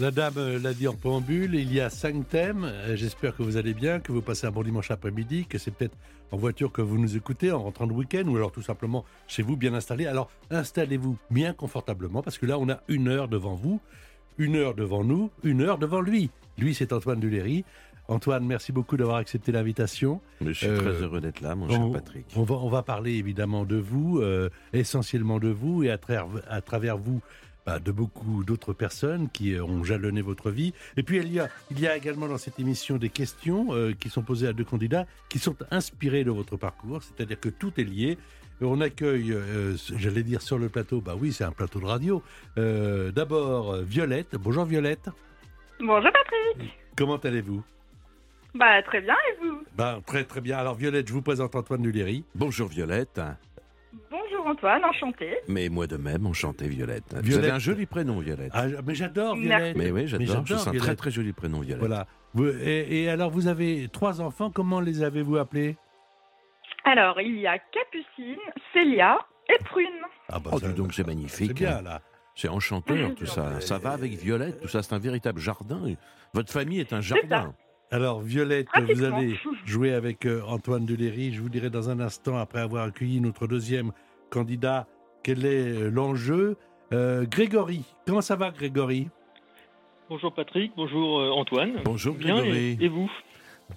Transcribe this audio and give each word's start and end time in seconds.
La 0.00 0.10
dame 0.12 0.34
euh, 0.36 0.58
l'a 0.60 0.74
dit 0.74 0.86
en 0.86 0.94
préambule, 0.94 1.54
il 1.56 1.72
y 1.72 1.80
a 1.80 1.90
cinq 1.90 2.28
thèmes. 2.28 2.64
Euh, 2.64 2.94
J'espère 2.94 3.36
que 3.36 3.42
vous 3.42 3.56
allez 3.56 3.74
bien, 3.74 3.98
que 3.98 4.12
vous 4.12 4.22
passez 4.22 4.46
un 4.46 4.50
bon 4.52 4.62
dimanche 4.62 4.90
après-midi, 4.92 5.46
que 5.46 5.58
c'est 5.58 5.72
peut-être 5.72 5.96
en 6.30 6.36
voiture 6.36 6.70
que 6.70 6.82
vous 6.82 6.98
nous 6.98 7.16
écoutez 7.16 7.50
en 7.50 7.62
rentrant 7.64 7.86
de 7.86 7.92
week-end 7.92 8.24
ou 8.28 8.36
alors 8.36 8.52
tout 8.52 8.62
simplement 8.62 9.04
chez 9.26 9.42
vous 9.42 9.56
bien 9.56 9.74
installé. 9.74 10.06
Alors 10.06 10.30
installez-vous 10.50 11.16
bien 11.30 11.52
confortablement 11.52 12.22
parce 12.22 12.38
que 12.38 12.46
là 12.46 12.58
on 12.60 12.68
a 12.68 12.80
une 12.86 13.08
heure 13.08 13.26
devant 13.28 13.54
vous, 13.54 13.80
une 14.36 14.54
heure 14.54 14.74
devant 14.74 15.02
nous, 15.02 15.30
une 15.42 15.62
heure 15.62 15.78
devant 15.78 16.00
lui. 16.00 16.30
Lui 16.58 16.74
c'est 16.74 16.92
Antoine 16.92 17.18
Duléry. 17.18 17.64
Antoine, 18.10 18.46
merci 18.46 18.72
beaucoup 18.72 18.96
d'avoir 18.96 19.16
accepté 19.18 19.52
l'invitation. 19.52 20.20
Je 20.42 20.52
suis 20.52 20.66
Euh, 20.66 20.78
très 20.78 21.02
heureux 21.02 21.20
d'être 21.20 21.40
là, 21.42 21.54
mon 21.54 21.68
cher 21.68 21.80
on, 21.80 21.90
Patrick. 21.90 22.24
on 22.36 22.42
va, 22.42 22.54
on 22.54 22.68
va 22.70 22.82
parler 22.82 23.12
évidemment 23.16 23.64
de 23.66 23.76
vous, 23.76 24.20
euh, 24.20 24.48
essentiellement 24.72 25.38
de 25.38 25.48
vous, 25.48 25.82
et 25.84 25.90
à 25.90 25.98
travers 26.62 26.96
vous, 26.96 27.20
bah, 27.68 27.80
de 27.80 27.92
beaucoup 27.92 28.44
d'autres 28.44 28.72
personnes 28.72 29.28
qui 29.28 29.52
euh, 29.52 29.62
ont 29.62 29.84
jalonné 29.84 30.22
votre 30.22 30.50
vie. 30.50 30.72
Et 30.96 31.02
puis 31.02 31.18
il 31.18 31.30
y 31.30 31.38
a, 31.38 31.50
il 31.70 31.78
y 31.78 31.86
a 31.86 31.98
également 31.98 32.26
dans 32.26 32.38
cette 32.38 32.58
émission 32.58 32.96
des 32.96 33.10
questions 33.10 33.74
euh, 33.74 33.92
qui 33.92 34.08
sont 34.08 34.22
posées 34.22 34.48
à 34.48 34.54
deux 34.54 34.64
candidats 34.64 35.04
qui 35.28 35.38
sont 35.38 35.54
inspirées 35.70 36.24
de 36.24 36.30
votre 36.30 36.56
parcours, 36.56 37.02
c'est-à-dire 37.02 37.38
que 37.38 37.50
tout 37.50 37.78
est 37.78 37.84
lié. 37.84 38.16
Et 38.62 38.64
on 38.64 38.80
accueille, 38.80 39.34
euh, 39.34 39.76
j'allais 39.96 40.22
dire 40.22 40.40
sur 40.40 40.58
le 40.58 40.70
plateau, 40.70 41.02
bah 41.02 41.14
oui, 41.20 41.30
c'est 41.30 41.44
un 41.44 41.52
plateau 41.52 41.78
de 41.78 41.84
radio. 41.84 42.22
Euh, 42.56 43.12
D'abord, 43.12 43.76
Violette. 43.82 44.36
Bonjour 44.36 44.64
Violette. 44.64 45.10
Bonjour 45.78 46.10
Patrick. 46.10 46.72
Comment 46.96 47.18
allez-vous? 47.18 47.62
Bah 48.54 48.82
très 48.82 49.02
bien 49.02 49.14
et 49.14 49.44
vous? 49.44 49.62
Bah, 49.76 50.00
Très 50.06 50.24
très 50.24 50.40
bien. 50.40 50.56
Alors 50.56 50.74
Violette, 50.74 51.06
je 51.06 51.12
vous 51.12 51.20
présente 51.20 51.54
Antoine 51.54 51.82
Duléry. 51.82 52.24
Bonjour 52.34 52.66
Violette. 52.68 53.20
Antoine, 54.50 54.84
enchanté. 54.84 55.36
Mais 55.48 55.68
moi 55.68 55.86
de 55.86 55.96
même, 55.96 56.26
enchanté 56.26 56.68
Violette. 56.68 57.04
Vous 57.14 57.22
Violette. 57.22 57.44
avez 57.44 57.52
un 57.54 57.58
joli 57.58 57.86
prénom, 57.86 58.18
Violette. 58.20 58.50
Ah, 58.54 58.66
mais 58.86 58.94
j'adore. 58.94 59.36
Violette. 59.36 59.76
mais 59.76 59.90
oui, 59.90 60.06
j'adore. 60.06 60.44
C'est 60.46 60.68
un 60.68 60.72
très 60.72 60.96
très 60.96 61.10
joli 61.10 61.32
prénom, 61.32 61.60
Violette. 61.60 61.78
Voilà. 61.78 62.06
Vous- 62.34 62.48
et, 62.48 63.02
et 63.04 63.08
alors, 63.10 63.30
vous 63.30 63.46
avez 63.48 63.88
trois 63.92 64.20
enfants. 64.20 64.50
Comment 64.50 64.80
les 64.80 65.02
avez-vous 65.02 65.36
appelés? 65.36 65.76
Alors 66.84 67.20
il 67.20 67.38
y 67.38 67.46
a 67.46 67.58
Capucine, 67.58 68.38
Célia 68.72 69.18
et 69.48 69.62
Prune. 69.64 69.86
Ah 70.28 70.38
bah, 70.38 70.50
Oh, 70.54 70.58
ça- 70.58 70.68
donc, 70.72 70.94
c'est 70.94 71.06
magnifique. 71.06 71.48
C'est 71.58 71.64
bien, 71.64 71.82
là. 71.82 72.00
C'est 72.34 72.48
enchanteur, 72.48 73.14
tout 73.14 73.26
ça. 73.26 73.60
Ça 73.60 73.78
va 73.78 73.90
avec 73.90 74.12
Violette, 74.12 74.60
tout 74.60 74.68
ça, 74.68 74.82
c'est 74.82 74.94
un 74.94 74.98
véritable 74.98 75.40
jardin. 75.40 75.82
Votre 76.34 76.52
famille 76.52 76.78
est 76.80 76.92
un 76.92 77.00
jardin. 77.00 77.52
Alors, 77.90 78.20
Violette, 78.20 78.68
vous 78.88 79.02
allez 79.02 79.36
jouer 79.64 79.92
avec 79.94 80.24
euh, 80.26 80.42
Antoine 80.46 80.84
Deléry. 80.86 81.32
Je 81.32 81.40
vous 81.40 81.48
dirai 81.48 81.68
dans 81.70 81.88
un 81.90 81.98
instant, 82.00 82.36
après 82.36 82.60
avoir 82.60 82.84
accueilli 82.84 83.20
notre 83.20 83.46
deuxième 83.46 83.92
candidat, 84.30 84.86
quel 85.22 85.44
est 85.44 85.82
euh, 85.82 85.90
l'enjeu? 85.90 86.56
Euh, 86.92 87.26
Grégory, 87.26 87.82
comment 88.06 88.20
ça 88.20 88.36
va, 88.36 88.50
Grégory? 88.50 89.08
Bonjour 90.08 90.32
Patrick, 90.32 90.72
bonjour 90.76 91.20
euh, 91.20 91.30
Antoine. 91.30 91.80
Bonjour 91.84 92.14
Bien, 92.14 92.36
Grégory. 92.38 92.76
et, 92.80 92.84
et 92.84 92.88
vous? 92.88 93.10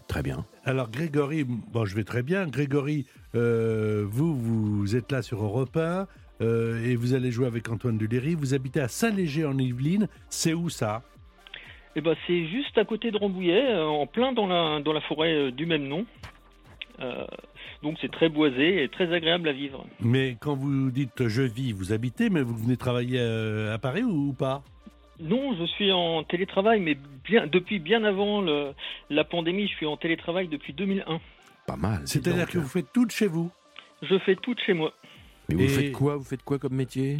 Très 0.07 0.23
bien. 0.23 0.45
Alors, 0.63 0.89
Grégory, 0.89 1.43
bon, 1.43 1.83
je 1.83 1.95
vais 1.95 2.05
très 2.05 2.23
bien. 2.23 2.47
Grégory, 2.47 3.05
euh, 3.35 4.05
vous, 4.07 4.33
vous 4.33 4.95
êtes 4.95 5.11
là 5.11 5.21
sur 5.21 5.43
Europe 5.43 5.75
1 5.75 6.07
euh, 6.41 6.81
et 6.85 6.95
vous 6.95 7.13
allez 7.13 7.29
jouer 7.31 7.47
avec 7.47 7.67
Antoine 7.69 7.97
Deléry. 7.97 8.35
Vous 8.35 8.53
habitez 8.53 8.79
à 8.79 8.87
Saint-Léger, 8.87 9.43
en 9.45 9.57
Yvelines. 9.57 10.07
C'est 10.29 10.53
où 10.53 10.69
ça? 10.69 11.01
Eh 11.97 11.99
ben, 12.01 12.15
c'est 12.25 12.47
juste 12.47 12.77
à 12.77 12.85
côté 12.85 13.11
de 13.11 13.17
Rambouillet, 13.17 13.75
en 13.75 14.07
plein 14.07 14.31
dans 14.31 14.47
la, 14.47 14.79
dans 14.79 14.93
la 14.93 15.01
forêt 15.01 15.51
du 15.51 15.65
même 15.65 15.85
nom. 15.89 16.05
Euh, 16.99 17.25
donc 17.83 17.97
c'est 18.01 18.11
très 18.11 18.29
boisé 18.29 18.83
et 18.83 18.89
très 18.89 19.11
agréable 19.13 19.47
à 19.49 19.53
vivre. 19.53 19.85
Mais 20.01 20.35
quand 20.39 20.55
vous 20.55 20.91
dites 20.91 21.27
je 21.27 21.41
vis, 21.41 21.71
vous 21.71 21.93
habitez, 21.93 22.29
mais 22.29 22.41
vous 22.41 22.55
venez 22.55 22.77
travailler 22.77 23.19
euh, 23.19 23.73
à 23.73 23.77
Paris 23.77 24.03
ou, 24.03 24.29
ou 24.29 24.33
pas? 24.33 24.61
Non, 25.19 25.55
je 25.55 25.65
suis 25.65 25.91
en 25.91 26.23
télétravail, 26.23 26.79
mais 26.79 26.97
bien, 27.25 27.45
depuis 27.47 27.79
bien 27.79 28.03
avant 28.03 28.41
le- 28.41 28.71
la 29.09 29.23
pandémie, 29.23 29.67
je 29.67 29.75
suis 29.75 29.85
en 29.85 29.95
télétravail 29.97 30.47
depuis 30.47 30.73
2001. 30.73 31.19
Pas 31.67 31.75
mal. 31.75 32.01
C'est-à-dire 32.05 32.47
que 32.49 32.57
vous 32.57 32.67
faites 32.67 32.91
tout 32.91 33.05
de 33.05 33.11
chez 33.11 33.27
vous? 33.27 33.51
Je 34.01 34.17
fais 34.19 34.35
tout 34.35 34.55
de 34.55 34.59
chez 34.59 34.73
moi. 34.73 34.93
Mais 35.49 35.55
vous 35.55 35.63
Et- 35.63 35.67
faites 35.67 35.91
quoi? 35.91 36.15
Vous 36.17 36.23
faites 36.23 36.43
quoi 36.43 36.57
comme 36.57 36.73
métier? 36.73 37.17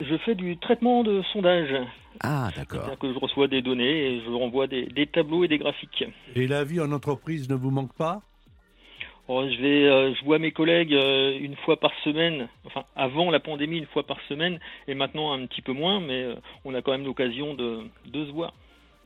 Je 0.00 0.16
fais 0.24 0.34
du 0.34 0.56
traitement 0.56 1.04
de 1.04 1.20
sondage. 1.34 1.74
Ah, 2.20 2.48
d'accord. 2.56 2.80
C'est-à-dire 2.80 2.98
que 2.98 3.12
je 3.12 3.18
reçois 3.18 3.48
des 3.48 3.60
données 3.60 4.14
et 4.16 4.22
je 4.24 4.30
renvoie 4.30 4.66
des, 4.66 4.86
des 4.86 5.06
tableaux 5.06 5.44
et 5.44 5.48
des 5.48 5.58
graphiques. 5.58 6.04
Et 6.34 6.46
la 6.46 6.64
vie 6.64 6.80
en 6.80 6.90
entreprise 6.92 7.50
ne 7.50 7.54
vous 7.54 7.70
manque 7.70 7.92
pas? 7.94 8.22
Oh, 9.28 9.42
euh, 9.42 10.14
je 10.18 10.24
vois 10.24 10.38
mes 10.40 10.50
collègues 10.50 10.94
euh, 10.94 11.38
une 11.38 11.54
fois 11.56 11.78
par 11.78 11.92
semaine, 12.02 12.48
enfin 12.64 12.84
avant 12.96 13.30
la 13.30 13.38
pandémie 13.38 13.78
une 13.78 13.86
fois 13.86 14.04
par 14.04 14.20
semaine, 14.28 14.58
et 14.88 14.94
maintenant 14.94 15.32
un 15.32 15.46
petit 15.46 15.62
peu 15.62 15.72
moins, 15.72 16.00
mais 16.00 16.24
euh, 16.24 16.34
on 16.64 16.74
a 16.74 16.82
quand 16.82 16.90
même 16.90 17.04
l'occasion 17.04 17.54
de, 17.54 17.84
se 18.12 18.32
voir. 18.32 18.52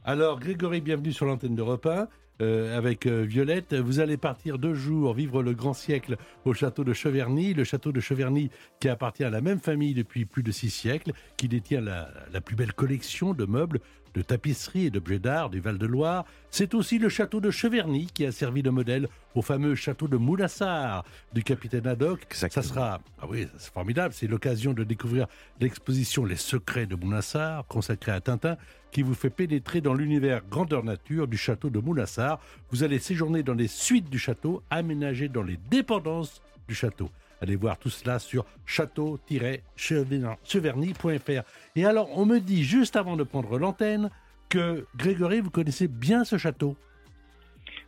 Alors, 0.04 0.40
Grégory, 0.40 0.80
bienvenue 0.80 1.12
sur 1.12 1.26
l'antenne 1.26 1.54
de 1.54 1.62
repas. 1.62 2.08
avec 2.40 3.06
Violette, 3.06 3.74
vous 3.74 3.98
allez 4.00 4.16
partir 4.16 4.58
deux 4.58 4.74
jours 4.74 5.14
vivre 5.14 5.42
le 5.42 5.52
grand 5.52 5.74
siècle 5.74 6.16
au 6.44 6.54
château 6.54 6.84
de 6.84 6.92
Cheverny. 6.92 7.54
Le 7.54 7.64
château 7.64 7.92
de 7.92 8.00
Cheverny 8.00 8.50
qui 8.80 8.88
appartient 8.88 9.24
à 9.24 9.30
la 9.30 9.40
même 9.40 9.58
famille 9.58 9.94
depuis 9.94 10.24
plus 10.24 10.42
de 10.42 10.52
six 10.52 10.70
siècles, 10.70 11.12
qui 11.36 11.48
détient 11.48 11.80
la 11.80 12.40
plus 12.40 12.56
belle 12.56 12.72
collection 12.72 13.34
de 13.34 13.46
meubles, 13.46 13.80
de 14.16 14.22
tapisseries 14.22 14.86
et 14.86 14.90
d'objets 14.90 15.18
d'art 15.18 15.50
du 15.50 15.60
Val-de-Loire. 15.60 16.24
C'est 16.50 16.74
aussi 16.74 16.98
le 16.98 17.10
château 17.10 17.40
de 17.40 17.50
Cheverny 17.50 18.06
qui 18.06 18.24
a 18.24 18.32
servi 18.32 18.62
de 18.62 18.70
modèle 18.70 19.08
au 19.34 19.42
fameux 19.42 19.74
château 19.74 20.08
de 20.08 20.16
Moulassar 20.16 21.04
du 21.34 21.42
capitaine 21.44 21.86
Haddock. 21.86 22.26
Ça 22.30 22.48
sera, 22.48 23.00
ah 23.20 23.26
oui, 23.28 23.46
c'est 23.58 23.72
formidable, 23.72 24.14
c'est 24.14 24.26
l'occasion 24.26 24.72
de 24.72 24.84
découvrir 24.84 25.26
l'exposition 25.60 26.24
Les 26.24 26.36
secrets 26.36 26.86
de 26.86 26.96
Moulassar, 26.96 27.66
consacrée 27.66 28.12
à 28.12 28.20
Tintin, 28.22 28.56
qui 28.90 29.02
vous 29.02 29.14
fait 29.14 29.28
pénétrer 29.28 29.82
dans 29.82 29.92
l'univers 29.92 30.40
grandeur 30.48 30.82
nature 30.82 31.28
du 31.28 31.36
château 31.36 31.68
de 31.68 31.78
Moulassar. 31.78 32.40
Vous 32.70 32.82
allez 32.82 32.98
séjourner 32.98 33.42
dans 33.42 33.54
les 33.54 33.68
suites 33.68 34.08
du 34.08 34.18
château, 34.18 34.62
aménagées 34.70 35.28
dans 35.28 35.42
les 35.42 35.58
dépendances 35.70 36.40
du 36.66 36.74
château. 36.74 37.10
Allez 37.40 37.56
voir 37.56 37.78
tout 37.78 37.90
cela 37.90 38.18
sur 38.18 38.44
château-cheverny.fr. 38.64 41.42
Et 41.76 41.84
alors, 41.84 42.08
on 42.18 42.24
me 42.26 42.38
dit 42.38 42.64
juste 42.64 42.96
avant 42.96 43.16
de 43.16 43.22
prendre 43.24 43.58
l'antenne 43.58 44.10
que 44.48 44.86
Grégory, 44.96 45.40
vous 45.40 45.50
connaissez 45.50 45.88
bien 45.88 46.24
ce 46.24 46.38
château. 46.38 46.76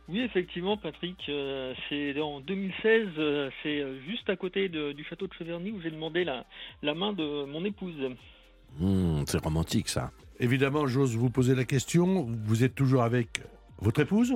Oui, 0.07 0.21
effectivement, 0.21 0.75
Patrick, 0.77 1.17
euh, 1.29 1.73
c'est 1.87 2.19
en 2.19 2.39
2016, 2.41 3.07
euh, 3.19 3.49
c'est 3.61 3.79
euh, 3.79 3.99
juste 4.07 4.27
à 4.29 4.35
côté 4.35 4.67
de- 4.67 4.91
du 4.91 5.03
château 5.03 5.27
de 5.27 5.33
Cheverny 5.33 5.71
où 5.71 5.79
j'ai 5.81 5.91
demandé 5.91 6.23
la, 6.23 6.45
la 6.81 6.95
main 6.95 7.13
de 7.13 7.45
mon 7.45 7.63
épouse. 7.63 7.93
Hmm, 8.79 9.21
c'est 9.27 9.43
romantique, 9.43 9.87
ça. 9.87 10.11
Évidemment, 10.39 10.87
j'ose 10.87 11.15
vous 11.15 11.29
poser 11.29 11.53
la 11.53 11.65
question. 11.65 12.27
Vous 12.45 12.63
êtes 12.63 12.73
toujours 12.73 13.03
avec 13.03 13.41
votre 13.79 14.01
épouse? 14.01 14.35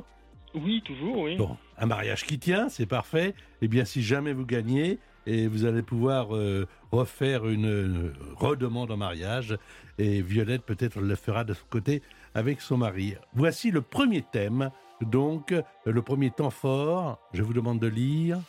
Oui, 0.56 0.82
toujours, 0.84 1.20
oui. 1.20 1.36
Bon, 1.36 1.58
un 1.78 1.86
mariage 1.86 2.26
qui 2.26 2.40
tient, 2.40 2.70
c'est 2.70 2.86
parfait. 2.86 3.34
Eh 3.62 3.68
bien, 3.68 3.86
si 3.86 4.04
jamais 4.04 4.34
vous 4.34 4.46
gagnez, 4.46 5.00
et 5.26 5.48
vous 5.48 5.66
allez 5.66 5.82
pouvoir 5.82 6.36
euh, 6.36 6.68
refaire 6.92 7.48
une, 7.48 7.66
euh, 7.66 8.14
redemande 8.36 8.92
en 8.92 8.98
mariage, 8.98 9.58
et 9.98 10.22
Violette 10.22 10.64
peut-être 10.64 11.00
le 11.00 11.16
fera 11.16 11.44
de 11.44 11.54
son 11.54 11.66
côté 11.70 12.02
avec 12.34 12.62
son 12.62 12.78
mari. 12.78 13.16
Voici 13.34 13.72
le 13.72 13.82
premier 13.82 14.22
thème, 14.22 14.70
donc 15.02 15.54
le 15.86 16.02
premier 16.02 16.32
temps 16.32 16.50
fort. 16.50 17.20
Je 17.34 17.44
vous 17.44 17.54
demande 17.54 17.80
de 17.80 17.88
lire. 17.88 18.40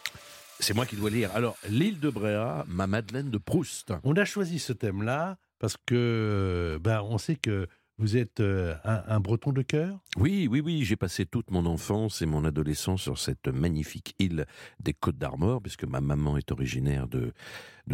C'est 0.60 0.74
moi 0.74 0.86
qui 0.86 0.96
dois 0.96 1.10
lire. 1.10 1.30
Alors, 1.34 1.56
l'île 1.68 2.00
de 2.00 2.08
Bréa, 2.10 2.64
ma 2.68 2.86
Madeleine 2.86 3.30
de 3.30 3.38
Proust. 3.38 3.92
On 4.04 4.16
a 4.16 4.24
choisi 4.24 4.58
ce 4.58 4.72
thème-là 4.72 5.36
parce 5.58 5.76
que 5.86 6.78
ben, 6.82 7.02
on 7.02 7.18
sait 7.18 7.36
que 7.36 7.66
vous 7.98 8.16
êtes 8.16 8.40
euh, 8.40 8.74
un, 8.84 9.20
breton 9.20 9.52
de 9.52 9.62
cœur? 9.62 10.00
Oui, 10.16 10.48
oui, 10.50 10.60
oui, 10.60 10.84
j'ai 10.84 10.96
passé 10.96 11.26
toute 11.26 11.50
mon 11.52 11.64
enfance 11.64 12.22
et 12.22 12.26
mon 12.26 12.44
adolescence 12.44 13.02
sur 13.02 13.18
cette 13.18 13.46
magnifique 13.46 14.16
île 14.18 14.46
des 14.80 14.92
Côtes 14.92 15.18
d'Armor, 15.18 15.62
puisque 15.62 15.84
ma 15.84 16.00
maman 16.00 16.36
est 16.36 16.50
originaire 16.50 17.06
de, 17.06 17.32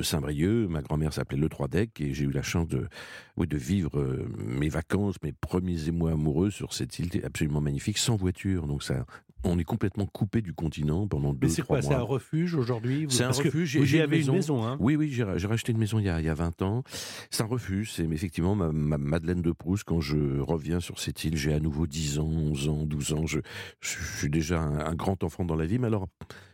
Saint-Brieuc, 0.03 0.69
ma 0.69 0.81
grand-mère 0.81 1.13
s'appelait 1.13 1.37
Le 1.37 1.51
Trois-Deck, 1.51 2.01
et 2.01 2.15
j'ai 2.15 2.25
eu 2.25 2.31
la 2.31 2.43
chance 2.43 2.67
de, 2.69 2.89
de 3.37 3.57
vivre 3.59 3.99
euh, 3.99 4.27
mes 4.39 4.71
vacances, 4.71 5.17
mes 5.23 5.33
premiers 5.33 5.89
émois 5.89 6.13
amoureux 6.13 6.51
sur 6.51 6.73
cette 6.73 6.99
île 6.99 7.11
absolument 7.23 7.61
magnifique, 7.61 7.99
sans 7.99 8.17
voiture. 8.17 8.67
Donc 8.67 8.83
ça, 8.83 9.05
on 9.45 9.59
est 9.59 9.65
complètement 9.65 10.07
coupé 10.07 10.43
du 10.43 10.53
continent 10.53 11.07
pendant 11.09 11.33
deux, 11.33 11.49
trois 11.49 11.65
quoi 11.65 11.81
mois. 11.81 11.89
C'est 11.91 11.95
un 11.97 12.03
refuge 12.03 12.55
aujourd'hui 12.55 13.07
C'est 13.09 13.23
un 13.25 13.29
parce 13.29 13.39
refuge, 13.39 13.69
j'ai- 13.85 13.99
une 13.99 14.05
une 14.15 14.33
maison. 14.33 14.65
hein 14.67 14.77
Oui, 14.81 14.97
oui, 14.97 15.11
j'ai 15.11 15.25
racheté 15.47 15.73
une 15.73 15.79
maison 15.79 15.99
il 15.99 16.05
y 16.05 16.09
a, 16.09 16.21
il 16.21 16.27
y 16.27 16.29
a 16.29 16.35
20 16.35 16.61
ans. 16.63 16.83
C'est 17.31 17.43
un 17.43 17.47
refuge, 17.47 17.93
c'est 17.93 18.05
effectivement 18.05 18.55
ma, 18.55 18.71
ma 18.73 18.99
Madeleine 18.99 19.43
de 19.43 19.53
Proust. 19.53 19.85
Quand 19.85 20.01
je 20.01 20.41
reviens 20.41 20.81
sur 20.81 20.99
cette 20.99 21.25
île, 21.25 21.37
j'ai 21.37 21.53
à 21.55 21.61
nouveau 21.61 21.87
10 21.87 22.19
ans, 22.19 22.27
11 22.29 22.69
ans, 22.69 22.85
12 22.85 23.13
ans. 23.15 23.27
Je, 23.27 23.41
je 23.81 23.97
suis 24.19 24.29
déjà 24.31 24.61
un, 24.61 24.79
un 24.87 24.95
grand 24.95 25.23
enfant 25.25 25.45
dans 25.45 25.57
la 25.57 25.67
vie, 25.67 25.79
mais 25.79 25.87
alors, 25.87 26.09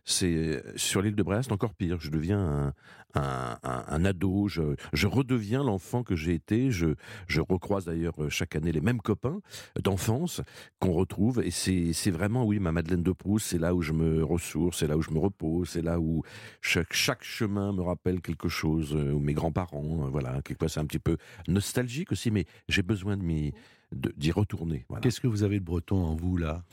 c'est 0.04 0.62
sur 0.76 1.02
l'île 1.02 1.16
de 1.16 1.22
Brest 1.24 1.50
encore 1.50 1.74
pire. 1.74 1.98
Je 2.00 2.10
deviens 2.10 2.72
un, 3.14 3.58
un, 3.64 3.84
un- 3.96 4.04
ado, 4.04 4.46
je, 4.48 4.76
je 4.93 5.06
redeviens 5.06 5.62
l'enfant 5.64 6.02
que 6.02 6.14
j'ai 6.16 6.34
été. 6.34 6.70
Je, 6.70 6.94
je 7.26 7.40
recroise 7.40 7.84
d'ailleurs 7.87 8.14
chaque 8.31 8.54
année 8.56 8.70
les 8.72 8.81
mêmes 8.81 9.00
copains 9.00 9.40
d'enfance 9.82 10.40
qu'on 10.78 10.93
retrouve. 10.93 11.43
Et 11.43 11.50
c'est 11.50 12.10
vraiment, 12.10 12.44
oui, 12.44 12.58
ma 12.60 12.72
Madeleine 12.72 13.02
de 13.02 13.12
Proust, 13.12 13.46
c'est 13.48 13.58
là 13.58 13.75
où 13.75 13.82
je 13.82 13.93
me 13.93 14.22
ressource, 14.25 14.78
c'est 14.78 14.87
là 14.87 14.96
où 14.96 15.02
je 15.02 15.10
me 15.10 15.19
repose, 15.19 15.69
c'est 15.70 15.82
là 15.82 15.98
où 15.98 16.22
chaque, 16.60 16.93
chaque 16.93 17.25
chemin 17.25 17.72
me 17.72 17.82
rappelle 17.82 18.20
quelque 18.20 18.48
chose, 18.48 18.94
euh, 18.94 19.12
ou 19.12 19.19
mes 19.19 19.34
grands-parents, 19.34 20.04
euh, 20.06 20.08
voilà, 20.08 20.40
quelquefois 20.42 20.69
c'est 20.69 20.81
un 20.81 20.87
petit 20.87 20.99
peu 20.99 21.16
nostalgique 21.49 22.12
aussi, 22.12 22.31
mais 22.31 22.44
j'ai 22.69 22.82
besoin 22.82 23.16
de 23.16 23.22
m'y- 23.22 23.52
de- 23.92 24.12
d'y 24.16 24.32
retourner. 24.32 24.84
voilà. 24.88 25.00
Qu'est-ce 25.00 25.20
que 25.20 25.26
vous 25.28 25.42
avez 25.42 25.58
de 25.60 25.64
breton 25.64 26.02
en 26.04 26.14
vous, 26.16 26.37
là, 26.37 26.64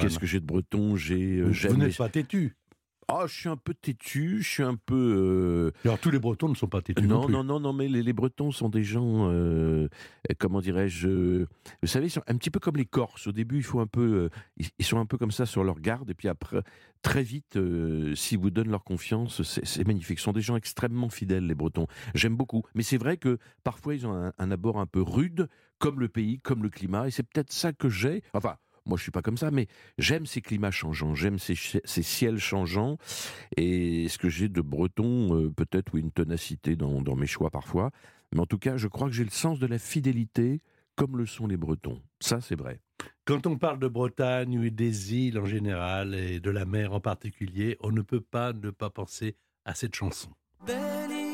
Qu'est-ce 0.00 0.18
que 0.18 0.26
j'ai 0.26 0.40
de 0.40 0.46
breton? 0.46 0.96
J'ai, 0.96 1.36
euh, 1.38 1.44
Vous, 1.48 1.68
vous 1.68 1.80
les- 1.80 1.86
n'êtes 1.88 1.96
pas 1.98 2.08
têtu. 2.08 2.56
Ah, 3.08 3.24
je 3.28 3.34
suis 3.34 3.48
un 3.48 3.56
peu 3.56 3.72
têtu, 3.72 4.42
je 4.42 4.48
suis 4.48 4.62
un 4.64 4.74
peu. 4.74 5.72
euh, 5.74 5.80
Alors, 5.84 5.98
tous 6.00 6.10
les 6.10 6.18
bretons 6.18 6.48
ne 6.48 6.54
sont 6.56 6.66
pas 6.66 6.82
têtus 6.82 7.04
non, 7.06 7.20
non, 7.20 7.24
plus. 7.26 7.32
non, 7.34 7.44
non, 7.44 7.60
non, 7.60 7.72
mais 7.72 7.86
les, 7.86 8.02
les 8.02 8.12
Bretons 8.12 8.50
sont 8.50 8.68
des 8.68 8.82
gens, 8.82 9.30
euh, 9.30 9.88
comment 10.38 10.60
dirais-je, 10.60 11.06
euh, 11.08 11.46
vous 11.82 11.88
savez, 11.88 12.06
ils 12.06 12.10
sont 12.10 12.22
un 12.26 12.36
petit 12.36 12.50
peu 12.50 12.58
comme 12.58 12.76
les 12.76 12.84
Corses. 12.84 13.28
Au 13.28 13.32
début, 13.32 13.58
il 13.58 13.62
faut 13.62 13.78
un 13.78 13.86
peu, 13.86 14.28
euh, 14.58 14.64
ils, 14.78 14.84
sont 14.84 14.98
un 14.98 15.06
peu 15.06 15.18
comme 15.18 15.30
ça 15.30 15.46
sur 15.46 15.62
leur 15.62 15.78
garde, 15.78 16.10
et 16.10 16.14
puis 16.14 16.26
après, 16.26 16.62
très 17.02 17.22
vite, 17.22 17.56
s'ils 18.16 18.38
vous 18.38 18.50
donnent 18.50 18.70
leur 18.70 18.82
confiance, 18.82 19.42
c'est 19.44 19.64
c'est 19.64 19.86
magnifique. 19.86 20.18
Ce 20.18 20.24
sont 20.24 20.32
des 20.32 20.40
gens 20.40 20.56
extrêmement 20.56 21.08
fidèles, 21.08 21.46
les 21.46 21.54
Bretons. 21.54 21.86
J'aime 22.14 22.34
beaucoup. 22.36 22.62
Mais 22.74 22.82
c'est 22.82 22.98
vrai 22.98 23.18
que 23.18 23.38
parfois, 23.62 23.94
ils 23.94 24.04
ont 24.08 24.14
un, 24.14 24.32
un 24.36 24.50
abord 24.50 24.80
un 24.80 24.86
peu 24.86 25.00
rude, 25.00 25.48
comme 25.78 26.00
le 26.00 26.08
pays, 26.08 26.38
comme 26.40 26.62
le 26.64 26.70
climat, 26.70 27.06
et 27.06 27.12
c'est 27.12 27.22
peut-être 27.22 27.52
ça 27.52 27.72
que 27.72 27.88
j'ai. 27.88 28.22
Enfin. 28.34 28.56
Moi, 28.86 28.96
je 28.96 29.02
suis 29.02 29.12
pas 29.12 29.22
comme 29.22 29.36
ça, 29.36 29.50
mais 29.50 29.66
j'aime 29.98 30.26
ces 30.26 30.40
climats 30.40 30.70
changeants, 30.70 31.14
j'aime 31.14 31.38
ces, 31.38 31.54
ciels 31.84 32.38
changeants, 32.38 32.98
et 33.56 34.08
ce 34.08 34.16
que 34.16 34.28
j'ai 34.28 34.48
de 34.48 34.60
breton, 34.60 35.36
euh, 35.36 35.50
peut-être, 35.50 35.92
oui, 35.92 36.00
une 36.00 36.12
ténacité 36.12 36.76
dans, 36.76 37.02
dans 37.02 37.16
mes 37.16 37.26
choix 37.26 37.50
parfois, 37.50 37.90
mais 38.32 38.40
en 38.40 38.46
tout 38.46 38.58
cas, 38.58 38.76
je 38.76 38.88
crois 38.88 39.08
que 39.08 39.14
j'ai 39.14 39.24
le 39.24 39.30
sens 39.30 39.58
de 39.58 39.66
la 39.66 39.78
fidélité, 39.78 40.60
comme 40.94 41.16
le 41.16 41.26
sont 41.26 41.46
les 41.46 41.56
Bretons. 41.56 42.00
Ça, 42.20 42.40
c'est 42.40 42.58
vrai. 42.58 42.80
Quand 43.24 43.46
on 43.46 43.58
parle 43.58 43.78
de 43.78 43.88
Bretagne 43.88 44.58
ou 44.58 44.70
des 44.70 45.14
îles 45.14 45.38
en 45.38 45.44
général 45.44 46.14
et 46.14 46.40
de 46.40 46.50
la 46.50 46.64
mer 46.64 46.92
en 46.92 47.00
particulier, 47.00 47.76
on 47.80 47.90
ne 47.90 48.02
peut 48.02 48.20
pas 48.20 48.52
ne 48.52 48.70
pas 48.70 48.90
penser 48.90 49.36
à 49.64 49.74
cette 49.74 49.94
chanson. 49.94 50.30
Belle 50.66 51.25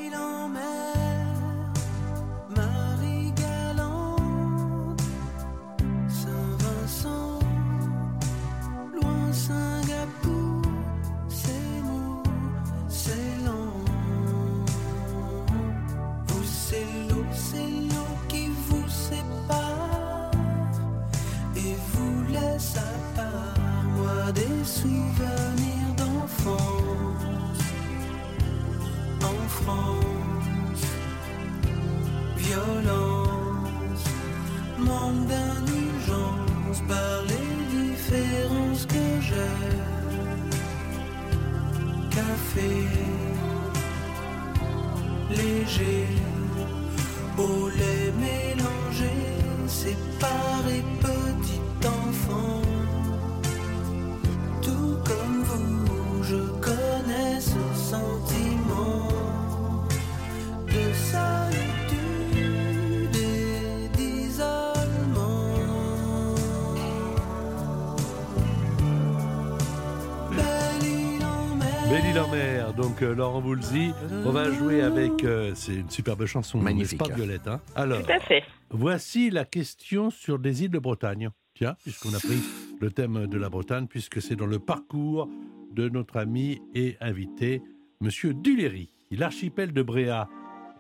donc 73.03 73.11
euh, 73.11 73.15
Laurent 73.15 73.41
Voulzy, 73.41 73.93
on 74.25 74.31
va 74.31 74.51
jouer 74.51 74.83
avec. 74.83 75.25
euh, 75.25 75.53
c'est 75.55 75.75
une 75.75 75.91
superbe 75.91 76.25
chanson, 76.27 76.59
Magnifique. 76.59 77.01
n'est-ce 77.01 77.11
pas 77.11 77.17
Violette 77.17 77.49
hein? 77.49 77.61
Alors, 77.75 78.03
Tout 78.05 78.13
à 78.13 78.21
fait. 78.21 78.45
voici 78.71 79.31
la 79.31 79.45
question 79.45 80.11
sur 80.11 80.39
des 80.39 80.65
îles 80.65 80.71
de 80.71 80.79
Bretagne. 80.79 81.31
Tiens, 81.55 81.75
puisqu'on 81.83 82.15
a 82.15 82.19
pris 82.19 82.41
le 82.81 82.91
thème 82.91 83.27
de 83.27 83.39
la 83.39 83.49
Bretagne, 83.49 83.87
puisque 83.87 84.23
c'est 84.23 84.37
dans 84.37 84.47
le 84.47 84.59
parcours 84.59 85.29
de 85.73 85.89
notre 85.89 86.17
ami 86.19 86.61
et 86.75 86.97
invité, 87.01 87.63
Monsieur 88.01 88.35
Duléry. 88.35 88.93
L'archipel 89.11 89.73
de 89.73 89.83
Bréa 89.83 90.29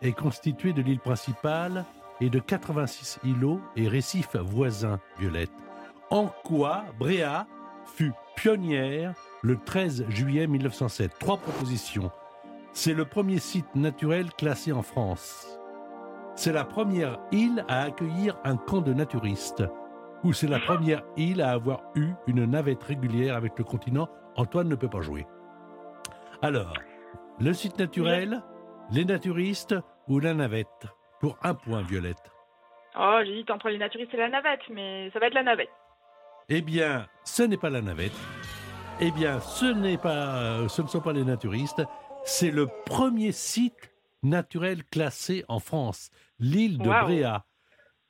est 0.00 0.12
constitué 0.12 0.72
de 0.72 0.82
l'île 0.82 1.00
principale 1.00 1.84
et 2.20 2.30
de 2.30 2.38
86 2.38 3.18
îlots 3.24 3.60
et 3.76 3.88
récifs 3.88 4.36
voisins, 4.36 5.00
Violette. 5.18 5.50
En 6.10 6.28
quoi 6.44 6.84
Bréa 6.98 7.46
fut 7.84 8.12
pionnière 8.36 9.14
le 9.42 9.58
13 9.58 10.06
juillet 10.08 10.46
1907 10.46 11.18
Trois 11.18 11.36
propositions. 11.36 12.10
C'est 12.72 12.94
le 12.94 13.04
premier 13.04 13.38
site 13.38 13.74
naturel 13.74 14.32
classé 14.32 14.72
en 14.72 14.82
France. 14.82 15.58
C'est 16.34 16.52
la 16.52 16.64
première 16.64 17.18
île 17.32 17.64
à 17.68 17.82
accueillir 17.82 18.38
un 18.44 18.56
camp 18.56 18.80
de 18.80 18.94
naturistes. 18.94 19.64
Ou 20.24 20.32
c'est 20.32 20.46
la 20.46 20.60
première 20.60 21.02
île 21.16 21.42
à 21.42 21.50
avoir 21.50 21.82
eu 21.96 22.12
une 22.26 22.44
navette 22.44 22.82
régulière 22.82 23.36
avec 23.36 23.58
le 23.58 23.64
continent. 23.64 24.08
Antoine 24.36 24.68
ne 24.68 24.76
peut 24.76 24.88
pas 24.88 25.02
jouer. 25.02 25.26
Alors, 26.40 26.74
le 27.40 27.52
site 27.52 27.78
naturel, 27.78 28.42
les 28.90 29.04
naturistes 29.04 29.74
ou 30.08 30.20
la 30.20 30.32
navette? 30.32 30.86
Pour 31.20 31.36
un 31.42 31.54
point, 31.54 31.82
Violette. 31.82 32.30
Oh, 32.98 33.20
j'hésite 33.24 33.50
entre 33.50 33.68
les 33.68 33.78
naturistes 33.78 34.14
et 34.14 34.16
la 34.16 34.28
navette, 34.28 34.62
mais 34.70 35.10
ça 35.12 35.18
va 35.18 35.26
être 35.26 35.34
la 35.34 35.42
navette. 35.42 35.70
Eh 36.48 36.62
bien, 36.62 37.06
ce 37.24 37.42
n'est 37.42 37.56
pas 37.56 37.70
la 37.70 37.82
navette. 37.82 38.12
Eh 39.04 39.10
bien, 39.10 39.40
ce 39.40 39.64
n'est 39.64 39.98
pas, 39.98 40.36
euh, 40.36 40.68
ce 40.68 40.80
ne 40.80 40.86
sont 40.86 41.00
pas 41.00 41.12
les 41.12 41.24
naturistes. 41.24 41.82
C'est 42.24 42.52
le 42.52 42.68
premier 42.86 43.32
site 43.32 43.92
naturel 44.22 44.84
classé 44.84 45.44
en 45.48 45.58
France, 45.58 46.12
l'île 46.38 46.78
de 46.78 46.88
Waouh. 46.88 47.06
Bréa. 47.06 47.44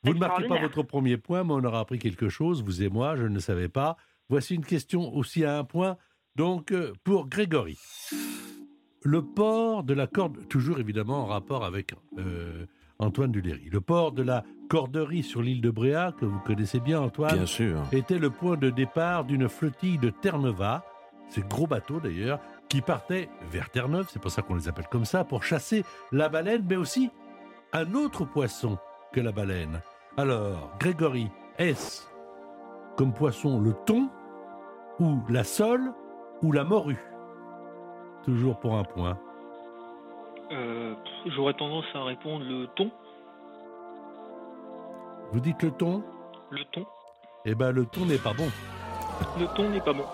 Vous 0.03 0.13
ne 0.13 0.19
marquez 0.19 0.47
pas 0.47 0.59
votre 0.59 0.83
premier 0.83 1.17
point, 1.17 1.43
mais 1.43 1.53
on 1.53 1.63
aura 1.63 1.79
appris 1.79 1.97
quelque 1.97 2.29
chose, 2.29 2.63
vous 2.63 2.83
et 2.83 2.89
moi, 2.89 3.15
je 3.15 3.23
ne 3.23 3.33
le 3.33 3.39
savais 3.39 3.69
pas. 3.69 3.97
Voici 4.29 4.53
une 4.53 4.65
question 4.65 5.11
aussi 5.15 5.43
à 5.43 5.57
un 5.57 5.63
point, 5.63 5.97
donc 6.35 6.71
euh, 6.71 6.93
pour 7.03 7.27
Grégory. 7.27 7.79
Le 9.01 9.23
port 9.23 9.83
de 9.83 9.95
la 9.95 10.05
corde, 10.05 10.47
toujours 10.47 10.79
évidemment 10.79 11.23
en 11.23 11.25
rapport 11.25 11.65
avec 11.65 11.95
euh, 12.19 12.67
Antoine 13.03 13.31
Duléry. 13.31 13.69
Le 13.71 13.81
port 13.81 14.11
de 14.11 14.23
la 14.23 14.43
corderie 14.69 15.23
sur 15.23 15.41
l'île 15.41 15.61
de 15.61 15.69
Bréa, 15.69 16.13
que 16.19 16.25
vous 16.25 16.39
connaissez 16.39 16.79
bien, 16.79 17.01
Antoine, 17.01 17.35
Bien 17.35 17.45
sûr. 17.45 17.81
était 17.91 18.17
le 18.17 18.29
point 18.29 18.57
de 18.57 18.69
départ 18.69 19.25
d'une 19.25 19.47
flottille 19.49 19.97
de 19.97 20.09
Terre-Neuva, 20.09 20.83
ces 21.29 21.41
gros 21.41 21.67
bateaux 21.67 21.99
d'ailleurs, 21.99 22.39
qui 22.69 22.81
partaient 22.81 23.29
vers 23.51 23.69
Terre-Neuve, 23.69 24.07
c'est 24.11 24.21
pour 24.21 24.31
ça 24.31 24.41
qu'on 24.41 24.55
les 24.55 24.67
appelle 24.67 24.87
comme 24.89 25.05
ça, 25.05 25.23
pour 25.23 25.43
chasser 25.43 25.83
la 26.11 26.29
baleine, 26.29 26.65
mais 26.67 26.75
aussi 26.75 27.11
un 27.73 27.93
autre 27.93 28.25
poisson 28.25 28.77
que 29.11 29.19
la 29.21 29.31
baleine. 29.31 29.81
Alors, 30.17 30.71
Grégory, 30.79 31.29
est-ce 31.59 32.03
comme 32.97 33.13
poisson 33.13 33.59
le 33.59 33.73
thon, 33.85 34.09
ou 34.99 35.19
la 35.29 35.43
sole, 35.43 35.91
ou 36.41 36.51
la 36.51 36.63
morue? 36.63 37.01
Toujours 38.23 38.59
pour 38.59 38.77
un 38.77 38.83
point. 38.83 39.17
Euh, 40.53 40.93
J'aurais 41.35 41.53
tendance 41.53 41.85
à 41.93 42.03
répondre 42.03 42.45
le 42.45 42.67
thon. 42.75 42.91
Vous 45.31 45.39
dites 45.39 45.61
le 45.63 45.71
thon 45.71 46.03
Le 46.51 46.63
thon. 46.71 46.85
Eh 47.45 47.55
ben, 47.55 47.71
le 47.71 47.85
thon 47.85 48.05
n'est 48.05 48.17
pas 48.17 48.33
bon. 48.33 48.47
Le 49.39 49.47
thon 49.55 49.69
n'est 49.69 49.81
pas 49.81 49.93
bon. 49.93 50.05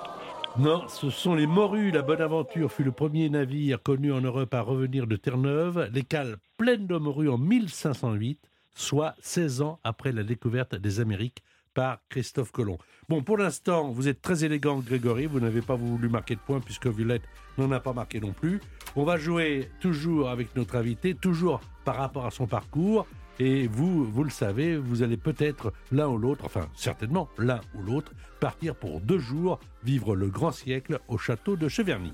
Non, 0.58 0.88
ce 0.88 1.10
sont 1.10 1.36
les 1.36 1.46
morues. 1.48 1.92
La 1.92 2.02
Bonaventure 2.02 2.72
fut 2.72 2.84
le 2.84 2.92
premier 2.92 3.30
navire 3.30 3.82
connu 3.84 4.12
en 4.12 4.22
Europe 4.22 4.54
à 4.54 4.62
revenir 4.62 5.08
de 5.08 5.16
Terre-Neuve. 5.16 5.90
Les 5.94 6.04
cales 6.04 6.38
pleines 6.58 6.88
de 6.88 6.98
morues 6.98 7.30
en 7.30 7.38
1508, 7.38 8.40
soit 8.76 9.16
16 9.20 9.62
ans 9.62 9.80
après 9.84 10.12
la 10.12 10.24
découverte 10.24 10.76
des 10.76 11.00
Amériques 11.00 11.44
par 11.74 12.00
Christophe 12.10 12.52
Colomb. 12.52 12.78
Bon, 13.10 13.22
pour 13.22 13.38
l'instant, 13.38 13.90
vous 13.90 14.08
êtes 14.08 14.22
très 14.22 14.44
élégant, 14.44 14.80
Grégory. 14.80 15.28
Vous 15.28 15.40
n'avez 15.40 15.62
pas 15.62 15.76
voulu 15.76 16.10
marquer 16.10 16.36
de 16.36 16.40
points 16.42 16.60
puisque 16.62 16.88
Violette 16.88 17.24
n'en 17.58 17.72
a 17.72 17.80
pas 17.80 17.94
marqué 17.94 18.20
non 18.20 18.32
plus. 18.34 18.60
On 18.96 19.04
va 19.04 19.18
jouer 19.18 19.70
toujours 19.80 20.30
avec 20.30 20.56
notre 20.56 20.76
invité, 20.76 21.14
toujours 21.14 21.62
par 21.86 21.96
rapport 21.98 22.26
à 22.26 22.32
son 22.32 22.48
parcours. 22.48 23.06
Et 23.40 23.68
vous, 23.68 24.04
vous 24.04 24.24
le 24.24 24.30
savez, 24.30 24.76
vous 24.78 25.02
allez 25.04 25.16
peut-être 25.16 25.72
l'un 25.92 26.08
ou 26.08 26.18
l'autre, 26.18 26.44
enfin 26.46 26.68
certainement 26.76 27.30
l'un 27.38 27.62
ou 27.76 27.82
l'autre, 27.82 28.12
partir 28.42 28.76
pour 28.76 29.00
deux 29.00 29.20
jours 29.20 29.60
vivre 29.84 30.16
le 30.16 30.28
grand 30.28 30.52
siècle 30.52 31.00
au 31.08 31.18
château 31.18 31.56
de 31.56 31.70
Cheverny. 31.70 32.12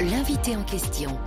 L'invité 0.00 0.56
en 0.56 0.62
question, 0.62 1.18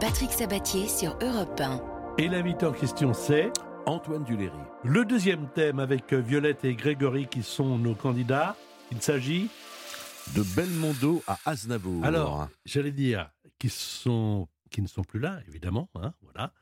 Patrick 0.00 0.30
Sabatier 0.30 0.86
sur 0.86 1.16
Europe 1.22 1.60
1. 1.60 1.80
Et 2.18 2.28
l'invité 2.28 2.66
en 2.66 2.72
question, 2.72 3.12
c'est 3.14 3.50
Antoine 3.86 4.22
Duléry. 4.24 4.52
le 4.84 5.04
deuxième 5.04 5.48
thème 5.54 5.80
avec 5.80 6.12
Violette 6.12 6.64
et 6.64 6.74
Grégory 6.74 7.26
qui 7.26 7.42
sont 7.42 7.78
nos 7.78 7.94
candidats. 7.94 8.54
Il 8.92 9.00
s'agit, 9.02 9.48
De 10.36 10.42
Belmondo 10.54 11.22
à 11.26 11.38
Aznavour. 11.46 12.04
alors, 12.04 12.48
j'allais 12.64 12.90
dire, 12.92 13.28
qui, 13.58 13.68
sont, 13.68 14.48
qui 14.70 14.82
ne 14.82 14.86
sont 14.86 15.02
plus 15.04 15.20
là, 15.20 15.40
évidemment, 15.48 15.88
hein, 15.94 16.12
voilà, 16.22 16.52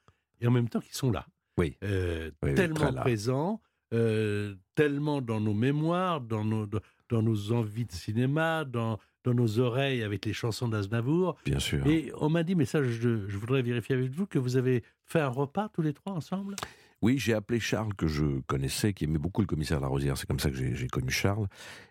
et 0.41 0.47
en 0.47 0.51
même 0.51 0.69
temps 0.69 0.81
qui 0.81 0.95
sont 0.95 1.11
là. 1.11 1.27
Oui. 1.59 1.77
Euh, 1.83 2.31
Oui, 2.43 2.55
tellement 2.55 2.93
présents, 2.93 3.61
euh, 3.95 4.55
tellement 4.75 5.23
dans 5.23 5.41
nos 5.41 5.55
mémoires, 5.55 6.21
dans 6.21 6.45
nos, 6.45 6.67
dans, 7.09 7.23
nos 7.23 7.53
envies 7.53 7.87
de 7.87 7.93
cinéma, 7.93 8.65
dans, 8.65 8.99
dans 9.25 9.33
nos 9.35 9.59
oreilles 9.59 10.03
avec 10.03 10.25
les 10.27 10.33
chansons 10.33 10.69
d'Aznavour. 10.69 11.37
bien 11.45 11.59
sûr. 11.59 11.87
Et 11.87 12.13
on 12.19 12.29
m'a 12.29 12.43
dit, 12.43 12.55
mais 12.55 12.67
ça, 12.67 12.83
je, 12.83 13.27
je 13.27 13.37
voudrais 13.39 13.63
vérifier 13.63 13.95
avec 13.95 14.11
vous, 14.11 14.27
que 14.27 14.39
vous 14.39 14.57
avez 14.57 14.83
fait 15.05 15.21
un 15.21 15.29
repas 15.29 15.69
tous 15.71 15.83
les 15.83 15.95
trois 15.95 16.13
ensemble? 16.13 16.57
Oui, 17.03 17.19
j'ai 17.19 17.35
appelé 17.35 17.61
Charles, 17.61 17.95
que 17.95 18.07
je 18.07 18.41
connaissais, 18.47 18.95
qui 18.95 19.05
aimait 19.05 19.19
beaucoup 19.19 19.43
le 19.43 19.47
commissaire 19.47 19.81
Larosière. 19.81 20.17
C'est 20.17 20.27
comme 20.27 20.41
ça 20.41 20.51
que 20.51 20.57
j'ai 20.57 20.75
j'ai 20.75 20.89
connu 20.89 21.11
Charles. 21.11 21.47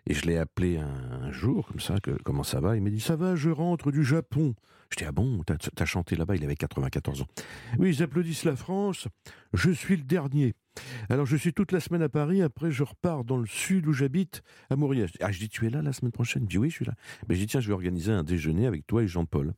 Et 0.06 0.14
je 0.14 0.26
l'ai 0.26 0.36
appelé 0.36 0.78
un, 0.78 1.22
un 1.22 1.32
jour, 1.32 1.66
comme 1.68 1.80
ça, 1.80 2.00
que, 2.00 2.10
comment 2.24 2.42
ça 2.42 2.60
va? 2.60 2.76
Il 2.76 2.82
m'a 2.82 2.90
dit, 2.90 3.00
ça 3.00 3.14
va, 3.16 3.36
je 3.36 3.48
rentre 3.50 3.92
du 3.92 4.04
Japon. 4.04 4.54
Je 4.90 4.96
dis, 4.96 5.04
ah 5.04 5.12
bon, 5.12 5.42
t'as 5.44 5.56
as 5.78 5.84
chanté 5.84 6.16
là-bas, 6.16 6.36
il 6.36 6.44
avait 6.44 6.56
94 6.56 7.22
ans. 7.22 7.26
Oui, 7.78 7.90
ils 7.90 8.02
applaudissent 8.02 8.44
la 8.44 8.56
France, 8.56 9.08
je 9.52 9.70
suis 9.70 9.96
le 9.96 10.04
dernier. 10.04 10.54
Alors, 11.08 11.26
je 11.26 11.36
suis 11.36 11.52
toute 11.52 11.72
la 11.72 11.80
semaine 11.80 12.02
à 12.02 12.08
Paris, 12.08 12.42
après 12.42 12.70
je 12.70 12.82
repars 12.82 13.24
dans 13.24 13.38
le 13.38 13.46
sud 13.46 13.86
où 13.86 13.92
j'habite, 13.92 14.42
à 14.70 14.76
Mauriac. 14.76 15.10
Ah, 15.20 15.32
je 15.32 15.38
dis, 15.38 15.48
tu 15.48 15.66
es 15.66 15.70
là 15.70 15.82
la 15.82 15.92
semaine 15.92 16.12
prochaine? 16.12 16.42
Me 16.42 16.48
dit, 16.48 16.58
oui, 16.58 16.70
je 16.70 16.76
suis 16.76 16.84
là. 16.84 16.94
Mais 17.28 17.34
je 17.34 17.40
dis, 17.40 17.46
tiens, 17.46 17.60
je 17.60 17.68
vais 17.68 17.74
organiser 17.74 18.12
un 18.12 18.22
déjeuner 18.24 18.66
avec 18.66 18.86
toi 18.86 19.02
et 19.02 19.08
Jean-Paul. 19.08 19.54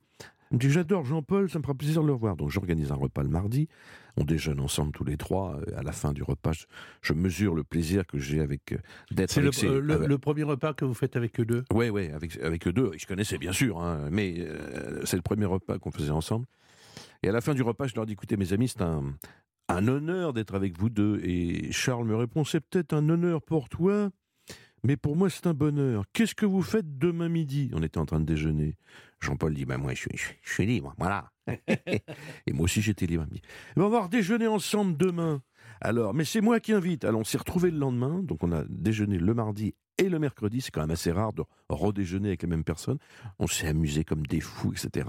Il 0.51 0.55
me 0.55 0.59
dit, 0.61 0.71
j'adore 0.71 1.05
Jean-Paul, 1.05 1.51
ça 1.51 1.59
me 1.59 1.63
fera 1.63 1.75
plaisir 1.75 2.03
de 2.03 2.07
le 2.07 2.15
revoir. 2.15 2.37
Donc, 2.37 2.51
j'organise 2.51 2.91
un 2.91 2.97
repas 2.97 3.23
le 3.23 3.29
mardi. 3.29 3.69
On 4.17 4.25
déjeune 4.25 4.61
ensemble 4.61 4.93
tous 4.93 5.05
les 5.05 5.17
trois. 5.17 5.61
À 5.77 5.83
la 5.83 5.93
fin 5.93 6.13
du 6.13 6.23
repas, 6.23 6.53
je, 6.53 6.65
je 7.03 7.13
mesure 7.13 7.55
le 7.55 7.65
plaisir 7.65 8.07
que 8.07 8.19
j'ai 8.19 8.41
avec 8.41 8.73
euh, 8.73 8.79
d'être 9.11 9.31
C'est 9.31 9.43
le, 9.43 9.51
euh, 9.65 9.81
le- 9.81 9.95
avec- 9.95 10.09
le 10.09 10.19
premier 10.19 10.43
repas 10.45 10.73
que 10.73 10.85
vous 10.85 10.95
faites 10.95 11.17
avec 11.17 11.39
eux 11.39 11.45
deux? 11.45 11.65
Ouais, 11.73 11.91
ouais, 11.91 12.11
avec, 12.13 12.37
avec 12.39 12.67
eux 12.67 12.73
deux. 12.73 12.93
Je 12.97 13.07
connaissais 13.07 13.37
bien 13.39 13.53
sûr, 13.53 13.81
hein, 13.81 14.09
mais 14.11 14.37
euh, 14.39 15.05
c'est 15.05 15.17
le 15.17 15.23
premier 15.23 15.45
repas 15.45 15.79
qu'on 15.79 15.91
faisait 15.91 16.11
ensemble. 16.11 16.47
Et 17.23 17.29
à 17.29 17.33
la 17.33 17.41
fin 17.41 17.53
du 17.55 17.63
repas, 17.63 17.87
je 17.87 17.95
leur 17.95 18.07
dis 18.07 18.15
écoutez, 18.15 18.37
mes 18.37 18.53
amis, 18.53 18.69
c'est 18.69 18.83
un, 18.83 19.03
un 19.69 19.87
honneur 19.89 20.33
d'être 20.33 20.55
avec 20.55 20.79
vous 20.79 20.89
deux. 20.89 21.21
Et 21.23 21.71
Charles 21.73 22.07
me 22.07 22.17
répond 22.17 22.45
c'est 22.45 22.61
peut-être 22.61 22.95
un 22.95 23.09
honneur 23.09 23.43
pour 23.43 23.69
toi, 23.69 24.11
mais 24.85 24.97
pour 24.97 25.17
moi, 25.17 25.31
c'est 25.31 25.47
un 25.47 25.55
bonheur. 25.55 26.05
Qu'est-ce 26.13 26.35
que 26.35 26.47
vous 26.47 26.63
faites 26.63 26.99
demain 26.99 27.29
midi? 27.29 27.71
On 27.75 27.83
était 27.83 27.99
en 27.99 28.07
train 28.07 28.21
de 28.21 28.25
déjeuner. 28.25 28.77
Jean-Paul 29.21 29.55
dit 29.55 29.65
bah, 29.65 29.79
moi, 29.79 29.95
je 29.95 30.01
suis, 30.01 30.11
je, 30.15 30.29
je 30.43 30.53
suis 30.53 30.67
libre, 30.67 30.95
voilà. 30.99 31.31
et 32.47 32.53
moi 32.53 32.65
aussi, 32.65 32.83
j'étais 32.83 33.07
libre. 33.07 33.27
On 33.77 33.81
va 33.81 33.87
avoir 33.87 34.09
déjeuner 34.09 34.47
ensemble 34.47 34.97
demain. 34.97 35.43
Alors, 35.81 36.15
mais 36.15 36.25
c'est 36.25 36.41
moi 36.41 36.61
qui 36.61 36.73
invite. 36.73 37.05
Alors, 37.05 37.21
on 37.21 37.25
s'est 37.25 37.39
retrouvés 37.39 37.71
le 37.71 37.79
lendemain, 37.79 38.23
donc 38.23 38.43
on 38.43 38.53
a 38.53 38.65
déjeuné 38.69 39.19
le 39.19 39.35
mardi 39.35 39.75
et 39.99 40.09
le 40.09 40.19
mercredi. 40.19 40.61
C'est 40.61 40.71
quand 40.71 40.81
même 40.81 40.91
assez 40.91 41.13
rare 41.13 41.33
de 41.33 41.45
redéjeuner 41.69 42.29
avec 42.29 42.43
les 42.43 42.49
mêmes 42.49 42.65
personnes. 42.65 42.99
On 43.39 43.47
s'est 43.47 43.69
amusé 43.69 44.05
comme 44.05 44.27
des 44.27 44.41
fous, 44.41 44.73
etc. 44.73 45.09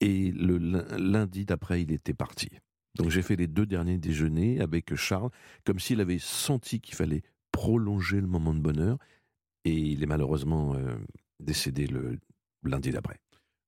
Et 0.00 0.32
le 0.32 0.58
lundi 0.58 1.44
d'après, 1.44 1.82
il 1.82 1.92
était 1.92 2.14
parti. 2.14 2.50
Donc 2.96 3.10
j'ai 3.10 3.22
fait 3.22 3.36
les 3.36 3.48
deux 3.48 3.66
derniers 3.66 3.98
déjeuners 3.98 4.60
avec 4.60 4.94
Charles, 4.94 5.30
comme 5.64 5.80
s'il 5.80 6.00
avait 6.00 6.18
senti 6.20 6.80
qu'il 6.80 6.94
fallait 6.94 7.22
prolonger 7.54 8.20
le 8.20 8.26
moment 8.26 8.52
de 8.52 8.60
bonheur. 8.60 8.98
Et 9.64 9.72
il 9.72 10.02
est 10.02 10.06
malheureusement 10.06 10.74
euh, 10.74 10.96
décédé 11.40 11.86
le 11.86 12.18
lundi 12.64 12.90
d'après. 12.90 13.18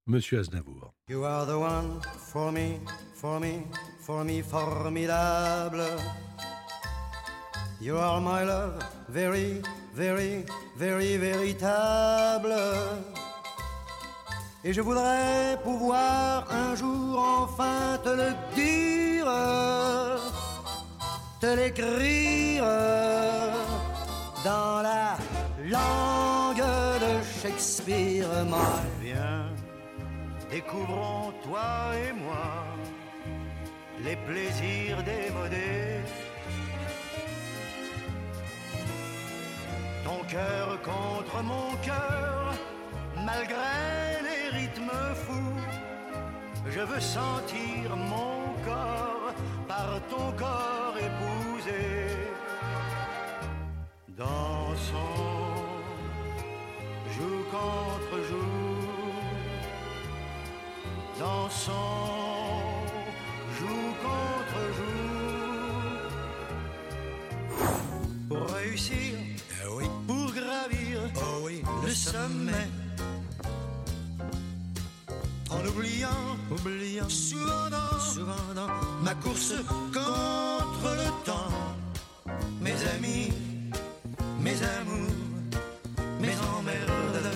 Monsieur 0.07 0.41
Aznavour. 0.41 0.93
You 1.09 1.25
are 1.25 1.47
the 1.47 1.57
one 1.57 2.01
for 2.33 2.53
me, 2.53 2.81
for 3.15 3.41
me, 3.41 3.63
for 4.01 4.25
me 4.25 4.43
formidable. 4.43 5.85
You 7.81 7.97
are 7.97 8.21
my 8.21 8.45
love, 8.45 8.79
very, 9.09 9.63
very, 9.95 10.45
very 10.77 11.17
véritable. 11.17 12.55
Et 14.65 14.73
je 14.73 14.81
voudrais 14.81 15.59
pouvoir 15.63 16.47
un 16.51 16.75
jour 16.75 17.19
enfin 17.19 17.99
te 18.03 18.11
le 18.11 18.33
dire, 18.55 19.27
te 21.41 21.47
l'écrire 21.55 22.65
dans 24.47 24.81
la 24.81 25.17
langue 25.77 26.71
de 27.05 27.13
Shakespeare. 27.41 28.29
Moi, 28.53 28.75
viens. 29.03 29.47
Découvrons 30.51 31.33
toi 31.45 31.71
et 32.05 32.13
moi 32.25 32.49
les 34.05 34.17
plaisirs 34.29 35.01
démodés. 35.13 36.01
Ton 40.05 40.21
cœur 40.35 40.69
contre 40.91 41.37
mon 41.43 41.69
cœur, 41.89 42.55
malgré 43.31 43.75
les 44.29 44.45
rythmes 44.59 45.01
fous, 45.25 45.61
je 46.75 46.83
veux 46.91 47.05
sentir 47.19 47.97
mon 48.13 48.37
corps 48.69 49.33
par 49.67 49.91
ton 50.11 50.27
corps 50.43 50.97
épousé. 51.09 52.06
Dansons, 54.17 54.97
joue 57.15 57.43
contre 57.51 58.17
joue 58.31 58.57
dansons, 61.19 61.73
joue 63.59 63.93
contre 64.07 64.61
joue. 64.79 65.07
Pour 68.31 68.45
réussir, 68.55 69.13
pour 70.07 70.33
gravir 70.33 71.01
le 71.85 71.91
sommet. 71.91 72.69
En 75.51 75.61
oubliant, 75.67 76.37
oubliant, 76.51 77.11
souvent 77.11 77.69
dans, 77.71 77.99
souvent 78.01 78.55
dans 78.55 78.69
ma 79.03 79.15
course 79.17 79.53
contre 79.93 80.97
le 81.03 81.11
temps. 81.27 81.53
Mes 82.63 82.83
amis, 82.95 83.31
mes 84.47 84.63
amours, 84.63 85.11
mes 86.21 86.37
emmerdes. 86.57 87.31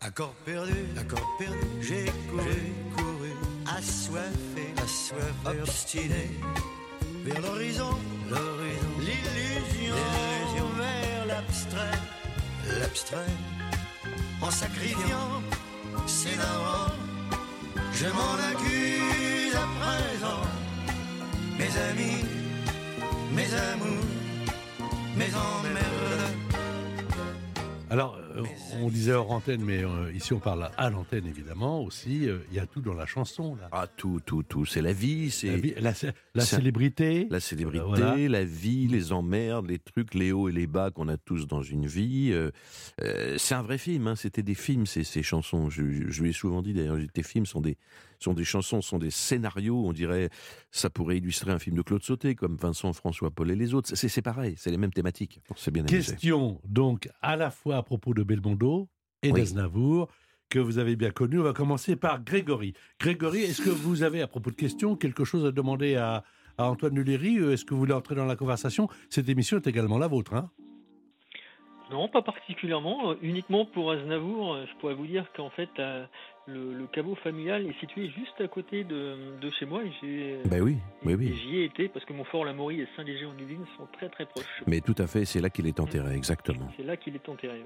Accord 0.00 0.34
perdu, 0.44 0.80
accord 0.98 1.28
perdu, 1.38 1.66
j'ai 1.80 2.06
couru, 2.30 2.60
couru, 2.96 3.32
assoiffé, 3.78 4.66
assoiffé, 4.84 5.60
obstiné, 5.62 6.24
vers 7.24 7.40
l'horizon, 7.40 7.94
l'horizon, 8.30 8.92
l'illusion, 9.06 9.96
l'illusion, 10.16 10.68
vers 10.82 11.26
l'abstrait, 11.30 11.98
l'abstrait, 12.80 13.34
en 14.42 14.50
sacrifiant 14.50 15.30
ses 16.06 16.36
darons, 16.36 16.94
je 17.92 18.08
m'en 18.16 18.36
accuse 18.50 19.54
à 19.54 19.66
présent, 19.80 20.42
mes 21.60 21.72
amis, 21.90 22.24
mes 23.36 23.50
amours, 23.70 24.13
mes 25.28 25.34
emmerdes. 25.34 25.90
Alors, 27.90 28.18
euh, 28.36 28.42
on 28.82 28.88
disait 28.88 29.12
hors 29.12 29.30
antenne, 29.30 29.62
mais 29.62 29.84
euh, 29.84 30.10
ici 30.12 30.32
on 30.32 30.40
parle 30.40 30.68
à 30.76 30.90
l'antenne 30.90 31.26
évidemment 31.26 31.80
aussi. 31.84 32.28
euh, 32.28 32.38
Il 32.50 32.56
y 32.56 32.58
a 32.58 32.66
tout 32.66 32.80
dans 32.80 32.94
la 32.94 33.06
chanson. 33.06 33.54
Là. 33.54 33.68
Ah, 33.70 33.86
tout, 33.86 34.20
tout, 34.24 34.42
tout. 34.42 34.64
C'est 34.66 34.82
la 34.82 34.92
vie, 34.92 35.30
c'est 35.30 35.48
La, 35.52 35.56
vie- 35.58 35.74
la- 35.76 35.92
la 36.34 36.44
c'est- 36.44 36.56
célébrité. 36.56 37.28
la 37.30 37.38
célébrité, 37.38 37.84
Voilà. 37.86 38.16
la 38.16 38.44
vie, 38.44 38.88
les 38.88 39.12
emmerdes, 39.12 39.68
les 39.68 39.78
trucs, 39.78 40.14
les 40.14 40.32
hauts 40.32 40.48
et 40.48 40.52
les 40.52 40.66
bas 40.66 40.90
qu'on 40.90 41.06
a 41.06 41.16
tous 41.16 41.46
dans 41.46 41.62
une 41.62 41.86
vie. 41.86 42.30
Euh, 42.32 42.50
c'est 43.38 43.54
un 43.54 43.62
vrai 43.62 43.78
film, 43.78 44.08
hein, 44.08 44.16
c'était 44.16 44.42
des 44.42 44.54
films, 44.56 44.86
ces, 44.86 45.04
ces 45.04 45.22
chansons. 45.22 45.70
Je, 45.70 45.88
je- 45.88 46.08
je 46.10 46.22
lui 46.22 46.30
ai 46.30 46.32
souvent 46.32 46.62
dit 46.62 46.72
d'ailleurs, 46.74 46.98
tes 47.12 47.22
films 47.22 47.46
sont 47.46 47.60
des, 47.60 47.76
sont 48.24 48.34
des 48.34 48.44
chansons, 48.44 48.80
ce 48.82 48.88
sont 48.88 48.98
des 48.98 49.10
scénarios, 49.10 49.84
on 49.86 49.92
dirait, 49.92 50.30
ça 50.70 50.90
pourrait 50.90 51.18
illustrer 51.18 51.50
un 51.52 51.58
film 51.58 51.76
de 51.76 51.82
Claude 51.82 52.02
Sauté, 52.02 52.34
comme 52.34 52.56
Vincent, 52.56 52.92
François, 52.92 53.30
Paul 53.30 53.50
et 53.50 53.56
les 53.56 53.74
autres. 53.74 53.90
C'est 53.94 54.08
c'est 54.08 54.22
pareil, 54.22 54.54
c'est 54.56 54.70
les 54.70 54.78
mêmes 54.78 54.92
thématiques. 54.92 55.40
C'est 55.56 55.70
bien 55.70 55.84
amusé. 55.84 55.96
Question 56.12 56.60
donc 56.64 57.08
à 57.22 57.36
la 57.36 57.50
fois 57.50 57.76
à 57.76 57.82
propos 57.82 58.14
de 58.14 58.22
Belmondo 58.22 58.88
et 59.22 59.30
Oui. 59.32 59.40
d'Aznavour 59.40 60.08
que 60.50 60.58
vous 60.58 60.78
avez 60.78 60.94
bien 60.96 61.10
connu. 61.10 61.40
On 61.40 61.42
va 61.42 61.52
commencer 61.52 61.96
par 61.96 62.22
Grégory. 62.22 62.74
Grégory, 63.00 63.40
est-ce 63.42 63.62
que 63.62 63.70
vous 63.70 64.02
avez 64.02 64.20
à 64.22 64.26
propos 64.28 64.50
de 64.50 64.56
questions 64.56 64.94
quelque 64.96 65.24
chose 65.24 65.44
à 65.46 65.50
demander 65.52 65.96
à, 65.96 66.22
à 66.58 66.68
Antoine 66.68 66.94
Nuléry 66.94 67.38
Euh, 67.38 67.52
Est-ce 67.52 67.64
que 67.64 67.72
vous 67.74 67.80
voulez 67.80 67.94
entrer 67.94 68.14
dans 68.14 68.26
la 68.26 68.36
conversation? 68.36 68.88
Cette 69.10 69.28
émission 69.28 69.56
est 69.56 69.66
également 69.66 69.98
la 69.98 70.06
vôtre. 70.06 70.34
Hein 70.34 70.50
Non, 71.90 72.08
pas 72.08 72.22
particulièrement. 72.22 73.10
Euh, 73.10 73.14
uniquement 73.22 73.64
pour 73.66 73.90
Aznavour, 73.90 74.54
euh, 74.54 74.64
je 74.70 74.78
pourrais 74.80 74.94
vous 74.94 75.06
dire 75.06 75.26
qu'en 75.36 75.50
fait, 75.50 75.70
euh, 75.78 76.04
le, 76.46 76.74
le 76.74 76.86
caveau 76.86 77.14
familial 77.16 77.66
est 77.66 77.78
situé 77.80 78.08
juste 78.10 78.38
à 78.40 78.48
côté 78.48 78.84
de, 78.84 79.38
de 79.40 79.50
chez 79.58 79.64
moi. 79.66 79.80
j'ai- 80.00 80.40
Ben 80.44 80.60
oui, 80.62 80.76
oui, 81.04 81.12
et 81.12 81.16
oui. 81.16 81.34
J'y 81.42 81.56
ai 81.58 81.64
été 81.64 81.88
parce 81.88 82.04
que 82.04 82.12
Montfort-la-Maurie 82.12 82.80
et 82.82 82.88
Saint-Léger-en-Yvelines 82.96 83.64
sont 83.78 83.86
très 83.92 84.08
très 84.08 84.26
proches. 84.26 84.62
Mais 84.66 84.80
tout 84.80 84.94
à 84.98 85.06
fait, 85.06 85.24
c'est 85.24 85.40
là 85.40 85.48
qu'il 85.50 85.66
est 85.66 85.80
enterré, 85.80 86.14
exactement. 86.14 86.68
C'est 86.76 86.82
là 86.84 86.96
qu'il 86.96 87.14
est 87.14 87.28
enterré. 87.28 87.64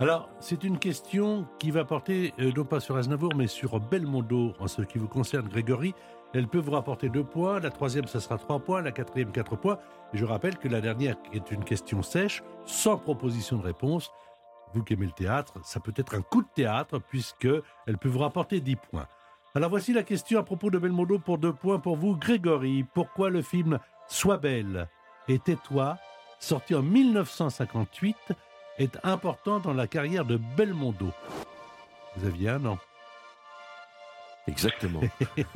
Alors, 0.00 0.28
c'est 0.40 0.64
une 0.64 0.78
question 0.78 1.46
qui 1.58 1.70
va 1.70 1.84
porter 1.84 2.32
euh, 2.40 2.50
non 2.56 2.64
pas 2.64 2.80
sur 2.80 2.96
Aznavour, 2.96 3.34
mais 3.36 3.46
sur 3.46 3.78
Belmondo 3.80 4.54
en 4.58 4.66
ce 4.66 4.82
qui 4.82 4.98
vous 4.98 5.08
concerne, 5.08 5.48
Grégory. 5.48 5.94
Elle 6.32 6.46
peut 6.46 6.58
vous 6.58 6.70
rapporter 6.70 7.08
deux 7.08 7.24
points. 7.24 7.58
La 7.60 7.70
troisième, 7.70 8.06
ça 8.06 8.20
sera 8.20 8.38
trois 8.38 8.60
points. 8.60 8.82
La 8.82 8.92
quatrième, 8.92 9.32
quatre 9.32 9.56
points. 9.56 9.78
Et 10.14 10.16
je 10.18 10.24
rappelle 10.24 10.56
que 10.58 10.68
la 10.68 10.80
dernière 10.80 11.16
est 11.34 11.50
une 11.50 11.64
question 11.64 12.02
sèche, 12.02 12.42
sans 12.66 12.96
proposition 12.98 13.56
de 13.58 13.62
réponse. 13.64 14.10
Vous 14.72 14.84
qui 14.84 14.92
aimez 14.92 15.06
le 15.06 15.12
théâtre, 15.12 15.54
ça 15.64 15.80
peut 15.80 15.92
être 15.96 16.14
un 16.14 16.22
coup 16.22 16.42
de 16.42 16.48
théâtre, 16.54 16.98
puisque 16.98 17.48
elle 17.86 17.98
peut 17.98 18.08
vous 18.08 18.20
rapporter 18.20 18.60
10 18.60 18.76
points. 18.76 19.06
Alors 19.54 19.70
voici 19.70 19.92
la 19.92 20.04
question 20.04 20.38
à 20.38 20.44
propos 20.44 20.70
de 20.70 20.78
Belmondo 20.78 21.18
pour 21.18 21.38
deux 21.38 21.52
points 21.52 21.80
pour 21.80 21.96
vous, 21.96 22.16
Grégory. 22.16 22.84
Pourquoi 22.94 23.30
le 23.30 23.42
film 23.42 23.80
Sois 24.06 24.38
belle 24.38 24.88
et 25.28 25.38
tais-toi, 25.38 25.98
sorti 26.38 26.74
en 26.74 26.82
1958, 26.82 28.16
est 28.78 28.98
important 29.04 29.58
dans 29.58 29.74
la 29.74 29.86
carrière 29.86 30.24
de 30.24 30.38
Belmondo? 30.56 31.10
Vous 32.16 32.26
aviez 32.26 32.50
un 32.50 32.64
an. 32.64 32.78
Exactement. 34.50 35.00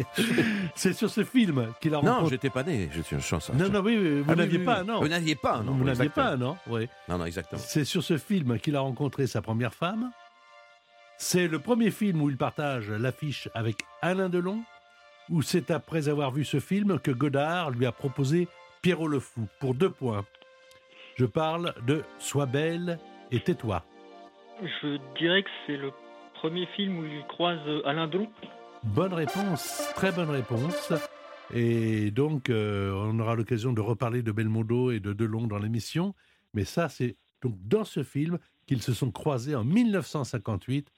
C'est 0.74 0.92
sur 0.92 1.10
ce 1.10 1.24
film 1.24 1.72
qu'il 1.80 1.94
a 1.94 2.00
non, 2.02 2.12
rencontré. 2.12 2.30
j'étais 2.36 2.50
pas 2.50 2.62
né, 2.62 2.88
je 2.92 3.02
suis 3.02 3.16
une 3.16 3.22
chance. 3.22 3.50
Non, 3.52 3.68
non, 3.68 3.80
oui, 3.80 3.96
oui, 3.98 4.20
vous 4.20 4.30
Ah 4.32 4.36
n'aviez 4.36 4.58
oui, 4.58 4.64
pas 4.64 4.82
oui. 4.82 4.90
un 4.90 4.94
an. 4.94 5.00
Vous 5.00 5.08
n'aviez 5.08 5.34
pas 5.34 5.56
un 5.56 5.68
an. 5.68 5.72
Vous 5.72 5.84
n'aviez 5.84 6.08
pas 6.08 6.26
un 6.30 6.42
an, 6.42 6.56
oui. 6.68 6.88
Non, 7.08 7.18
non, 7.18 7.24
exactement. 7.26 7.60
C'est 7.64 7.84
sur 7.84 8.02
ce 8.02 8.18
film 8.18 8.58
qu'il 8.58 8.76
a 8.76 8.80
rencontré 8.80 9.26
sa 9.26 9.42
première 9.42 9.74
femme. 9.74 10.10
C'est 11.18 11.46
le 11.48 11.58
premier 11.58 11.90
film 11.90 12.22
où 12.22 12.30
il 12.30 12.36
partage 12.36 12.90
l'affiche 12.90 13.48
avec 13.54 13.76
Alain 14.02 14.28
Delon. 14.28 14.62
Ou 15.30 15.40
c'est 15.42 15.70
après 15.70 16.08
avoir 16.08 16.30
vu 16.32 16.44
ce 16.44 16.60
film 16.60 16.98
que 16.98 17.10
Godard 17.10 17.70
lui 17.70 17.86
a 17.86 17.92
proposé 17.92 18.46
Pierrot 18.82 19.08
le 19.08 19.20
Fou 19.20 19.46
pour 19.58 19.74
deux 19.74 19.88
points. 19.90 20.24
Je 21.16 21.24
parle 21.24 21.72
de 21.86 22.02
Sois 22.18 22.44
belle 22.46 22.98
et 23.30 23.40
tais-toi. 23.40 23.82
Je 24.62 24.98
dirais 25.18 25.42
que 25.42 25.48
c'est 25.66 25.76
le 25.76 25.92
premier 26.34 26.66
film 26.76 26.98
où 26.98 27.04
il 27.06 27.24
croise 27.26 27.58
Alain 27.86 28.06
Delon. 28.08 28.28
Bonne 28.84 29.14
réponse, 29.14 29.90
très 29.94 30.12
bonne 30.12 30.30
réponse. 30.30 30.92
Et 31.52 32.10
donc, 32.10 32.50
euh, 32.50 32.92
on 32.92 33.18
aura 33.18 33.34
l'occasion 33.34 33.72
de 33.72 33.80
reparler 33.80 34.22
de 34.22 34.30
Belmondo 34.30 34.90
et 34.90 35.00
de 35.00 35.12
Delon 35.12 35.46
dans 35.46 35.58
l'émission. 35.58 36.14
Mais 36.52 36.64
ça, 36.64 36.88
c'est 36.88 37.16
donc 37.42 37.54
dans 37.66 37.84
ce 37.84 38.02
film 38.02 38.38
qu'ils 38.66 38.82
se 38.82 38.92
sont 38.92 39.10
croisés 39.10 39.54
en 39.54 39.64
1958 39.64 40.88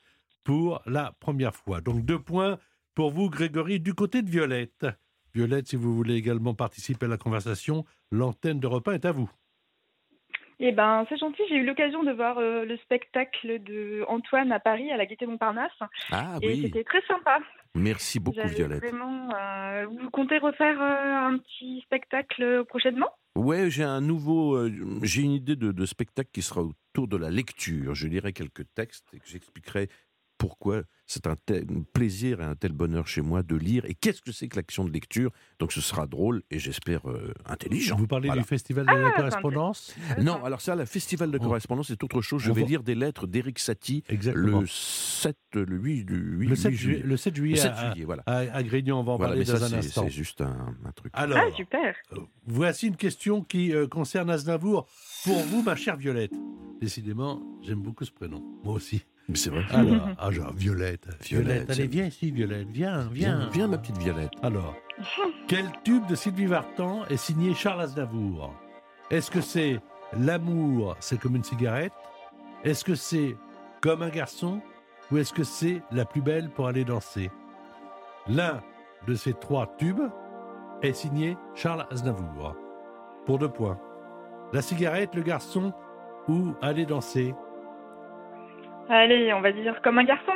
pour 0.45 0.83
la 0.87 1.12
première 1.21 1.55
fois. 1.55 1.81
Donc, 1.81 2.05
deux 2.05 2.19
points 2.19 2.59
pour 2.95 3.11
vous, 3.11 3.31
Grégory, 3.31 3.81
du 3.81 3.95
côté 3.95 4.23
de 4.23 4.31
Violette. 4.31 4.87
Violette, 5.35 5.69
si 5.69 5.76
vous 5.76 5.95
voulez 5.95 6.14
également 6.14 6.55
participer 6.55 7.07
à 7.07 7.09
la 7.11 7.19
conversation, 7.19 7.85
l'antenne 8.11 8.59
de 8.59 8.66
repas 8.66 8.93
est 8.93 9.05
à 9.05 9.12
vous. 9.12 9.31
Eh 10.59 10.73
ben, 10.73 11.05
c'est 11.09 11.19
gentil. 11.19 11.43
J'ai 11.49 11.57
eu 11.57 11.66
l'occasion 11.66 12.02
de 12.02 12.12
voir 12.12 12.38
euh, 12.38 12.64
le 12.64 12.76
spectacle 12.78 13.62
de 13.62 14.05
Antoine 14.09 14.52
à 14.52 14.61
Paris, 14.61 14.90
à 14.90 14.97
la 14.97 15.05
Gaîté 15.05 15.26
Montparnasse. 15.26 15.71
Ah 16.11 16.38
et 16.40 16.47
oui, 16.47 16.62
c'était 16.62 16.85
très 16.85 17.02
sympa. 17.02 17.40
Merci 17.76 18.18
beaucoup 18.18 18.47
Violette. 18.49 18.83
Vraiment, 18.83 19.28
euh, 19.35 19.87
vous 19.87 20.11
comptez 20.11 20.38
refaire 20.38 20.80
euh, 20.80 21.28
un 21.28 21.38
petit 21.38 21.80
spectacle 21.83 22.64
prochainement? 22.68 23.11
Ouais, 23.37 23.71
j'ai 23.71 23.85
un 23.85 24.00
nouveau, 24.00 24.56
euh, 24.56 24.73
j'ai 25.02 25.23
une 25.23 25.33
idée 25.33 25.56
de, 25.56 25.71
de 25.71 25.87
spectacle 25.87 26.30
qui 26.33 26.42
sera 26.42 26.62
autour 26.62 27.06
de 27.06 27.16
la 27.16 27.30
lecture. 27.30 27.95
Je 27.95 28.08
lirai 28.08 28.32
quelques 28.32 28.65
textes 28.75 29.06
et 29.12 29.19
que 29.19 29.28
j'expliquerai 29.28 29.89
pourquoi 30.38 30.82
c'est 31.06 31.26
un 31.26 31.36
tel 31.46 31.64
plaisir 31.92 32.40
et 32.40 32.44
un 32.44 32.54
tel 32.56 32.72
bonheur 32.72 33.06
chez 33.06 33.20
moi 33.22 33.42
de 33.42 33.54
lire 33.56 33.84
et 33.84 33.94
qu'est-ce 33.94 34.20
que 34.22 34.32
c'est 34.32 34.49
que 34.49 34.56
l'action 34.56 34.84
de 34.84 34.90
lecture. 34.90 35.30
Donc 35.58 35.72
ce 35.72 35.80
sera 35.80 36.06
drôle 36.06 36.42
et 36.50 36.58
j'espère 36.58 37.08
euh, 37.08 37.32
intelligent. 37.46 37.96
Vous 37.96 38.06
parlez 38.08 38.26
Voilà. 38.28 38.42
du 38.42 38.49
Festival 38.49 38.86
de 38.86 38.92
la 38.92 39.08
Ah, 39.08 39.16
correspondance 39.16 39.94
Non, 40.20 40.42
alors 40.44 40.60
ça, 40.60 40.75
le 40.75 40.84
festival 40.84 41.30
de 41.30 41.38
On- 41.40 41.44
correspondance, 41.44 41.88
c'est 41.88 42.02
autre 42.02 42.20
chose. 42.22 42.42
Je 42.42 42.50
on 42.50 42.54
vais 42.54 42.62
va- 42.62 42.66
lire 42.68 42.82
des 42.82 42.94
lettres 42.94 43.26
d'Éric 43.26 43.58
Satie 43.58 44.02
Exactement. 44.08 44.60
le 44.60 44.66
7, 44.66 45.36
le 45.54 45.76
8, 45.76 46.04
du 46.04 46.14
8, 46.16 46.49
Le 46.49 46.56
7, 46.56 46.70
8 46.72 46.76
juillet, 46.76 47.02
le 47.04 47.16
7 47.16 47.36
juillet, 47.36 47.54
Le 47.56 47.60
7 47.60 47.72
à, 47.72 47.90
juillet, 47.92 48.04
voilà. 48.04 48.22
à- 48.26 48.38
à 48.38 48.62
Grignon, 48.62 48.99
on 49.00 49.04
va 49.04 49.12
en 49.12 49.16
Voilà, 49.16 49.32
parler 49.34 49.44
mais 49.46 49.52
dans 49.52 49.58
ça, 49.58 49.64
un 49.66 49.68
c'est 49.68 49.76
instant. 49.76 50.02
c'est 50.04 50.10
juste 50.10 50.40
un, 50.40 50.75
un 50.84 50.92
truc. 50.92 51.12
Alors, 51.14 51.38
Ah, 51.38 51.54
super. 51.56 51.94
Euh, 52.12 52.16
Voici 52.49 52.86
une 52.88 52.96
question 52.96 53.42
qui 53.42 53.72
euh, 53.72 53.86
concerne 53.86 54.28
Aznavour. 54.30 54.86
Pour 55.25 55.38
vous, 55.44 55.62
ma 55.62 55.76
chère 55.76 55.96
Violette. 55.96 56.32
Décidément, 56.80 57.42
j'aime 57.62 57.80
beaucoup 57.80 58.04
ce 58.04 58.10
prénom. 58.12 58.42
Moi 58.64 58.75
aussi. 58.75 59.04
Mais 59.28 59.36
c'est 59.36 59.50
vrai. 59.50 59.65
Alors, 59.71 60.08
ah, 60.19 60.30
genre, 60.30 60.52
Violette. 60.54 61.08
Violette, 61.23 61.71
Allez, 61.71 61.86
viens 61.86 62.06
ici, 62.06 62.30
Violette. 62.30 62.69
Viens, 62.71 63.08
Viens, 63.12 63.39
viens. 63.39 63.49
viens, 63.52 63.69
ma 63.69 63.78
petite 63.78 63.99
Violette. 63.99 64.30
Alors, 64.43 64.75
quel 65.49 65.67
tube 65.84 66.06
de 66.06 66.15
Sylvie 66.15 66.47
Vartan 66.47 67.04
est 67.10 67.17
signé 67.17 67.54
Charles 67.54 67.80
Aznavour? 67.82 68.54
Est-ce 69.10 69.30
que 69.30 69.41
c'est 69.41 69.80
L'amour, 70.19 70.97
c'est 71.00 71.19
comme 71.19 71.34
une 71.36 71.43
cigarette? 71.45 71.93
Est-ce 72.65 72.84
que 72.84 72.95
c'est 72.95 73.36
Comme 73.80 74.02
un 74.02 74.08
garçon? 74.08 74.60
Ou 75.10 75.19
est-ce 75.19 75.32
que 75.32 75.45
c'est 75.45 75.82
La 75.91 76.04
plus 76.04 76.23
belle 76.23 76.49
pour 76.50 76.69
aller 76.69 76.84
danser? 76.84 77.30
L'un 78.28 78.60
de 79.06 79.15
ces 79.15 79.32
trois 79.34 79.75
tubes 79.78 80.02
est 80.82 80.93
signé 80.93 81.36
Charles 81.54 81.86
Aznavour. 81.91 82.54
Pour 83.25 83.39
deux 83.39 83.49
points. 83.49 83.78
La 84.52 84.62
cigarette, 84.62 85.15
le 85.17 85.23
garçon 85.23 85.73
ou 86.28 86.54
aller 86.62 86.86
danser? 86.86 87.34
Allez, 88.88 89.32
on 89.32 89.40
va 89.40 89.52
dire 89.52 89.80
comme 89.82 89.99
un 89.99 90.04
garçon. 90.04 90.32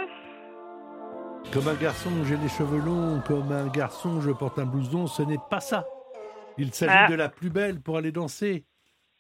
Comme 1.53 1.69
un 1.69 1.75
garçon, 1.75 2.11
j'ai 2.25 2.37
les 2.37 2.49
cheveux 2.49 2.81
longs. 2.81 3.21
Comme 3.27 3.51
un 3.53 3.69
garçon, 3.69 4.21
je 4.21 4.31
porte 4.31 4.59
un 4.59 4.67
blouson. 4.67 5.07
Ce 5.07 5.23
n'est 5.23 5.39
pas 5.51 5.61
ça. 5.61 5.87
Il 6.59 6.73
s'agit 6.75 6.93
Ah. 6.95 7.09
de 7.09 7.15
la 7.15 7.29
plus 7.29 7.51
belle 7.51 7.81
pour 7.81 7.97
aller 7.97 8.13
danser. 8.13 8.65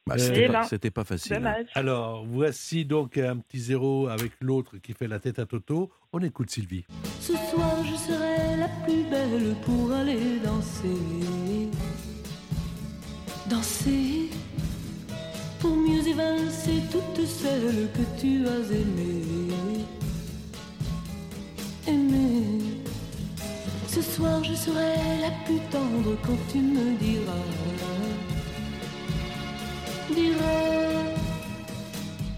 Bah, 0.06 0.14
Euh, 0.14 0.18
c'était 0.18 0.44
Eh 0.44 0.46
pas, 0.48 0.52
ben, 0.52 0.62
c'était 0.64 0.90
pas 0.90 1.04
facile. 1.04 1.46
hein. 1.46 1.54
Alors, 1.74 2.24
voici 2.26 2.84
donc 2.84 3.16
un 3.18 3.36
petit 3.36 3.58
zéro 3.60 4.08
avec 4.08 4.32
l'autre 4.40 4.78
qui 4.78 4.92
fait 4.94 5.06
la 5.06 5.18
tête 5.20 5.38
à 5.38 5.46
Toto. 5.46 5.90
On 6.12 6.18
écoute 6.20 6.50
Sylvie. 6.50 6.84
Ce 7.20 7.34
soir 7.36 7.76
je 7.84 7.94
serai 7.94 8.56
la 8.58 8.68
plus 8.84 9.04
belle 9.08 9.54
pour 9.64 9.92
aller 9.92 10.38
danser. 10.42 11.68
Danser 13.48 14.30
pour 15.61 15.77
mieux 15.77 16.07
évincer 16.09 16.83
toutes 16.90 17.27
celles 17.27 17.88
que 17.92 18.20
tu 18.20 18.46
as 18.46 18.73
aimées. 18.75 19.85
Aimer. 21.87 22.61
Ce 23.88 24.03
soir 24.03 24.42
je 24.42 24.55
serai 24.55 24.94
la 25.20 25.31
plus 25.44 25.61
tendre 25.70 26.16
quand 26.25 26.38
tu 26.51 26.59
me 26.59 26.96
diras. 26.99 27.46
Diras 30.14 30.81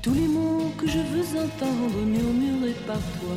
tous 0.03 0.15
les 0.15 0.27
mots 0.27 0.73
que 0.77 0.89
je 0.89 0.99
veux 0.99 1.41
entendre 1.41 1.99
murmurés 2.05 2.77
par 2.87 2.97
toi. 2.97 3.37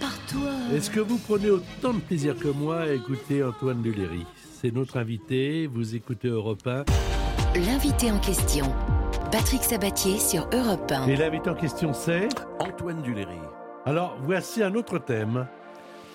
Par 0.00 0.18
toi. 0.26 0.50
Est-ce 0.74 0.90
que 0.90 1.00
vous 1.00 1.18
prenez 1.18 1.50
autant 1.50 1.94
de 1.94 2.00
plaisir 2.00 2.36
que 2.36 2.48
moi 2.48 2.80
à 2.80 2.92
écouter 2.92 3.44
Antoine 3.44 3.80
Duléry 3.80 4.26
C'est 4.62 4.72
notre 4.72 4.96
invité. 4.96 5.66
Vous 5.66 5.94
écoutez 5.96 6.28
Europe 6.28 6.66
1. 6.66 6.84
L'invité 7.66 8.10
en 8.10 8.18
question. 8.20 8.66
Patrick 9.32 9.62
Sabatier 9.62 10.18
sur 10.18 10.48
Europe 10.52 10.90
1. 10.90 11.06
Et 11.08 11.16
l'invité 11.16 11.50
en 11.50 11.54
question, 11.54 11.92
c'est 11.92 12.28
Antoine 12.60 13.02
Duléry. 13.02 13.38
Alors, 13.84 14.16
voici 14.22 14.62
un 14.62 14.74
autre 14.74 14.98
thème. 14.98 15.46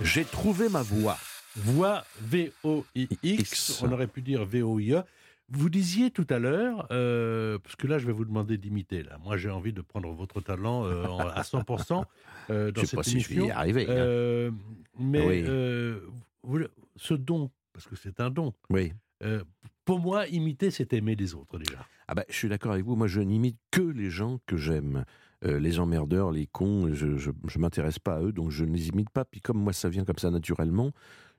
J'ai 0.01 0.23
trouvé 0.23 0.69
ma 0.69 0.81
voix. 0.81 1.17
Voix 1.57 2.03
V-O-I-X. 2.21 3.19
X. 3.23 3.83
On 3.83 3.91
aurait 3.91 4.07
pu 4.07 4.21
dire 4.21 4.45
V-O-I-E. 4.45 5.01
Vous 5.49 5.69
disiez 5.69 6.11
tout 6.11 6.27
à 6.29 6.39
l'heure, 6.39 6.87
euh, 6.91 7.57
parce 7.63 7.75
que 7.75 7.87
là, 7.87 7.97
je 7.99 8.05
vais 8.05 8.11
vous 8.13 8.25
demander 8.25 8.57
d'imiter. 8.57 9.01
Là, 9.03 9.17
moi, 9.23 9.37
j'ai 9.37 9.49
envie 9.49 9.71
de 9.73 9.81
prendre 9.81 10.09
votre 10.11 10.41
talent 10.41 10.85
euh, 10.85 11.03
à 11.35 11.41
100% 11.41 12.03
euh, 12.49 12.71
dans 12.71 12.81
Je 12.81 12.85
sais 12.85 12.95
pas 12.97 13.03
cette 13.03 13.11
si 13.13 13.19
je 13.21 13.27
vais 13.29 13.35
émission. 13.35 13.47
y 13.47 13.51
arriver. 13.51 13.85
hein. 13.89 13.93
Euh, 13.93 14.51
mais 14.99 15.25
Oui. 15.25 15.43
euh, 15.47 15.99
vous- 16.43 16.59
ce 16.97 17.13
don, 17.13 17.49
parce 17.77 17.85
que 17.87 17.95
c'est 17.95 18.19
un 18.19 18.31
don, 18.31 18.53
Oui. 18.71 18.91
euh, 19.23 19.43
pour 19.85 19.99
moi, 19.99 20.25
imiter, 20.29 20.71
c'est 20.71 20.93
aimer 20.93 21.15
les 21.15 21.35
autres 21.35 21.59
déjà. 21.59 21.85
Ah 22.07 22.15
bah, 22.15 22.25
je 22.27 22.33
suis 22.35 22.49
d'accord 22.49 22.71
avec 22.71 22.83
vous. 22.83 22.95
Moi, 22.95 23.05
je 23.05 23.21
n'imite 23.21 23.59
que 23.69 23.81
les 23.83 24.09
gens 24.09 24.39
que 24.47 24.57
j'aime. 24.57 25.05
Euh, 25.45 25.59
les 25.59 25.77
emmerdeurs, 25.79 26.31
les 26.31 26.47
cons, 26.47 26.91
je 26.93 27.05
ne 27.29 27.59
m'intéresse 27.61 27.99
pas 27.99 28.15
à 28.15 28.21
eux, 28.23 28.31
donc 28.31 28.49
je 28.49 28.65
ne 28.65 28.73
les 28.73 28.87
imite 28.87 29.11
pas. 29.11 29.23
Puis 29.25 29.39
comme 29.41 29.59
moi, 29.59 29.71
ça 29.73 29.89
vient 29.89 30.03
comme 30.03 30.17
ça 30.17 30.31
naturellement, 30.31 30.91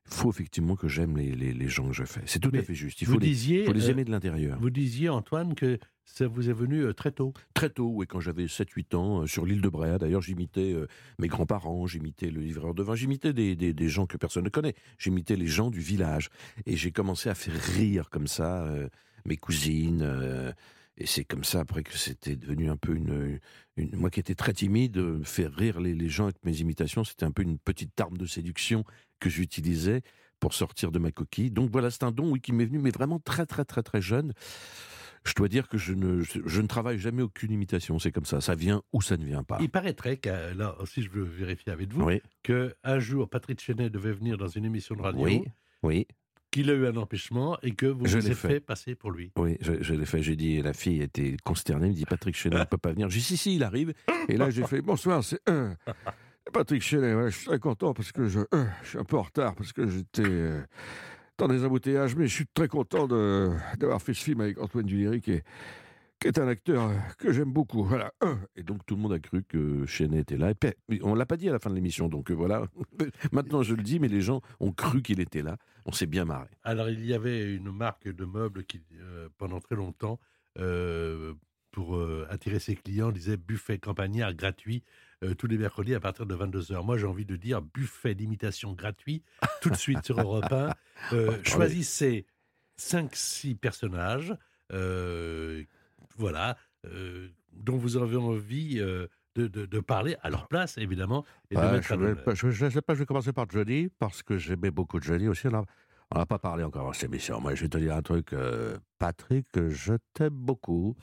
faut 0.09 0.31
effectivement 0.31 0.77
que 0.77 0.89
j'aime 0.89 1.17
les, 1.17 1.35
les, 1.35 1.53
les, 1.53 1.69
gens 1.69 1.87
que 1.89 1.95
je 1.95 2.05
fais. 2.05 2.23
C'est 2.27 2.39
tout 2.39 2.51
Mais 2.53 2.61
à 2.61 2.63
fait 2.63 2.75
juste. 2.75 3.01
Il 3.03 3.07
vous 3.07 3.15
faut, 3.15 3.21
les, 3.21 3.27
disiez, 3.27 3.65
faut 3.65 3.73
les 3.73 3.89
euh, 3.89 3.93
aimer 3.93 4.05
de 4.05 4.11
l'intérieur. 4.11 4.59
Vous 4.61 4.71
disiez, 4.71 5.09
Antoine, 5.09 5.55
que 5.55 5.79
ça 6.05 6.27
vous 6.27 6.49
est 6.49 6.55
venu 6.55 6.81
euh, 6.81 6.93
très 6.93 7.13
tôt. 7.13 7.33
Très 7.55 7.71
tôt, 7.71 7.91
oui, 7.95 8.07
quand 8.07 8.21
j'avais 8.21 8.47
7-8 8.47 8.97
ans, 8.97 9.23
euh, 9.23 9.27
sur 9.27 9.45
l'île 9.45 9.61
de 9.61 9.69
Bréa, 9.69 9.99
d'ailleurs, 9.99 10.23
j'imitais 10.23 10.75
mes 11.19 11.29
grands-parents, 11.29 11.87
j'imitais 11.87 12.31
le 12.31 12.41
livreur 12.41 12.75
de 12.75 12.83
vin, 12.83 12.95
j'imitais 12.95 13.33
des, 13.33 13.57
des, 13.57 13.73
des 13.73 13.89
gens 13.89 14.07
que 14.07 14.17
personne 14.17 14.45
ne 14.45 14.51
connaît, 14.51 14.75
j'imitais 14.99 15.37
les 15.37 15.47
gens 15.47 15.71
du 15.71 15.81
village. 15.81 16.31
Et 16.67 16.77
j'ai 16.77 16.91
commencé 16.93 17.29
à 17.29 17.35
faire 17.35 17.55
rire 17.77 18.11
comme 18.11 18.27
ça 18.27 18.67
mes 19.25 19.37
cousines. 19.37 20.05
Et 21.01 21.07
c'est 21.07 21.25
comme 21.25 21.45
ça, 21.45 21.61
après, 21.61 21.83
que 21.83 21.97
c'était 21.97 22.37
devenu 22.37 22.69
un 22.69 22.77
peu 22.77 22.95
une, 22.95 23.39
une- 23.77 23.97
Moi 23.97 24.11
qui 24.11 24.21
étais 24.21 24.35
très 24.35 24.53
timide, 24.53 24.99
euh, 24.99 25.23
faire 25.23 25.53
rire 25.53 25.81
les, 25.81 25.95
les 25.95 26.09
gens 26.09 26.25
avec 26.25 26.45
mes 26.45 26.57
imitations, 26.61 27.05
c'était 27.05 27.25
un 27.25 27.31
peu 27.31 27.43
une 27.43 27.59
petite 27.59 27.99
arme 28.01 28.17
de 28.19 28.27
séduction 28.27 28.85
que 29.21 29.31
j'utilisais 29.31 30.03
pour 30.41 30.55
sortir 30.55 30.91
de 30.93 30.99
ma 30.99 31.11
coquille. 31.13 31.51
Donc 31.51 31.71
voilà, 31.71 31.91
c'est 31.91 32.03
un 32.05 32.11
don, 32.13 32.31
oui, 32.33 32.41
qui 32.41 32.53
m'est 32.53 32.65
venu, 32.67 32.79
mais 32.79 32.91
vraiment 32.91 33.19
très, 33.21 33.47
très, 33.47 33.65
très, 33.65 33.83
très 33.83 34.01
jeune. 34.03 34.33
Je 35.25 35.35
dois 35.35 35.49
dire 35.49 35.69
que 35.69 35.77
je 35.79 35.93
ne, 35.93 36.23
je, 36.23 36.39
je 36.47 36.61
ne 36.61 36.67
travaille 36.69 36.99
jamais 36.99 37.23
aucune 37.23 37.51
imitation, 37.53 37.99
c'est 37.99 38.13
comme 38.13 38.25
ça. 38.25 38.41
Ça 38.41 38.55
vient 38.55 38.83
ou 38.93 39.03
ça 39.03 39.17
ne 39.17 39.25
vient 39.25 39.43
pas. 39.43 39.59
Il 39.61 39.69
paraîtrait, 39.69 40.17
que, 40.17 40.29
là 40.57 40.77
aussi 40.81 41.03
je 41.03 41.11
veux 41.11 41.25
vérifier 41.25 41.73
avec 41.73 41.93
vous, 41.93 42.03
Oui, 42.05 42.23
que 42.43 42.75
un 42.85 42.99
jour 43.01 43.29
Patrick 43.29 43.61
Chenet 43.61 43.91
devait 43.91 44.13
venir 44.13 44.39
dans 44.39 44.47
une 44.49 44.65
émission 44.65 44.95
de 44.95 45.03
radio, 45.03 45.21
oui, 45.25 45.43
oui, 45.83 46.07
qu'il 46.51 46.71
a 46.71 46.75
eu 46.75 46.87
un 46.87 46.97
empêchement 46.97 47.59
et 47.63 47.73
que 47.73 47.87
vous 47.87 48.07
Je 48.07 48.19
vous 48.19 48.27
êtes 48.31 48.35
fait. 48.37 48.49
fait 48.49 48.61
passer 48.61 48.95
pour 48.95 49.11
lui. 49.11 49.33
oui, 49.37 49.57
je, 49.61 49.83
je 49.83 49.95
l'ai 49.95 50.07
fait. 50.07 50.23
J'ai 50.23 50.37
dit, 50.37 50.61
la 50.63 50.73
fille 50.73 51.03
était 51.03 51.37
consternée, 51.45 51.87
elle 51.87 51.93
me 51.93 51.97
dit 51.97 52.05
Patrick 52.05 52.37
Chenet 52.37 52.59
ne 52.59 52.65
peut 52.65 52.79
pas 52.79 52.93
venir. 52.93 53.09
J'ai 53.11 53.19
dit 53.19 53.25
si, 53.25 53.37
si, 53.37 53.57
il 53.57 53.63
arrive. 53.63 53.93
Et 54.29 54.37
là, 54.37 54.51
j'ai 54.51 54.65
fait 54.65 54.81
bonsoir, 54.81 55.23
c'est 55.23 55.41
euh, 55.49 55.75
Patrick 56.53 56.83
Chenet. 56.83 57.13
Voilà, 57.13 57.29
je 57.31 57.37
suis 57.37 57.47
très 57.47 57.59
content 57.59 57.93
parce 57.95 58.13
que 58.13 58.29
je, 58.29 58.41
euh, 58.55 58.65
je 58.83 58.89
suis 58.89 58.99
un 58.99 59.05
peu 59.05 59.17
en 59.17 59.23
retard 59.23 59.55
parce 59.55 59.73
que 59.73 59.87
j'étais 59.89 60.23
euh, 60.25 60.63
dans 61.37 61.49
des 61.49 61.65
embouteillages, 61.65 62.17
mais 62.17 62.27
je 62.27 62.35
suis 62.35 62.47
très 62.47 62.69
content 62.69 63.07
d'avoir 63.07 64.01
fait 64.03 64.15
ce 64.15 64.25
film 64.25 64.41
avec 64.41 64.59
Antoine 64.59 64.87
Duléry 64.87 65.21
qui 65.21 65.33
est, 65.33 65.45
qui 66.21 66.29
est 66.29 66.39
un 66.39 66.49
acteur 66.49 66.89
euh, 66.89 66.95
que 67.19 67.33
j'aime 67.33 67.53
beaucoup. 67.53 67.85
Voilà. 67.85 68.13
Et 68.57 68.63
donc 68.63 68.85
tout 68.87 68.97
le 68.97 69.03
monde 69.03 69.13
a 69.13 69.19
cru 69.19 69.43
que 69.45 69.87
Chenet 69.87 70.21
était 70.21 70.37
là. 70.37 70.53
Et 70.91 71.01
on 71.03 71.15
l'a 71.15 71.27
pas 71.27 71.37
dit 71.37 71.49
à 71.49 71.53
la 71.53 71.59
fin 71.59 71.71
de 71.71 71.75
l'émission, 71.75 72.09
donc 72.09 72.31
euh, 72.31 72.35
voilà. 72.35 72.65
Maintenant 73.33 73.63
je 73.63 73.75
le 73.75 73.83
dis, 73.83 73.99
mais 74.01 74.09
les 74.09 74.21
gens 74.21 74.41
ont 74.61 74.73
cru 74.73 75.03
qu'il 75.03 75.21
était 75.21 75.43
là. 75.43 75.57
On 75.85 75.93
s'est 75.93 76.07
bien 76.07 76.25
marré. 76.27 76.49
Alors, 76.65 76.91
il 76.91 77.05
y 77.07 77.15
avait 77.15 77.55
une 77.55 77.71
marque 77.71 78.09
de 78.09 78.25
meubles 78.27 78.65
qui, 78.65 78.83
euh, 79.01 79.29
pendant 79.39 79.59
très 79.59 79.75
longtemps, 79.75 80.21
euh, 80.59 81.33
pour 81.71 81.97
euh, 81.97 82.27
attirer 82.29 82.59
ses 82.59 82.75
clients, 82.75 83.11
disait 83.11 83.37
buffet 83.39 83.79
campagnard 83.79 84.35
gratuit 84.35 84.83
euh, 85.25 85.33
tous 85.35 85.47
les 85.47 85.57
mercredis 85.57 85.95
à 85.95 86.01
partir 86.01 86.27
de 86.27 86.35
22h. 86.35 86.85
Moi, 86.85 86.99
j'ai 86.99 87.07
envie 87.07 87.25
de 87.25 87.37
dire 87.37 87.63
buffet 87.63 88.15
d'imitation 88.15 88.73
gratuit 88.75 89.23
tout 89.63 89.71
de 89.71 89.77
suite 89.77 90.05
sur 90.05 90.21
Europe 90.21 90.53
1. 90.53 90.71
Euh, 91.13 91.29
Ouais. 91.31 91.41
choisissez 91.45 92.27
5-6 92.77 93.55
personnages, 93.57 94.35
euh, 94.73 95.63
voilà, 96.19 96.57
euh, 96.87 97.29
dont 97.53 97.77
vous 97.77 97.97
avez 97.97 98.17
envie 98.17 98.79
euh, 98.81 99.07
de, 99.35 99.47
de- 99.47 99.67
de 99.67 99.81
parler 99.81 100.17
à 100.23 100.31
leur 100.31 100.49
place, 100.49 100.77
évidemment, 100.79 101.25
et 101.51 101.55
de 101.55 101.61
Ouais, 101.61 101.71
mettre 101.73 101.89
je, 101.89 101.95
vais, 101.95 102.15
pas- 102.15 102.35
je, 102.35 102.51
je 102.51 102.69
sais 102.71 102.83
pas, 102.83 102.95
je 102.95 103.01
vais 103.01 103.07
commencer 103.07 103.33
par 103.33 103.47
Johnny, 103.49 103.89
parce 103.99 104.23
que 104.23 104.37
j'aimais 104.39 104.71
beaucoup 104.71 105.01
Johnny 105.01 105.29
aussi. 105.29 105.47
On 106.11 106.19
n'a 106.19 106.27
pas 106.27 106.39
parlé 106.39 106.65
encore 106.65 106.85
dans 106.87 106.93
cette 106.93 107.11
émission. 107.11 107.41
Moi, 107.41 107.55
je 107.55 107.63
vais 107.63 107.69
te 107.69 107.79
dire 107.79 107.95
un 107.95 108.03
truc, 108.03 108.33
euh, 108.33 108.79
Patrick, 108.99 109.47
je 109.69 109.95
t'aime 110.15 110.35
beaucoup. 110.35 110.97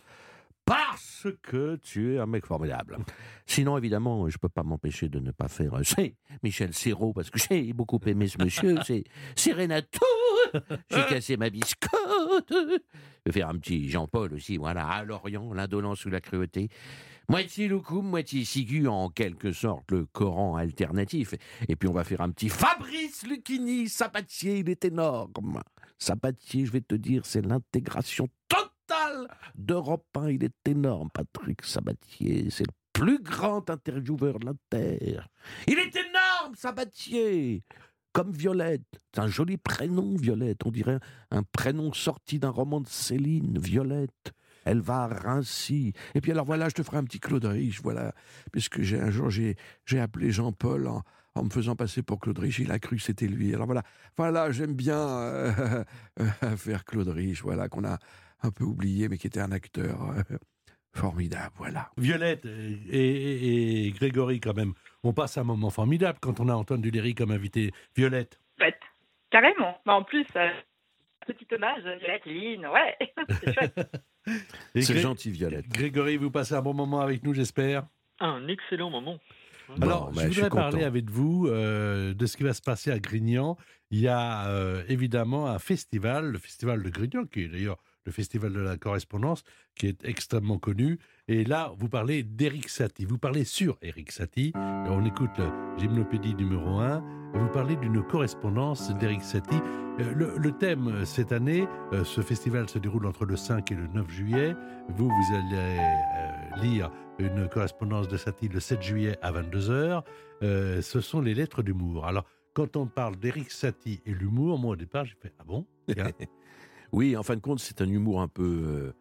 Parce 0.66 1.28
que 1.44 1.76
tu 1.76 2.16
es 2.16 2.20
un 2.20 2.26
mec 2.26 2.46
formidable. 2.46 2.98
Sinon, 3.46 3.78
évidemment, 3.78 4.28
je 4.28 4.38
peux 4.40 4.50
pas 4.50 4.64
m'empêcher 4.64 5.10
de 5.10 5.20
ne 5.20 5.30
pas 5.32 5.48
faire. 5.48 5.80
C'est 5.84 6.16
Michel 6.42 6.74
Serrault, 6.74 7.14
parce 7.14 7.30
que 7.30 7.38
j'ai 7.38 7.72
beaucoup 7.72 8.00
aimé 8.08 8.28
ce 8.28 8.38
monsieur. 8.44 8.76
C'est 8.84 9.04
c'est 9.36 9.54
Renato. 9.54 10.06
J'ai 10.90 11.06
cassé 11.08 11.38
ma 11.38 11.50
biscotte. 11.52 12.52
Je 12.52 12.80
vais 13.26 13.32
faire 13.32 13.50
un 13.50 13.58
petit 13.58 13.90
Jean-Paul 13.90 14.34
aussi, 14.34 14.58
voilà, 14.58 14.88
à 14.88 15.04
Lorient, 15.04 15.54
l'indolence 15.54 16.06
ou 16.06 16.10
la 16.10 16.22
cruauté. 16.22 16.70
Moitié 17.28 17.68
loukoum, 17.68 18.08
moitié 18.08 18.44
sigu, 18.46 18.88
en 18.88 19.10
quelque 19.10 19.52
sorte, 19.52 19.92
le 19.92 20.06
Coran 20.06 20.56
alternatif. 20.56 21.34
Et 21.68 21.76
puis 21.76 21.90
on 21.90 21.94
va 21.94 22.04
faire 22.04 22.22
un 22.22 22.30
petit 22.30 22.50
Fabrice 22.50 23.26
Lucchini, 23.28 23.90
Sabatier, 23.90 24.60
il 24.60 24.70
est 24.70 24.86
énorme. 24.86 25.62
Sabatier, 25.98 26.66
je 26.66 26.72
vais 26.72 26.82
te 26.82 26.96
dire, 26.96 27.26
c'est 27.26 27.42
l'intégration 27.42 28.28
totale 28.48 28.75
d'Europe 29.56 30.06
1. 30.16 30.30
Il 30.30 30.44
est 30.44 30.68
énorme, 30.68 31.10
Patrick 31.14 31.64
Sabatier. 31.64 32.50
C'est 32.50 32.66
le 32.66 32.74
plus 32.94 33.22
grand 33.22 33.70
intervieweur 33.70 34.40
de 34.40 34.46
la 34.46 34.54
Terre. 34.70 35.28
Il 35.68 35.78
est 35.80 35.96
énorme, 35.96 36.56
Sabatier 36.56 37.64
comme 38.16 38.32
Violette. 38.32 39.02
C'est 39.14 39.20
un 39.20 39.28
joli 39.28 39.58
prénom, 39.58 40.16
Violette. 40.16 40.66
On 40.66 40.72
dirait 40.72 41.00
un 41.32 41.44
prénom 41.44 41.92
sorti 41.92 42.40
d'un 42.40 42.50
roman 42.50 42.80
de 42.80 42.88
Céline, 42.88 43.60
Violette. 43.60 44.32
Elle 44.64 44.80
va 44.80 45.04
à 45.04 45.08
Rincy. 45.08 45.92
Et 46.16 46.22
puis 46.22 46.32
alors 46.32 46.46
voilà, 46.46 46.70
je 46.70 46.76
te 46.76 46.82
ferai 46.82 46.96
un 46.96 47.04
petit 47.04 47.20
Claude 47.20 47.44
Rich, 47.44 47.82
voilà. 47.84 48.14
Puisque 48.54 48.82
j'ai 48.82 49.02
un 49.02 49.12
jour, 49.12 49.30
j'ai, 49.30 49.58
j'ai 49.86 50.00
appelé 50.00 50.32
Jean-Paul 50.32 50.88
en, 50.88 51.04
me 51.44 51.50
faisant 51.50 51.76
passer 51.76 52.04
pour 52.04 52.22
Claude 52.22 52.40
Rich. 52.40 52.60
Il 52.60 52.72
a 52.72 52.80
cru 52.80 52.96
que 52.96 53.04
c'était 53.04 53.28
lui. 53.28 53.54
Alors 53.54 53.66
voilà, 53.66 53.84
voilà, 54.16 54.50
j'aime 54.50 54.74
bien 54.74 54.98
euh, 54.98 55.84
euh, 56.22 56.56
faire 56.56 56.86
Claude 56.86 57.10
Rich, 57.10 57.42
voilà, 57.44 57.68
qu'on 57.68 57.84
a 57.84 58.00
un 58.46 58.52
peu 58.52 58.64
oublié, 58.64 59.10
mais 59.10 59.18
qui 59.18 59.28
était 59.28 59.40
un 59.42 59.52
acteur 59.52 60.02
euh, 60.12 60.38
formidable, 60.94 61.54
voilà. 61.58 61.92
Violette 61.98 62.46
et, 62.46 62.80
et- 62.90 63.86
et 63.88 63.92
Grégory, 63.92 64.40
quand 64.40 64.56
même, 64.56 64.74
on 65.04 65.14
passe 65.14 65.38
un 65.38 65.44
moment 65.44 65.70
formidable 65.70 66.18
quand 66.22 66.40
on 66.40 66.48
a 66.50 66.54
Antoine 66.54 66.82
Duléry 66.82 67.14
comme 67.16 67.32
invité. 67.32 67.72
Violette, 67.96 68.40
fait. 68.58 68.76
Carrément. 69.30 69.78
Bah, 69.86 69.94
en 69.94 70.04
plus, 70.04 70.26
euh, 70.38 70.50
petit 71.28 71.48
hommage, 71.54 71.82
Violette, 71.84 72.26
Lynn, 72.26 72.66
ouais. 72.68 72.98
c'est 73.44 73.54
chouette. 73.54 73.92
Et 74.74 74.82
C'est 74.82 74.94
Gré- 74.94 75.02
gentil, 75.02 75.32
Violette. 75.32 75.68
Grégory, 75.68 76.18
vous 76.18 76.32
passez 76.32 76.54
un 76.56 76.62
bon 76.62 76.74
moment 76.74 77.02
avec 77.02 77.24
nous, 77.24 77.34
j'espère. 77.34 77.86
Un 78.22 78.48
excellent 78.48 78.90
moment. 78.90 79.20
Alors, 79.82 80.12
Bon, 80.12 80.16
ben, 80.16 80.32
je 80.32 80.36
voudrais 80.36 80.50
parler 80.50 80.78
content. 80.78 80.88
avec 80.88 81.10
vous 81.10 81.48
euh, 81.48 82.14
de 82.14 82.26
ce 82.28 82.38
qui 82.38 82.44
va 82.44 82.54
se 82.54 82.62
passer 82.62 82.92
à 82.92 83.00
Grignan. 83.00 83.58
Il 83.92 84.00
y 84.00 84.08
a 84.08 84.48
euh, 84.48 84.84
évidemment 84.88 85.48
un 85.48 85.60
festival, 85.60 86.32
le 86.32 86.38
festival 86.38 86.82
de 86.84 86.90
Grignan, 86.90 87.26
qui 87.26 87.42
est 87.42 87.48
d'ailleurs 87.50 87.78
le 88.06 88.12
festival 88.12 88.54
de 88.54 88.60
la 88.60 88.78
correspondance, 88.78 89.44
qui 89.76 89.88
est 89.88 90.06
extrêmement 90.06 90.58
connu. 90.58 91.00
Et 91.28 91.44
là, 91.44 91.74
vous 91.78 91.90
parlez 91.90 92.24
d'Éric 92.24 92.70
Satie. 92.70 93.06
Vous 93.06 93.18
parlez 93.18 93.44
sur 93.44 93.78
Éric 93.82 94.12
Satie. 94.12 94.52
On 94.56 95.04
écoute 95.06 95.38
le 95.38 95.50
Gymnopédie 95.78 96.36
numéro 96.36 96.80
1. 96.80 97.04
Et 97.34 97.38
vous 97.38 97.50
parlez 97.50 97.76
d'une 97.76 98.02
correspondance 98.04 98.94
d'Éric 98.96 99.22
Satie. 99.22 99.60
Euh, 100.00 100.38
Le, 100.38 100.52
thème 100.52 100.88
euh, 100.88 101.06
cette 101.06 101.32
année, 101.32 101.68
euh, 101.94 102.04
ce 102.04 102.22
festival 102.22 102.70
se 102.70 102.80
déroule 102.80 103.06
entre 103.06 103.26
le 103.26 103.36
5 103.36 103.72
et 103.72 103.76
le 103.76 103.88
9 103.88 104.10
juillet. 104.10 104.54
Vous, 104.90 105.10
vous 105.10 105.36
allez 105.36 105.80
lire 106.62 106.92
une 107.20 107.48
correspondance 107.48 108.08
de 108.08 108.18
Satie 108.18 108.48
le 108.48 108.60
7 108.60 108.82
juillet 108.82 109.18
à 109.22 109.32
22h. 109.32 110.04
Euh, 110.44 110.82
ce 110.82 111.02
sont 111.02 111.22
les 111.22 111.34
lettres 111.34 111.64
d'humour. 111.64 112.06
Alors, 112.06 112.26
quand 112.54 112.76
on 112.76 112.88
parle 112.88 113.16
d'Éric 113.18 113.52
Satie 113.52 114.02
et 114.06 114.12
l'humour, 114.12 114.60
moi 114.60 114.72
au 114.72 114.76
départ, 114.76 115.06
j'ai 115.06 115.16
fait 115.16 115.34
Ah 115.40 115.44
bon? 115.46 115.66
Oui, 116.92 117.16
en 117.18 117.24
fin 117.24 117.36
de 117.36 117.42
compte, 117.42 117.60
c'est 117.60 117.82
un 117.82 117.90
humour 117.90 118.22
un 118.22 118.28
peu 118.28 118.44
euh, 118.44 118.94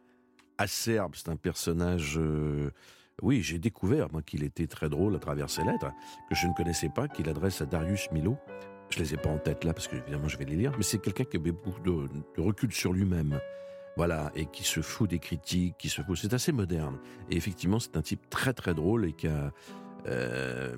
acerbe. 0.58 1.12
C'est 1.14 1.28
un 1.28 1.36
personnage. 1.36 2.18
euh, 2.18 2.70
oui, 3.22 3.42
j'ai 3.42 3.58
découvert, 3.58 4.10
moi, 4.12 4.22
qu'il 4.22 4.42
était 4.42 4.66
très 4.66 4.88
drôle 4.88 5.14
à 5.14 5.18
travers 5.18 5.48
ses 5.48 5.62
lettres, 5.64 5.92
que 6.28 6.34
je 6.34 6.46
ne 6.46 6.52
connaissais 6.54 6.88
pas, 6.88 7.06
qu'il 7.08 7.28
adresse 7.28 7.60
à 7.60 7.66
Darius 7.66 8.10
Milo. 8.10 8.36
Je 8.90 8.98
les 8.98 9.14
ai 9.14 9.16
pas 9.16 9.30
en 9.30 9.38
tête 9.38 9.64
là, 9.64 9.72
parce 9.72 9.88
que 9.88 9.96
évidemment, 9.96 10.28
je 10.28 10.36
vais 10.36 10.44
les 10.44 10.56
lire. 10.56 10.72
Mais 10.76 10.82
c'est 10.82 10.98
quelqu'un 10.98 11.24
qui 11.24 11.36
avait 11.36 11.52
beaucoup 11.52 11.80
de, 11.80 12.40
recul 12.40 12.72
sur 12.72 12.92
lui-même. 12.92 13.40
Voilà, 13.96 14.32
et 14.34 14.46
qui 14.46 14.64
se 14.64 14.80
fout 14.80 15.08
des 15.08 15.20
critiques, 15.20 15.76
qui 15.78 15.88
se 15.88 16.02
fout. 16.02 16.18
C'est 16.20 16.34
assez 16.34 16.50
moderne. 16.50 16.98
Et 17.30 17.36
effectivement, 17.36 17.78
c'est 17.78 17.96
un 17.96 18.02
type 18.02 18.28
très 18.28 18.52
très 18.52 18.74
drôle 18.74 19.04
et 19.06 19.12
qui 19.12 19.28
a 19.28 19.52
euh, 20.08 20.74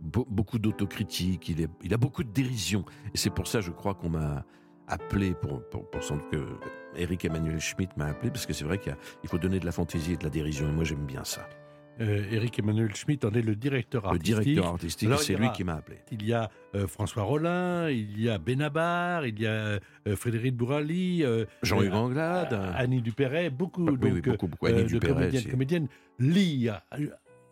be- 0.00 0.24
beaucoup 0.28 0.60
d'autocritique. 0.60 1.52
Il 1.82 1.92
a 1.92 1.96
beaucoup 1.96 2.22
de 2.22 2.30
dérision. 2.30 2.84
Et 3.12 3.18
c'est 3.18 3.30
pour 3.30 3.48
ça, 3.48 3.60
je 3.60 3.72
crois, 3.72 3.94
qu'on 3.94 4.10
m'a 4.10 4.44
appelé 4.88 5.34
pour, 5.34 5.62
pour, 5.70 5.88
pour 5.90 6.02
sans 6.02 6.16
doute 6.16 6.30
que 6.30 6.46
Eric 6.96 7.24
Emmanuel 7.24 7.60
Schmitt 7.60 7.96
m'a 7.96 8.06
appelé, 8.06 8.30
parce 8.30 8.46
que 8.46 8.52
c'est 8.52 8.64
vrai 8.64 8.78
qu'il 8.78 8.94
faut 9.26 9.38
donner 9.38 9.58
de 9.60 9.66
la 9.66 9.72
fantaisie 9.72 10.12
et 10.14 10.16
de 10.16 10.24
la 10.24 10.30
dérision. 10.30 10.68
Et 10.68 10.72
moi, 10.72 10.84
j'aime 10.84 11.04
bien 11.06 11.24
ça. 11.24 11.46
Euh, 11.98 12.24
Éric 12.30 12.58
Emmanuel 12.58 12.94
Schmitt 12.94 13.24
en 13.24 13.30
est 13.30 13.40
le 13.40 13.56
directeur 13.56 14.02
Le 14.02 14.08
artistique. 14.08 14.40
directeur 14.40 14.66
artistique, 14.66 15.10
c'est 15.18 15.34
lui 15.34 15.50
qui 15.52 15.64
m'a 15.64 15.76
appelé. 15.76 15.96
Il 16.12 16.26
y 16.26 16.34
a 16.34 16.50
euh, 16.74 16.86
François 16.86 17.22
Rollin, 17.22 17.88
il 17.88 18.20
y 18.20 18.28
a 18.28 18.36
Benabar, 18.36 19.24
il 19.26 19.40
y 19.40 19.46
a 19.46 19.50
euh, 19.50 19.80
Frédéric 20.14 20.54
Bourali, 20.54 21.24
euh, 21.24 21.46
Jean-Hugues 21.62 21.92
euh, 21.92 21.96
Anglade. 21.96 22.60
Annie 22.74 23.00
Dupéret, 23.00 23.48
beaucoup, 23.48 23.86
Ah, 23.88 23.92
oui, 23.92 23.98
donc, 23.98 24.12
oui, 24.12 24.20
beaucoup, 24.20 24.46
beaucoup. 24.46 24.66
Annie 24.66 24.82
de 24.82 24.88
Dupéret, 24.88 25.14
comédiennes, 25.14 25.50
comédiennes. 25.50 25.88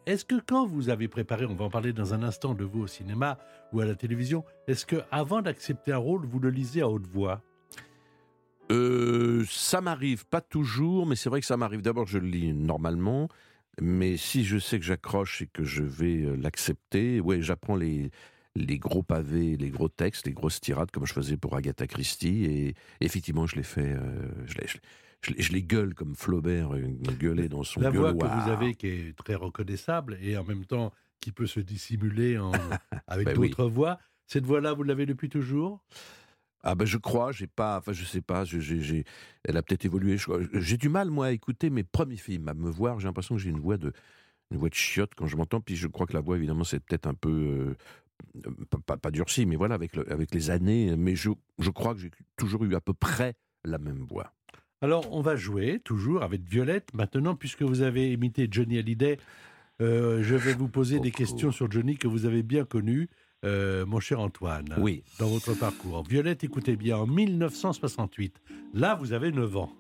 Est-ce 0.07 0.27
que 0.27 0.35
quand 0.35 0.67
vous 0.67 0.91
avez 0.91 1.09
préparé, 1.09 1.47
on 1.47 1.55
va 1.55 1.65
en 1.65 1.71
parler 1.71 1.95
dans 1.95 2.13
un 2.13 2.23
instant 2.23 2.53
de 2.53 2.63
vous 2.63 2.83
au 2.83 2.87
cinéma 2.87 3.39
ou 3.73 3.81
à 3.81 3.87
la 3.87 3.95
télévision, 3.95 4.45
est-ce 4.69 4.85
que 4.85 4.97
avant 5.11 5.41
d'accepter 5.41 5.93
un 5.93 5.99
rôle, 5.99 6.27
vous 6.27 6.41
le 6.41 6.51
lisez 6.51 6.83
à 6.83 6.89
haute 6.89 7.07
voix? 7.07 7.41
Euh, 8.71 9.45
ça 9.49 9.81
m'arrive 9.81 10.27
pas 10.27 10.43
toujours, 10.43 11.07
mais 11.07 11.17
c'est 11.17 11.31
vrai 11.31 11.41
que 11.41 11.47
ça 11.47 11.57
m'arrive. 11.57 11.81
D'abord, 11.81 12.07
je 12.07 12.19
le 12.19 12.27
lis 12.27 12.53
normalement, 12.53 13.29
mais 13.81 14.19
si 14.19 14.45
je 14.45 14.59
sais 14.59 14.79
que 14.79 14.85
j'accroche 14.85 15.41
et 15.41 15.47
que 15.47 15.65
je 15.65 15.83
vais 15.83 16.23
euh, 16.23 16.37
l'accepter, 16.37 17.21
ouais, 17.21 17.41
j'apprends 17.41 17.77
les 17.77 18.11
gros 18.79 19.03
pavés, 19.03 19.57
les 19.57 19.71
gros 19.71 19.89
textes, 19.89 20.27
les 20.27 20.33
grosses 20.33 20.61
tirades 20.61 20.91
comme 20.91 21.07
je 21.07 21.15
faisais 21.15 21.39
pour 21.39 21.57
Agatha 21.57 21.87
Christie 21.87 22.45
et 22.45 22.75
effectivement 23.01 23.47
je 23.47 23.57
les 23.57 23.63
fais, 23.63 23.95
euh, 23.95 24.31
je, 25.25 25.53
les, 25.53 25.63
gueule 25.63 25.95
comme 25.95 26.15
Flaubert 26.15 26.75
euh, 26.75 26.81
gueulait 27.19 27.49
dans 27.49 27.63
son 27.63 27.81
La 27.81 27.91
voix 27.91 28.13
gueuloir. 28.13 28.37
que 28.39 28.45
vous 28.45 28.51
avez 28.51 28.75
qui 28.75 28.87
est 28.89 29.17
très 29.17 29.35
reconnaissable 29.35 30.19
et 30.23 30.37
en 30.37 30.45
même 30.45 30.65
temps 30.65 30.93
qui 31.21 31.33
peut 31.33 31.47
se 31.47 31.61
dissimuler 31.61 32.39
en, 32.39 32.53
avec 33.07 33.27
Ben 33.27 33.39
oui. 33.39 33.49
d'autres 33.49 33.69
voix. 33.69 33.99
Cette 34.27 34.45
voix-là, 34.47 34.73
vous 34.75 34.83
l'avez 34.83 35.07
depuis 35.07 35.29
toujours? 35.29 35.83
Ah 36.63 36.75
ben 36.75 36.87
je 36.87 36.97
crois, 36.97 37.31
j'ai 37.31 37.47
pas, 37.47 37.79
enfin 37.79 37.93
je 37.93 38.05
sais 38.05 38.23
pas, 38.23 38.45
je- 38.45 39.03
elle 39.45 39.57
a 39.59 39.63
peut-être 39.63 39.85
évolué. 39.85 40.17
J'ai 40.55 40.79
du 40.79 40.89
mal 40.89 41.11
moi 41.11 41.27
à 41.27 41.31
écouter 41.33 41.69
mes 41.69 41.85
premiers 41.85 42.17
films, 42.17 42.49
à 42.49 42.55
me 42.55 42.71
voir. 42.71 43.01
J'ai 43.01 43.07
l'impression 43.07 43.35
que 43.35 43.41
j'ai 43.43 43.51
une 43.51 43.61
voix 43.61 43.77
de, 43.77 43.93
une 44.51 44.57
voix 44.57 44.71
de 44.71 44.75
chiotte 44.75 45.13
quand 45.15 45.27
je 45.27 45.37
m'entends. 45.37 45.61
Puis 45.61 45.77
je 45.77 45.87
crois 45.89 46.07
que 46.07 46.15
la 46.15 46.21
voix 46.21 46.37
évidemment 46.37 46.65
c'est 46.65 46.81
peut-être 46.81 47.07
un 47.07 47.13
peu 47.13 47.77
euh, 48.39 48.51
pas, 48.71 48.79
pas, 48.79 48.97
pas 48.97 49.11
durcie, 49.11 49.45
mais 49.45 49.57
voilà 49.57 49.75
avec 49.75 49.95
le- 49.95 50.11
avec 50.11 50.35
les 50.35 50.49
années. 50.51 50.97
Mais 50.97 51.17
je, 51.17 51.31
je 51.59 51.71
crois 51.71 51.95
que 51.95 52.01
j'ai 52.01 52.11
toujours 52.37 52.65
eu 52.65 52.75
à 52.75 52.81
peu 52.81 52.95
près 52.95 53.35
la 53.67 53.77
même 53.79 54.03
voix. 54.05 54.33
Alors, 54.85 55.11
on 55.13 55.23
va 55.23 55.35
jouer 55.35 55.81
toujours 55.83 56.23
avec 56.23 56.43
Violette. 56.47 56.91
Maintenant, 56.93 57.35
puisque 57.35 57.63
vous 57.63 57.81
avez 57.81 58.13
imité 58.13 58.49
Johnny 58.51 58.77
Hallyday, 58.79 59.17
euh, 59.81 60.23
je 60.23 60.35
vais 60.35 60.53
vous 60.53 60.69
poser 60.69 61.01
des 61.01 61.11
questions 61.11 61.53
sur 61.53 61.71
Johnny 61.71 61.97
que 61.97 62.07
vous 62.07 62.27
avez 62.27 62.43
bien 62.43 62.67
connu, 62.67 63.09
euh, 63.47 63.87
mon 63.87 63.99
cher 63.99 64.21
Antoine, 64.21 64.75
Oui. 64.77 65.03
dans 65.19 65.29
votre 65.29 65.55
parcours. 65.55 66.05
Violette, 66.07 66.45
écoutez 66.45 66.77
bien, 66.77 66.99
en 66.99 67.07
1968, 67.07 68.43
là, 68.75 68.95
vous 68.95 69.15
avez 69.15 69.33
9 69.33 69.57
ans. 69.57 69.73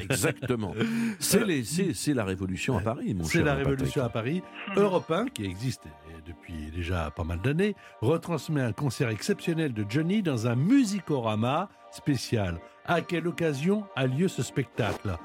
Exactement. 0.00 0.72
C'est 1.18 1.44
les- 1.44 1.64
c'est 1.64 1.94
c'est 1.94 2.14
la 2.14 2.24
révolution 2.24 2.78
à 2.78 2.80
Paris, 2.80 3.12
mon 3.12 3.24
C'est 3.24 3.38
cher 3.38 3.44
la 3.44 3.56
Patrick. 3.56 3.68
révolution 3.70 4.04
à 4.04 4.08
Paris. 4.08 4.40
Europe 4.76 5.10
1, 5.10 5.26
qui 5.26 5.44
existe 5.46 5.82
depuis 6.28 6.70
déjà 6.72 7.10
pas 7.10 7.24
mal 7.24 7.40
d'années, 7.40 7.74
retransmet 8.00 8.60
un 8.60 8.70
concert 8.72 9.08
exceptionnel 9.08 9.72
de 9.74 9.84
Johnny 9.88 10.22
dans 10.22 10.46
un 10.46 10.54
musicorama 10.54 11.68
spécial. 11.90 12.60
À 12.86 13.00
quelle 13.00 13.26
occasion 13.26 13.86
a 13.96 14.06
lieu 14.06 14.28
ce 14.28 14.42
spectacle? 14.42 15.16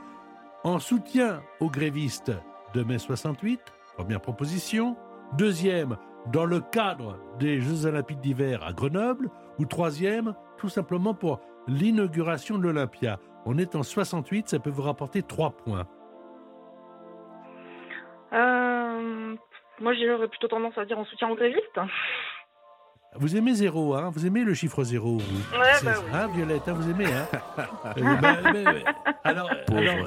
En 0.64 0.80
soutien 0.80 1.42
aux 1.60 1.70
grévistes 1.70 2.32
de 2.74 2.84
mai 2.84 3.00
68, 3.00 3.60
première 3.98 4.22
proposition. 4.22 4.96
Deuxième, 5.38 5.98
dans 6.32 6.46
le 6.46 6.62
cadre 6.62 7.20
des 7.38 7.60
Jeux 7.60 7.86
Olympiques 7.86 8.22
d'hiver 8.22 8.64
à 8.64 8.72
Grenoble. 8.72 9.30
Ou 9.58 9.66
troisième, 9.66 10.36
tout 10.58 10.70
simplement 10.70 11.14
pour 11.14 11.42
l'inauguration 11.68 12.58
de 12.58 12.64
l'Olympia. 12.64 13.20
On 13.46 13.58
est 13.58 13.76
en 13.76 13.84
68, 13.84 14.48
ça 14.48 14.60
peut 14.60 14.70
vous 14.70 14.84
rapporter 14.84 15.22
3 15.22 15.52
points. 15.52 15.86
Euh, 18.32 19.36
moi, 19.82 19.94
j'aurais 19.96 20.30
plutôt 20.30 20.48
tendance 20.48 20.78
à 20.78 20.86
dire 20.86 20.98
en 20.98 21.04
soutien 21.04 21.28
aux 21.28 21.36
grévistes. 21.36 21.80
Vous 23.16 23.36
aimez 23.36 23.56
zéro, 23.56 23.96
hein? 23.96 24.12
Vous 24.14 24.26
aimez 24.26 24.44
le 24.44 24.54
chiffre 24.54 24.84
zéro, 24.84 25.18
vous? 25.18 25.58
Ouais, 25.60 25.66
C'est- 25.80 25.86
bah 25.86 25.94
oui. 26.00 26.12
Hein, 26.14 26.28
Violette, 26.36 26.62
hein, 26.68 26.74
vous 26.74 26.90
aimez, 26.90 27.06
hein? 27.12 27.28
Euh, 27.98 28.16
bah, 28.22 28.38
mais- 28.54 28.64
mais- 28.64 28.84
Alors, 29.24 29.50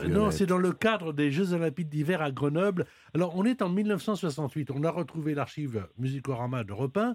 non, 0.08 0.30
c'est 0.30 0.46
dans 0.46 0.58
le 0.58 0.72
cadre 0.72 1.12
des 1.12 1.30
Jeux 1.32 1.52
Olympiques 1.52 1.88
d'hiver 1.88 2.22
à 2.22 2.30
Grenoble. 2.30 2.86
Alors, 3.14 3.36
on 3.36 3.44
est 3.44 3.60
en 3.60 3.68
1968. 3.68 4.70
On 4.70 4.84
a 4.84 4.90
retrouvé 4.90 5.34
l'archive 5.34 5.86
Musicorama 5.98 6.64
de 6.64 6.72
Repin. 6.72 7.14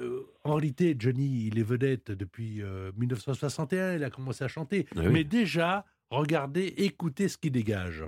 Euh, 0.00 0.22
en 0.44 0.54
réalité, 0.54 0.96
Johnny, 0.98 1.46
il 1.46 1.58
est 1.58 1.62
vedette 1.62 2.10
depuis 2.12 2.62
euh, 2.62 2.90
1961. 2.96 3.94
Il 3.94 4.04
a 4.04 4.10
commencé 4.10 4.44
à 4.44 4.48
chanter. 4.48 4.86
Ah 4.96 5.00
oui. 5.02 5.08
Mais 5.12 5.24
déjà, 5.24 5.84
regardez, 6.10 6.72
écoutez 6.78 7.28
ce 7.28 7.36
qu'il 7.36 7.52
dégage. 7.52 8.04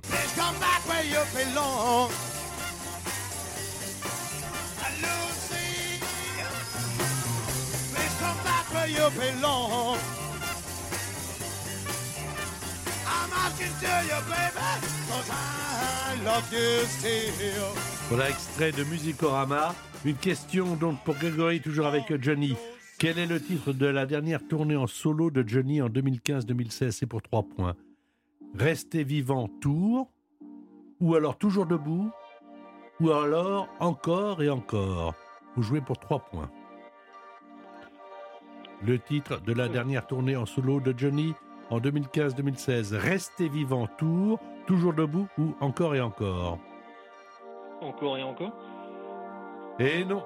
Voilà, 18.11 18.29
extrait 18.31 18.73
de 18.73 18.85
Musicorama. 18.85 19.75
Une 20.05 20.17
question 20.17 20.77
donc 20.77 21.03
pour 21.05 21.15
Grégory, 21.15 21.61
toujours 21.61 21.87
avec 21.87 22.23
Johnny. 22.23 22.55
Quel 22.99 23.19
est 23.19 23.27
le 23.27 23.41
titre 23.41 23.73
de 23.73 23.87
la 23.87 24.07
dernière 24.07 24.47
tournée 24.47 24.77
en 24.77 24.87
solo 24.87 25.31
de 25.31 25.43
Johnny 25.47 25.81
en 25.81 25.89
2015-2016 25.89 26.91
C'est 26.91 27.07
pour 27.07 27.23
trois 27.23 27.45
points. 27.45 27.77
Restez 28.55 29.05
vivant, 29.05 29.49
tour. 29.61 30.11
Ou 31.01 31.15
alors 31.15 31.39
toujours 31.39 31.67
debout. 31.67 32.11
Ou 33.01 33.11
alors 33.11 33.69
encore 33.81 34.43
et 34.43 34.51
encore. 34.51 35.15
Vous 35.57 35.63
jouez 35.63 35.81
pour 35.81 35.99
trois 35.99 36.19
points. 36.19 36.51
Le 38.83 38.99
titre 38.99 39.41
de 39.41 39.53
la 39.53 39.69
dernière 39.69 40.07
tournée 40.07 40.37
en 40.37 40.47
solo 40.47 40.81
de 40.81 40.95
Johnny 40.97 41.35
en 41.71 41.81
2015-2016. 41.81 42.95
Restez 42.97 43.49
vivant, 43.49 43.87
tour. 43.99 44.39
Toujours 44.67 44.95
debout 44.95 45.29
ou 45.39 45.55
encore 45.61 45.95
et 45.95 46.01
encore? 46.01 46.59
Encore 47.81 48.19
et 48.19 48.23
encore? 48.23 48.53
Et 49.79 50.05
non. 50.05 50.25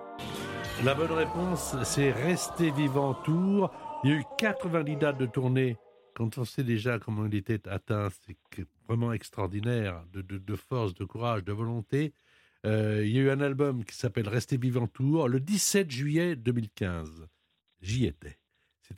La 0.85 0.95
bonne 0.95 1.13
réponse, 1.13 1.77
c'est 1.85 2.11
Rester 2.11 2.71
vivant 2.71 3.15
tour. 3.15 3.71
Il 4.05 4.11
y 4.11 4.13
a 4.15 4.17
eu 4.17 4.25
90 4.39 4.97
dates 4.97 5.19
de 5.19 5.27
tournée. 5.27 5.77
Quand 6.15 6.37
on 6.39 6.45
sait 6.45 6.65
déjà 6.65 6.99
comment 6.99 7.27
il 7.27 7.35
était 7.35 7.67
atteint, 7.69 8.09
c'est 8.27 8.67
vraiment 8.89 9.13
extraordinaire, 9.13 10.03
de, 10.13 10.21
de- 10.23 10.39
de 10.39 10.57
force, 10.57 10.93
de 10.95 11.05
courage, 11.05 11.45
de 11.45 11.53
volonté. 11.53 12.13
Euh, 12.67 13.03
il 13.05 13.13
y 13.13 13.19
a 13.19 13.23
eu 13.23 13.31
un 13.31 13.41
album 13.41 13.85
qui 13.85 13.97
s'appelle 13.97 14.29
Rester 14.29 14.57
vivant 14.57 14.87
tour 14.87 15.29
le 15.29 15.41
17 15.41 15.91
juillet 15.91 16.37
2015. 16.37 17.27
J'y 17.81 18.07
étais. 18.07 18.39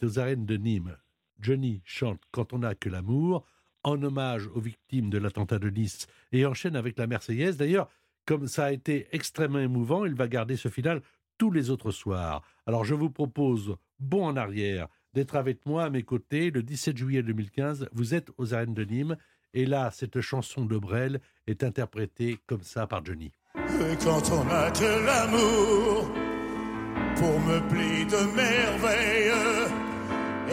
Aux 0.03 0.19
arènes 0.19 0.47
de 0.47 0.57
Nîmes. 0.57 0.97
Johnny 1.41 1.83
chante 1.85 2.21
Quand 2.31 2.53
on 2.53 2.59
n'a 2.59 2.75
que 2.75 2.89
l'amour, 2.89 3.45
en 3.83 4.03
hommage 4.03 4.49
aux 4.55 4.61
victimes 4.61 5.11
de 5.11 5.19
l'attentat 5.19 5.59
de 5.59 5.71
Nice, 5.71 6.07
et 6.33 6.47
enchaîne 6.47 6.77
avec 6.77 6.99
la 6.99 7.07
Marseillaise. 7.07 7.57
D'ailleurs, 7.57 7.89
comme 8.27 8.49
ça 8.49 8.67
a 8.67 8.73
été 8.73 9.07
extrêmement 9.13 9.59
émouvant, 9.59 10.05
il 10.05 10.15
va 10.15 10.29
garder 10.29 10.57
ce 10.57 10.69
final 10.69 11.03
tous 11.39 11.51
les 11.51 11.71
autres 11.71 11.91
soirs. 11.91 12.43
Alors 12.67 12.85
je 12.85 12.95
vous 12.95 13.11
propose, 13.11 13.77
bon 14.01 14.27
en 14.27 14.37
arrière, 14.37 14.89
d'être 15.13 15.37
avec 15.37 15.67
moi 15.67 15.85
à 15.85 15.91
mes 15.91 16.03
côtés 16.03 16.51
le 16.51 16.63
17 16.63 16.97
juillet 16.97 17.23
2015. 17.23 17.89
Vous 17.93 18.15
êtes 18.15 18.31
aux 18.39 18.55
arènes 18.55 18.75
de 18.75 18.85
Nîmes. 18.85 19.17
Et 19.53 19.67
là, 19.67 19.91
cette 19.93 20.21
chanson 20.21 20.65
de 20.65 20.77
Brel 20.77 21.21
est 21.47 21.63
interprétée 21.63 22.39
comme 22.47 22.63
ça 22.63 22.87
par 22.87 23.05
Johnny. 23.05 23.31
Quand 24.03 24.31
on 24.33 24.45
n'a 24.45 24.71
que 24.71 25.07
l'amour 25.07 26.11
pour 27.17 27.39
de 27.39 28.35
merveilles 28.35 29.54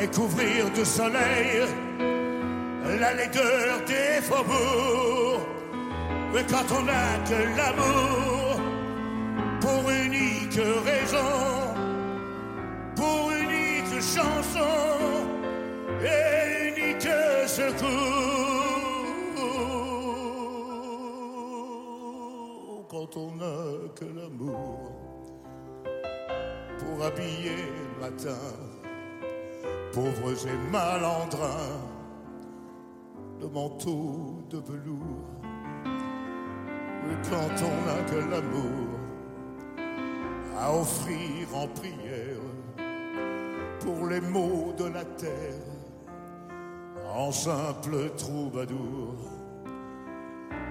et 0.02 0.08
couvrir 0.08 0.70
de 0.72 0.84
soleil 0.84 1.68
la 3.00 3.14
laideur 3.14 3.82
des 3.86 4.22
faubourgs. 4.22 5.46
Mais 6.34 6.44
quand 6.50 6.68
on 6.78 6.84
n'a 6.84 7.18
que 7.30 7.40
l'amour 7.58 8.60
pour 9.60 9.90
unique 9.92 10.60
raison, 10.90 11.76
pour 12.96 13.32
unique 13.32 14.02
chanson 14.02 14.74
et 16.04 16.70
unique 16.70 17.08
secours. 17.48 17.88
Quand 22.90 23.18
on 23.18 23.36
n'a 23.36 23.90
que 23.96 24.06
l'amour 24.06 24.92
pour 26.80 27.06
habiller 27.06 27.66
le 27.78 28.02
matin, 28.02 28.71
pauvres 29.94 30.48
et 30.48 30.72
malandrins, 30.72 31.80
le 33.40 33.48
manteau 33.48 34.44
de 34.50 34.58
velours. 34.58 35.28
Et 37.06 37.30
quand 37.30 37.66
on 37.66 37.86
n'a 37.86 38.02
que 38.10 38.30
l'amour 38.30 39.00
à 40.58 40.74
offrir 40.74 41.56
en 41.56 41.68
prière 41.68 42.38
pour 43.80 44.08
les 44.08 44.22
maux 44.22 44.74
de 44.78 44.86
la 44.86 45.04
terre, 45.04 45.72
en 47.14 47.32
simple 47.32 48.12
troubadour. 48.16 49.16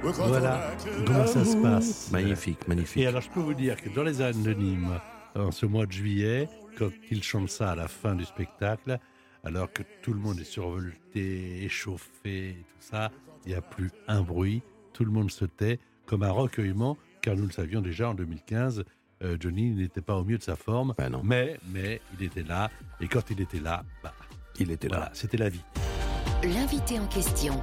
Voilà 0.03 0.71
comment 1.07 1.27
ça 1.27 1.45
se 1.45 1.57
passe. 1.57 2.11
Magnifique, 2.11 2.67
magnifique. 2.67 3.03
Et 3.03 3.07
alors, 3.07 3.21
je 3.21 3.31
peux 3.31 3.41
vous 3.41 3.55
dire 3.55 3.77
que 3.81 3.91
dans 3.91 4.03
les 4.03 4.15
de 4.15 4.55
Nîmes, 4.55 4.99
en 5.35 5.51
ce 5.51 5.67
mois 5.67 5.87
de 5.87 5.93
juillet, 5.93 6.49
quand 6.79 6.91
il 7.11 7.23
chante 7.23 7.51
ça 7.51 7.73
à 7.73 7.75
la 7.75 7.89
fin 7.89 8.15
du 8.15 8.25
spectacle, 8.25 8.99
alors 9.45 9.73
que 9.73 9.83
tout 10.03 10.13
le 10.13 10.21
monde 10.21 10.39
est 10.41 10.45
survolté, 10.45 11.65
échauffé, 11.65 12.51
et 12.51 12.55
tout 12.69 12.81
ça, 12.81 13.11
il 13.45 13.51
n'y 13.51 13.55
a 13.55 13.63
plus 13.63 13.91
un 14.09 14.23
bruit, 14.23 14.63
tout 14.93 15.05
le 15.05 15.11
monde 15.11 15.31
se 15.31 15.45
tait, 15.45 15.79
comme 16.07 16.23
un 16.23 16.31
recueillement, 16.31 16.97
car 17.23 17.37
nous 17.37 17.47
le 17.47 17.53
savions 17.53 17.81
déjà 17.81 18.11
en 18.11 18.15
2015, 18.15 18.85
euh, 19.23 19.37
Johnny 19.39 19.71
n'était 19.71 20.01
pas 20.01 20.17
au 20.17 20.25
mieux 20.25 20.39
de 20.39 20.43
sa 20.43 20.57
forme, 20.57 20.95
Ben 20.99 21.11
non. 21.11 21.23
mais, 21.25 21.59
mais 21.73 22.01
il 22.19 22.25
était 22.27 22.43
là, 22.43 22.71
et 23.01 23.09
quand 23.09 23.31
il 23.31 23.41
était 23.41 23.61
là, 23.61 23.85
bah, 24.03 24.13
Il 24.59 24.71
était 24.71 24.89
là. 24.89 24.97
voilà, 24.97 25.11
c'était 25.15 25.37
la 25.37 25.49
vie. 25.49 25.63
L'invité 26.43 26.99
en 26.99 27.07
question. 27.07 27.63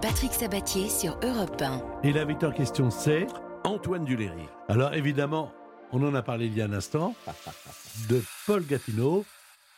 Patrick 0.00 0.32
Sabatier 0.32 0.88
sur 0.88 1.18
Europe 1.24 1.60
1. 1.60 1.82
Et 2.04 2.12
l'invité 2.12 2.46
en 2.46 2.52
question, 2.52 2.90
c'est 2.90 3.26
Antoine 3.64 4.04
Duléry. 4.04 4.46
Alors 4.68 4.94
évidemment, 4.94 5.52
on 5.92 6.02
en 6.04 6.14
a 6.14 6.22
parlé 6.22 6.46
il 6.46 6.56
y 6.56 6.62
a 6.62 6.66
un 6.66 6.72
instant, 6.72 7.14
de 8.08 8.22
Paul 8.46 8.64
Gatineau. 8.64 9.24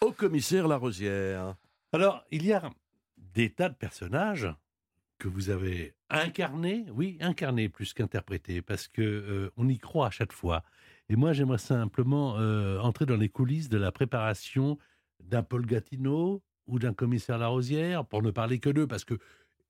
Au 0.04 0.12
commissaire 0.12 0.68
Larosière. 0.68 1.54
Alors, 1.90 2.26
il 2.30 2.44
y 2.44 2.52
a 2.52 2.70
des 3.16 3.48
tas 3.48 3.70
de 3.70 3.74
personnages 3.74 4.54
que 5.16 5.28
vous 5.28 5.48
avez 5.48 5.94
incarnés, 6.10 6.84
oui, 6.92 7.16
incarnés 7.22 7.70
plus 7.70 7.94
qu'interprétés, 7.94 8.60
parce 8.60 8.86
que 8.86 9.00
euh, 9.00 9.50
on 9.56 9.66
y 9.66 9.78
croit 9.78 10.08
à 10.08 10.10
chaque 10.10 10.34
fois. 10.34 10.62
Et 11.08 11.16
moi, 11.16 11.32
j'aimerais 11.32 11.56
simplement 11.56 12.38
euh, 12.38 12.78
entrer 12.80 13.06
dans 13.06 13.16
les 13.16 13.30
coulisses 13.30 13.70
de 13.70 13.78
la 13.78 13.92
préparation 13.92 14.76
d'un 15.20 15.42
Paul 15.42 15.64
Gatineau 15.64 16.42
ou 16.66 16.78
d'un 16.78 16.92
commissaire 16.92 17.38
Larosière, 17.38 18.04
pour 18.04 18.22
ne 18.22 18.30
parler 18.30 18.58
que 18.58 18.68
d'eux, 18.68 18.86
parce 18.86 19.06
que 19.06 19.18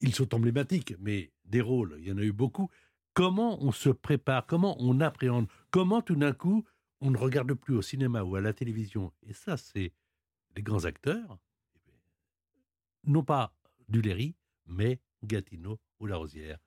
ils 0.01 0.17
sont 0.17 0.35
emblématiques, 0.35 0.97
mais 0.99 1.31
des 1.45 1.61
rôles, 1.61 1.95
il 2.01 2.09
y 2.09 2.13
en 2.13 2.19
a 2.19 2.23
eu 2.23 2.33
beaucoup. 2.33 2.71
Comment 3.13 3.63
on 3.63 3.71
se 3.71 3.91
prépare, 3.91 4.47
comment 4.47 4.77
on 4.81 5.01
appréhende, 5.01 5.47
comment 5.71 6.03
tout 6.03 6.17
d'un 6.17 6.33
coup 6.33 6.65
on 7.01 7.13
ne 7.13 7.19
regarde 7.19 7.55
plus 7.55 7.77
au 7.77 7.83
cinéma 7.83 8.25
ou 8.25 8.35
à 8.35 8.41
la 8.41 8.53
télévision, 8.53 9.13
et 9.29 9.33
ça, 9.33 9.57
c'est 9.57 9.93
les 10.57 10.63
grands 10.63 10.85
acteurs, 10.85 11.39
non 13.07 13.23
pas 13.23 13.55
Duléry, 13.89 14.35
mais 14.67 15.01
Gatineau 15.23 15.79
ou 16.01 16.07
Larosière. 16.07 16.59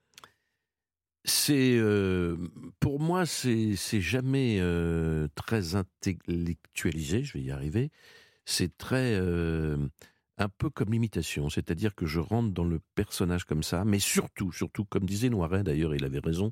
C'est 1.26 1.78
euh, 1.78 2.38
pour 2.80 3.02
moi 3.02 3.26
c'est 3.26 3.76
jamais 4.00 4.60
euh, 4.62 5.28
très 5.36 5.76
intellectualisé, 5.76 7.24
je 7.24 7.34
vais 7.34 7.42
y 7.42 7.52
arriver. 7.52 7.92
C'est 8.46 8.78
très 8.78 9.16
euh, 9.16 9.78
un 10.38 10.48
peu 10.48 10.70
comme 10.70 10.94
l'imitation, 10.94 11.50
c'est-à-dire 11.50 11.96
que 11.96 12.06
je 12.06 12.22
rentre 12.22 12.54
dans 12.54 12.64
le 12.64 12.80
personnage 12.96 13.44
comme 13.44 13.64
ça, 13.64 13.84
mais 13.84 14.00
surtout, 14.00 14.54
surtout 14.54 14.86
comme 14.86 15.06
disait 15.06 15.30
Noiret 15.30 15.64
d'ailleurs, 15.64 15.96
il 15.96 16.06
avait 16.06 16.20
raison, 16.20 16.52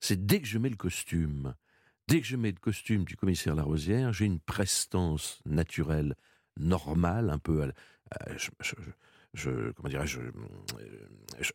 c'est 0.00 0.24
dès 0.24 0.40
que 0.40 0.46
je 0.46 0.58
mets 0.58 0.70
le 0.70 0.76
costume, 0.76 1.54
dès 2.08 2.20
que 2.20 2.26
je 2.26 2.36
mets 2.36 2.52
le 2.52 2.58
costume 2.58 3.04
du 3.04 3.16
commissaire 3.16 3.54
Larosière, 3.54 4.12
j'ai 4.14 4.24
une 4.24 4.40
prestance 4.40 5.42
naturelle, 5.44 6.14
normale, 6.58 7.30
un 7.30 7.38
peu. 7.38 7.62
à- 7.62 7.72
à- 8.10 8.36
je, 8.36 8.50
je- 8.60 8.74
je- 9.34 9.70
comment 9.72 9.88
dirais-je 9.88 10.20
je, 11.40 11.50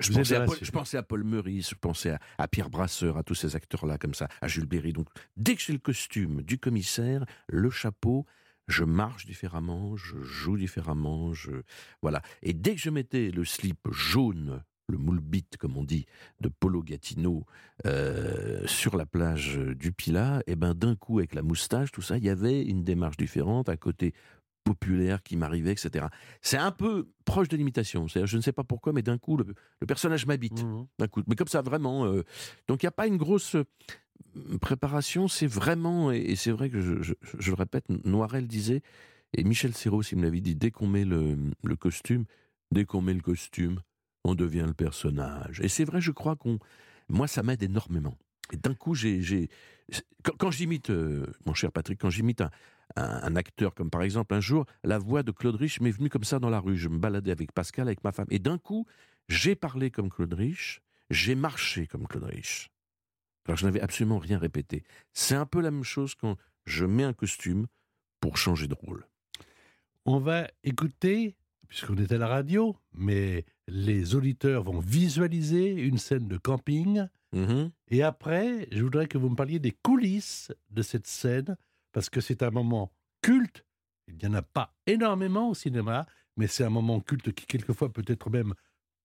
je 0.00 0.12
pensais, 0.12 0.34
à 0.36 0.44
Paul, 0.46 0.58
je 0.62 0.70
pensais 0.72 0.96
à 0.96 1.02
Paul 1.02 1.22
Meurice, 1.24 1.70
je 1.70 1.74
pensais 1.76 2.10
à, 2.10 2.18
à 2.38 2.48
Pierre 2.48 2.70
Brasseur, 2.70 3.16
à 3.18 3.22
tous 3.22 3.34
ces 3.36 3.54
acteurs-là 3.54 3.98
comme 3.98 4.14
ça, 4.14 4.28
à 4.40 4.48
Jules 4.48 4.66
Berry. 4.66 4.92
Donc, 4.92 5.06
dès 5.36 5.54
que 5.54 5.60
j'ai 5.62 5.72
le 5.72 5.78
costume 5.78 6.42
du 6.42 6.58
commissaire, 6.58 7.24
le 7.48 7.70
chapeau, 7.70 8.26
je 8.68 8.84
marche 8.84 9.26
différemment, 9.26 9.96
je 9.96 10.20
joue 10.22 10.56
différemment, 10.56 11.34
je 11.34 11.50
voilà. 12.00 12.22
Et 12.42 12.52
dès 12.52 12.74
que 12.74 12.80
je 12.80 12.90
mettais 12.90 13.30
le 13.30 13.44
slip 13.44 13.78
jaune, 13.90 14.64
le 14.92 14.98
moule 14.98 15.20
bite 15.20 15.56
comme 15.58 15.76
on 15.76 15.84
dit, 15.84 16.06
de 16.40 16.48
Polo 16.48 16.82
Gatineau 16.82 17.44
euh, 17.86 18.64
sur 18.66 18.96
la 18.96 19.06
plage 19.06 19.58
du 19.58 19.92
Pilat, 19.92 20.42
et 20.46 20.54
ben 20.54 20.74
d'un 20.74 20.94
coup 20.94 21.18
avec 21.18 21.34
la 21.34 21.42
moustache, 21.42 21.90
tout 21.90 22.02
ça, 22.02 22.16
il 22.18 22.24
y 22.24 22.30
avait 22.30 22.62
une 22.62 22.84
démarche 22.84 23.16
différente, 23.16 23.68
un 23.68 23.76
côté 23.76 24.14
populaire 24.64 25.24
qui 25.24 25.36
m'arrivait, 25.36 25.72
etc. 25.72 26.06
C'est 26.40 26.56
un 26.56 26.70
peu 26.70 27.08
proche 27.24 27.48
de 27.48 27.56
l'imitation. 27.56 28.06
C'est-à-dire, 28.06 28.28
je 28.28 28.36
ne 28.36 28.42
sais 28.42 28.52
pas 28.52 28.62
pourquoi, 28.62 28.92
mais 28.92 29.02
d'un 29.02 29.18
coup, 29.18 29.36
le, 29.36 29.44
le 29.80 29.86
personnage 29.88 30.24
m'habite. 30.24 30.60
D'un 31.00 31.08
coup, 31.08 31.22
mais 31.26 31.34
comme 31.34 31.48
ça, 31.48 31.62
vraiment. 31.62 32.06
euh, 32.06 32.22
donc, 32.68 32.82
il 32.82 32.86
n'y 32.86 32.88
a 32.88 32.92
pas 32.92 33.08
une 33.08 33.16
grosse 33.16 33.56
euh, 33.56 33.64
préparation. 34.60 35.26
C'est 35.26 35.48
vraiment, 35.48 36.12
et, 36.12 36.18
et 36.18 36.36
c'est 36.36 36.52
vrai 36.52 36.70
que 36.70 36.80
je, 36.80 37.02
je- 37.02 37.14
je 37.38 37.50
le 37.50 37.56
répète, 37.56 37.86
Noirel 38.04 38.46
disait, 38.46 38.82
et 39.36 39.42
Michel 39.44 39.74
Serrault, 39.74 40.02
il 40.02 40.18
me 40.18 40.22
l'avait 40.22 40.40
dit, 40.40 40.54
dès 40.54 40.70
qu'on 40.70 40.86
met 40.86 41.04
le, 41.04 41.36
le 41.64 41.76
costume, 41.76 42.24
dès 42.70 42.84
qu'on 42.84 43.02
met 43.02 43.14
le 43.14 43.20
costume, 43.20 43.80
on 44.24 44.34
devient 44.34 44.64
le 44.66 44.74
personnage. 44.74 45.60
Et 45.60 45.68
c'est 45.68 45.84
vrai, 45.84 46.00
je 46.00 46.12
crois 46.12 46.36
qu'on, 46.36 46.58
moi, 47.08 47.26
ça 47.26 47.42
m'aide 47.42 47.62
énormément. 47.62 48.16
Et 48.52 48.56
d'un 48.56 48.74
coup, 48.74 48.94
j'ai, 48.94 49.48
quand, 50.22 50.36
quand 50.38 50.50
j'imite, 50.50 50.90
euh, 50.90 51.26
mon 51.46 51.54
cher 51.54 51.72
Patrick, 51.72 52.00
quand 52.00 52.10
j'imite 52.10 52.40
un, 52.40 52.50
un- 52.96 53.22
un 53.22 53.36
acteur, 53.36 53.74
comme 53.74 53.90
par 53.90 54.02
exemple 54.02 54.34
un 54.34 54.40
jour, 54.40 54.66
la 54.84 54.98
voix 54.98 55.22
de 55.22 55.30
Claude 55.32 55.56
Rich 55.56 55.80
m'est 55.80 55.90
venue 55.90 56.08
comme 56.10 56.24
ça 56.24 56.38
dans 56.38 56.50
la 56.50 56.60
rue. 56.60 56.76
Je 56.76 56.88
me 56.88 56.98
baladais 56.98 57.30
avec 57.30 57.52
Pascal, 57.52 57.88
avec 57.88 58.04
ma 58.04 58.12
femme, 58.12 58.26
et 58.30 58.38
d'un 58.38 58.58
coup, 58.58 58.86
j'ai 59.28 59.54
parlé 59.54 59.90
comme 59.90 60.10
Claude 60.10 60.34
Rich, 60.34 60.82
j'ai 61.10 61.34
marché 61.34 61.86
comme 61.86 62.06
Claude 62.06 62.24
Rich. 62.24 62.70
Alors 63.46 63.56
je 63.56 63.64
n'avais 63.64 63.80
absolument 63.80 64.18
rien 64.18 64.38
répété. 64.38 64.84
C'est 65.14 65.34
un 65.34 65.46
peu 65.46 65.60
la 65.60 65.70
même 65.70 65.84
chose 65.84 66.14
quand 66.14 66.36
je 66.64 66.84
mets 66.84 67.04
un 67.04 67.12
costume 67.12 67.66
pour 68.20 68.36
changer 68.36 68.68
de 68.68 68.74
rôle. 68.74 69.06
On 70.04 70.18
va 70.18 70.48
écouter, 70.62 71.34
puisqu'on 71.72 71.96
est 71.96 72.12
à 72.12 72.18
la 72.18 72.26
radio, 72.26 72.76
mais 72.92 73.46
les 73.66 74.14
auditeurs 74.14 74.62
vont 74.62 74.78
visualiser 74.78 75.70
une 75.70 75.96
scène 75.96 76.28
de 76.28 76.36
camping. 76.36 77.06
Mhm. 77.32 77.70
Et 77.88 78.02
après, 78.02 78.68
je 78.70 78.82
voudrais 78.82 79.06
que 79.06 79.16
vous 79.16 79.30
me 79.30 79.36
parliez 79.36 79.58
des 79.58 79.70
coulisses 79.70 80.52
de 80.68 80.82
cette 80.82 81.06
scène, 81.06 81.56
parce 81.92 82.10
que 82.10 82.20
c'est 82.20 82.42
un 82.42 82.50
moment 82.50 82.92
culte. 83.22 83.64
Il 84.06 84.16
n'y 84.16 84.26
en 84.26 84.34
a 84.34 84.42
pas 84.42 84.74
énormément 84.86 85.48
au 85.48 85.54
cinéma, 85.54 86.04
mais 86.36 86.46
c'est 86.46 86.62
un 86.62 86.68
moment 86.68 87.00
culte 87.00 87.32
qui, 87.32 87.46
quelquefois, 87.46 87.90
peut 87.90 88.04
être 88.06 88.28
même 88.28 88.52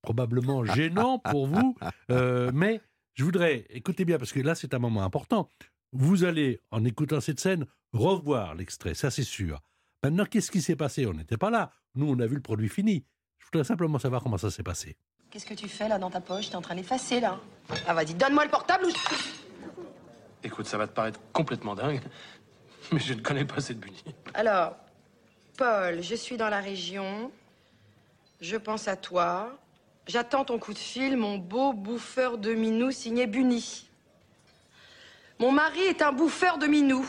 probablement 0.02 0.66
gênant 0.76 1.20
pour 1.20 1.48
vous. 1.48 1.74
Euh, 2.12 2.52
mais 2.54 2.82
je 3.14 3.24
voudrais, 3.24 3.66
écoutez 3.70 4.04
bien, 4.04 4.18
parce 4.18 4.34
que 4.34 4.42
là, 4.42 4.56
c'est 4.56 4.74
un 4.74 4.80
moment 4.80 5.04
important. 5.04 5.50
Vous 5.94 6.26
allez, 6.26 6.60
en 6.72 6.84
écoutant 6.84 7.22
cette 7.22 7.40
scène, 7.40 7.66
revoir 7.94 8.56
l'extrait, 8.56 8.94
ça 8.94 9.10
c'est 9.10 9.24
sûr. 9.24 9.62
Maintenant, 10.04 10.26
qu'est-ce 10.26 10.52
qui 10.52 10.62
s'est 10.62 10.76
passé? 10.76 11.06
On 11.08 11.14
n'était 11.14 11.38
pas 11.38 11.50
là. 11.50 11.72
Nous, 11.96 12.08
on 12.10 12.20
a 12.20 12.28
vu 12.28 12.36
le 12.36 12.42
produit 12.42 12.70
fini. 12.70 13.06
Je 13.40 13.46
voudrais 13.46 13.64
simplement 13.68 13.98
savoir 14.00 14.22
comment 14.24 14.38
ça 14.38 14.52
s'est 14.52 14.64
passé. 14.64 14.98
Qu'est-ce 15.32 15.46
que 15.46 15.54
tu 15.54 15.68
fais 15.68 15.88
là 15.88 15.98
dans 15.98 16.10
ta 16.10 16.22
poche? 16.22 16.50
T'es 16.50 16.56
en 16.56 16.62
train 16.62 16.76
d'effacer 16.76 17.20
là 17.20 17.40
Ah 17.88 17.94
vas-y, 17.94 18.14
donne-moi 18.14 18.46
le 18.46 18.52
portable 18.52 18.86
ou 18.86 18.90
je- 18.90 18.96
Écoute, 20.44 20.68
ça 20.68 20.78
va 20.78 20.88
te 20.88 20.94
paraître 20.94 21.20
complètement 21.34 21.76
dingue, 21.76 22.00
mais 22.92 23.00
je 23.00 23.14
ne 23.14 23.22
connais 23.22 23.44
pas 23.44 23.60
cette 23.60 23.80
Bunny. 23.80 24.02
Alors, 24.34 24.76
Paul, 25.58 26.02
je 26.02 26.16
suis 26.16 26.38
dans 26.38 26.48
la 26.50 26.60
région. 26.62 27.32
Je 28.40 28.56
pense 28.56 28.88
à 28.88 28.96
toi. 28.96 29.58
J'attends 30.06 30.46
ton 30.46 30.60
coup 30.60 30.74
de 30.74 30.78
fil, 30.78 31.18
mon 31.18 31.38
beau 31.38 31.74
bouffeur 31.74 32.38
de 32.38 32.54
minou 32.54 32.92
signé 32.92 33.28
Bunny. 33.28 33.90
Mon 35.40 35.52
mari 35.52 35.82
est 35.82 36.02
un 36.02 36.14
bouffeur 36.14 36.58
de 36.60 36.68
minou. 36.68 37.06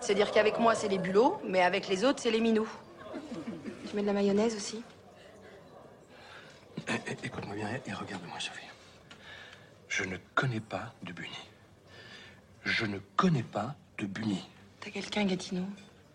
C'est-à-dire 0.00 0.30
qu'avec 0.30 0.58
moi, 0.58 0.74
c'est 0.74 0.88
les 0.88 0.98
bulots, 0.98 1.40
mais 1.44 1.62
avec 1.62 1.88
les 1.88 2.04
autres, 2.04 2.20
c'est 2.22 2.30
les 2.30 2.40
minous. 2.40 2.68
Tu 3.88 3.96
mets 3.96 4.02
de 4.02 4.06
la 4.06 4.12
mayonnaise 4.12 4.54
aussi 4.54 4.82
É- 6.86 6.92
é- 7.10 7.16
Écoute-moi 7.24 7.54
bien 7.56 7.68
et 7.86 7.92
regarde-moi, 7.92 8.38
Sophie. 8.38 8.64
Je 9.88 10.04
ne 10.04 10.16
connais 10.34 10.60
pas 10.60 10.92
de 11.02 11.12
Bunny. 11.12 11.48
Je 12.64 12.86
ne 12.86 12.98
connais 13.16 13.42
pas 13.42 13.74
de 13.98 14.06
Bunny. 14.06 14.44
T'as 14.80 14.90
quelqu'un, 14.90 15.24
Gatineau 15.24 15.64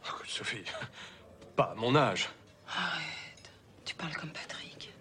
Écoute, 0.06 0.28
Sophie, 0.30 0.64
pas 1.56 1.72
à 1.72 1.76
mon 1.76 1.96
âge. 1.96 2.30
Arrête. 2.68 3.52
Tu 3.86 3.96
parles 3.96 4.16
comme 4.16 4.32
Patrick. 4.32 4.94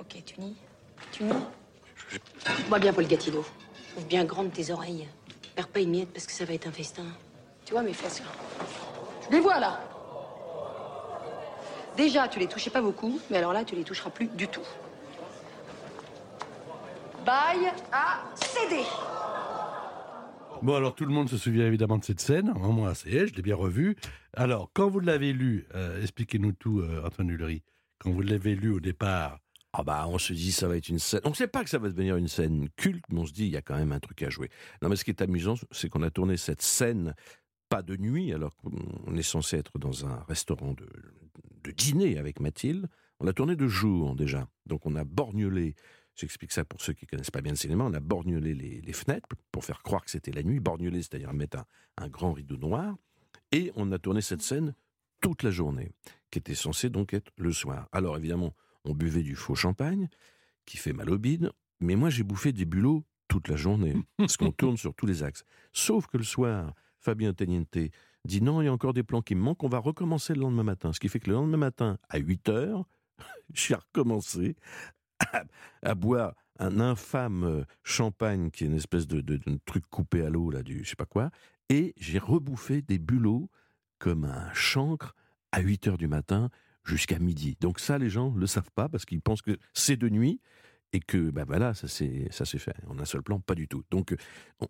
Ok, 0.00 0.22
tu 0.24 0.40
nies 0.40 0.56
Tu 1.12 1.24
nies 1.24 1.32
Moi 2.68 2.78
bien, 2.78 2.92
Paul 2.92 3.06
Gatineau. 3.06 3.44
Ouvre 3.96 4.06
bien 4.06 4.24
grande 4.24 4.52
tes 4.52 4.70
oreilles. 4.70 5.08
Perds 5.56 5.68
pas 5.68 5.80
une 5.80 5.90
miette 5.90 6.12
parce 6.12 6.26
que 6.26 6.32
ça 6.32 6.44
va 6.44 6.52
être 6.52 6.66
un 6.68 6.72
festin. 6.72 7.06
Tu 7.64 7.72
vois 7.72 7.82
mes 7.82 7.94
fesses 7.94 8.20
là 8.20 8.26
Je 9.24 9.34
les 9.34 9.40
vois 9.40 9.58
là 9.58 9.80
Déjà, 11.96 12.28
tu 12.28 12.38
les 12.38 12.46
touchais 12.46 12.68
pas 12.68 12.82
beaucoup, 12.82 13.18
mais 13.30 13.38
alors 13.38 13.54
là, 13.54 13.64
tu 13.64 13.74
les 13.74 13.82
toucheras 13.82 14.10
plus 14.10 14.26
du 14.28 14.46
tout. 14.48 14.66
Bail 17.24 17.72
à 17.90 18.22
céder. 18.34 18.84
Bon, 20.60 20.74
alors 20.74 20.94
tout 20.94 21.06
le 21.06 21.12
monde 21.12 21.30
se 21.30 21.38
souvient 21.38 21.66
évidemment 21.66 21.96
de 21.96 22.04
cette 22.04 22.20
scène. 22.20 22.52
Moi, 22.54 22.94
c'est 22.94 23.26
je 23.26 23.34
l'ai 23.34 23.42
bien 23.42 23.56
revue. 23.56 23.96
Alors, 24.34 24.70
quand 24.74 24.90
vous 24.90 25.00
l'avez 25.00 25.32
lu, 25.32 25.66
euh, 25.74 26.02
expliquez-nous 26.02 26.52
tout, 26.52 26.80
euh, 26.80 27.02
Antoine 27.06 27.30
Hullery. 27.30 27.62
Quand 27.98 28.10
vous 28.10 28.20
l'avez 28.20 28.54
lu 28.54 28.70
au 28.70 28.80
départ, 28.80 29.38
Ah 29.78 29.82
bah 29.82 30.06
on 30.08 30.16
se 30.16 30.32
dit 30.32 30.52
ça 30.52 30.68
va 30.68 30.76
être 30.78 30.88
une 30.88 30.98
scène. 30.98 31.20
On 31.24 31.30
ne 31.30 31.34
sait 31.34 31.48
pas 31.48 31.62
que 31.62 31.68
ça 31.68 31.78
va 31.78 31.90
devenir 31.90 32.16
une 32.16 32.28
scène 32.28 32.70
culte, 32.76 33.04
mais 33.10 33.20
on 33.20 33.26
se 33.26 33.32
dit 33.32 33.44
il 33.44 33.50
y 33.50 33.58
a 33.58 33.62
quand 33.62 33.76
même 33.76 33.92
un 33.92 34.00
truc 34.00 34.22
à 34.22 34.30
jouer. 34.30 34.48
Non 34.80 34.88
mais 34.88 34.96
ce 34.96 35.04
qui 35.04 35.10
est 35.10 35.20
amusant, 35.20 35.54
c'est 35.70 35.90
qu'on 35.90 36.02
a 36.02 36.10
tourné 36.10 36.38
cette 36.38 36.62
scène 36.62 37.14
pas 37.68 37.82
de 37.82 37.94
nuit, 37.94 38.32
alors 38.32 38.56
qu'on 38.56 39.14
est 39.16 39.22
censé 39.22 39.58
être 39.58 39.78
dans 39.78 40.06
un 40.06 40.24
restaurant 40.28 40.72
de, 40.72 40.88
de 41.62 41.70
dîner 41.72 42.16
avec 42.16 42.40
Mathilde. 42.40 42.88
On 43.20 43.26
l'a 43.26 43.34
tourné 43.34 43.54
de 43.54 43.68
jour 43.68 44.16
déjà. 44.16 44.48
Donc 44.64 44.86
on 44.86 44.96
a 44.96 45.04
borgnolé, 45.04 45.74
j'explique 46.14 46.52
ça 46.52 46.64
pour 46.64 46.80
ceux 46.80 46.94
qui 46.94 47.06
connaissent 47.06 47.30
pas 47.30 47.42
bien 47.42 47.52
le 47.52 47.58
cinéma, 47.58 47.84
on 47.84 47.92
a 47.92 48.00
borgnolé 48.00 48.54
les, 48.54 48.92
fenêtres 48.94 49.28
pour 49.52 49.62
faire 49.62 49.82
croire 49.82 50.06
que 50.06 50.10
c'était 50.10 50.32
la 50.32 50.42
nuit. 50.42 50.58
Borgnolé, 50.58 51.02
c'est-à-dire 51.02 51.34
mettre 51.34 51.58
un, 51.58 51.66
un 51.98 52.08
grand 52.08 52.32
rideau 52.32 52.56
noir. 52.56 52.96
Et 53.52 53.72
on 53.76 53.92
a 53.92 53.98
tourné 53.98 54.22
cette 54.22 54.42
scène 54.42 54.74
toute 55.20 55.42
la 55.42 55.50
journée, 55.50 55.92
qui 56.30 56.38
était 56.38 56.54
censée 56.54 56.88
donc 56.88 57.12
être 57.12 57.30
le 57.36 57.52
soir. 57.52 57.88
Alors 57.92 58.16
évidemment, 58.16 58.54
on 58.86 58.94
buvait 58.94 59.22
du 59.22 59.34
faux 59.34 59.54
champagne, 59.54 60.08
qui 60.64 60.76
fait 60.76 60.92
mal 60.92 61.10
au 61.10 61.18
bide, 61.18 61.50
mais 61.80 61.96
moi 61.96 62.10
j'ai 62.10 62.22
bouffé 62.22 62.52
des 62.52 62.64
bulots 62.64 63.04
toute 63.28 63.48
la 63.48 63.56
journée, 63.56 63.94
parce 64.18 64.36
qu'on 64.36 64.52
tourne 64.52 64.76
sur 64.76 64.94
tous 64.94 65.06
les 65.06 65.22
axes. 65.22 65.44
Sauf 65.72 66.06
que 66.06 66.16
le 66.16 66.24
soir, 66.24 66.72
Fabien 67.00 67.32
Teniente 67.34 67.76
dit 68.24 68.42
non, 68.42 68.62
il 68.62 68.66
y 68.66 68.68
a 68.68 68.72
encore 68.72 68.94
des 68.94 69.02
plans 69.02 69.22
qui 69.22 69.34
me 69.34 69.40
manquent, 69.42 69.62
on 69.64 69.68
va 69.68 69.78
recommencer 69.78 70.34
le 70.34 70.40
lendemain 70.40 70.62
matin. 70.64 70.92
Ce 70.92 71.00
qui 71.00 71.08
fait 71.08 71.20
que 71.20 71.28
le 71.30 71.36
lendemain 71.36 71.56
matin, 71.58 71.98
à 72.08 72.18
8 72.18 72.48
heures, 72.48 72.84
j'ai 73.54 73.74
recommencé 73.74 74.56
à, 75.32 75.44
à 75.82 75.94
boire 75.94 76.34
un 76.58 76.80
infâme 76.80 77.44
euh, 77.44 77.64
champagne 77.84 78.50
qui 78.50 78.64
est 78.64 78.66
une 78.66 78.74
espèce 78.74 79.06
de, 79.06 79.20
de- 79.20 79.36
de 79.36 79.58
truc 79.64 79.84
coupé 79.90 80.22
à 80.22 80.30
l'eau, 80.30 80.50
là, 80.50 80.62
du 80.62 80.82
je 80.84 80.88
sais 80.90 80.96
pas 80.96 81.04
quoi, 81.06 81.30
et 81.68 81.94
j'ai 81.98 82.18
rebouffé 82.18 82.80
des 82.82 82.98
bulots 82.98 83.50
comme 83.98 84.24
un 84.24 84.52
chancre 84.54 85.14
à 85.52 85.60
8 85.60 85.88
heures 85.88 85.98
du 85.98 86.08
matin 86.08 86.50
jusqu'à 86.86 87.18
midi. 87.18 87.56
Donc 87.60 87.80
ça, 87.80 87.98
les 87.98 88.10
gens 88.10 88.30
ne 88.30 88.40
le 88.40 88.46
savent 88.46 88.70
pas 88.74 88.88
parce 88.88 89.04
qu'ils 89.04 89.20
pensent 89.20 89.42
que 89.42 89.56
c'est 89.74 89.96
de 89.96 90.08
nuit 90.08 90.40
et 90.92 91.00
que, 91.00 91.30
ben 91.30 91.44
voilà, 91.44 91.74
ça 91.74 91.88
s'est 91.88 92.28
fait. 92.58 92.74
En 92.88 92.98
un 92.98 93.04
seul 93.04 93.22
plan, 93.22 93.40
pas 93.40 93.54
du 93.54 93.68
tout. 93.68 93.82
Donc 93.90 94.12
euh, 94.12 94.16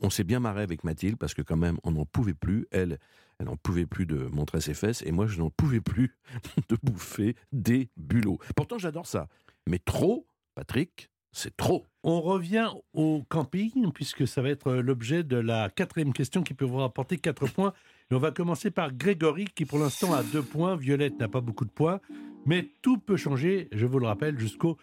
on, 0.01 0.11
s'est 0.11 0.25
bien 0.25 0.41
marré 0.41 0.63
avec 0.63 0.83
Mathilde 0.83 1.17
parce 1.17 1.35
que 1.35 1.43
quand 1.43 1.57
même, 1.57 1.79
on 1.85 1.93
n'en 1.93 2.07
pouvait 2.07 2.35
plus. 2.35 2.67
Elle, 2.71 2.99
elle 3.39 3.47
n'en 3.47 3.57
pouvait 3.57 3.87
plus 3.87 4.07
de 4.07 4.17
montrer 4.17 4.61
ses 4.61 4.75
fesses 4.75 5.03
et 5.03 5.13
moi, 5.13 5.27
je 5.27 5.39
n'en 5.39 5.51
pouvais 5.51 5.81
plus 5.81 6.17
de 6.69 6.77
bouffer 6.83 7.37
des 7.53 7.91
bulots. 7.97 8.39
Pourtant, 8.57 8.79
j'adore 8.79 9.07
ça. 9.07 9.29
Mais 9.69 9.79
trop, 9.79 10.27
Patrick, 10.55 11.11
c'est 11.33 11.57
trop. 11.57 11.87
On 12.03 12.23
revient 12.23 12.71
au 12.95 13.23
camping, 13.29 13.93
puisque 13.93 14.27
ça 14.27 14.41
va 14.41 14.49
être 14.49 14.73
l'objet 14.73 15.23
de 15.23 15.37
la 15.37 15.69
quatrième 15.69 16.15
question 16.15 16.43
qui 16.43 16.55
peut 16.55 16.65
vous 16.65 16.79
rapporter 16.79 17.19
4 17.19 17.47
points. 17.49 17.75
Et 18.11 18.15
on 18.15 18.19
va 18.19 18.31
commencer 18.31 18.71
par 18.71 18.93
Grégory, 18.93 19.47
qui 19.55 19.65
pour 19.65 19.81
l'instant 19.81 20.15
a 20.15 20.23
2 20.23 20.41
points. 20.43 20.77
Violette 20.77 21.19
n'a 21.19 21.27
pas 21.27 21.41
beaucoup 21.41 21.65
de 21.65 21.71
points. 21.71 22.01
Mais 22.45 22.69
tout 22.81 22.99
peut 22.99 23.17
changer, 23.17 23.69
je 23.73 23.85
vous 23.85 23.99
le 23.99 24.07
rappelle, 24.07 24.39
jusqu'au 24.39 24.77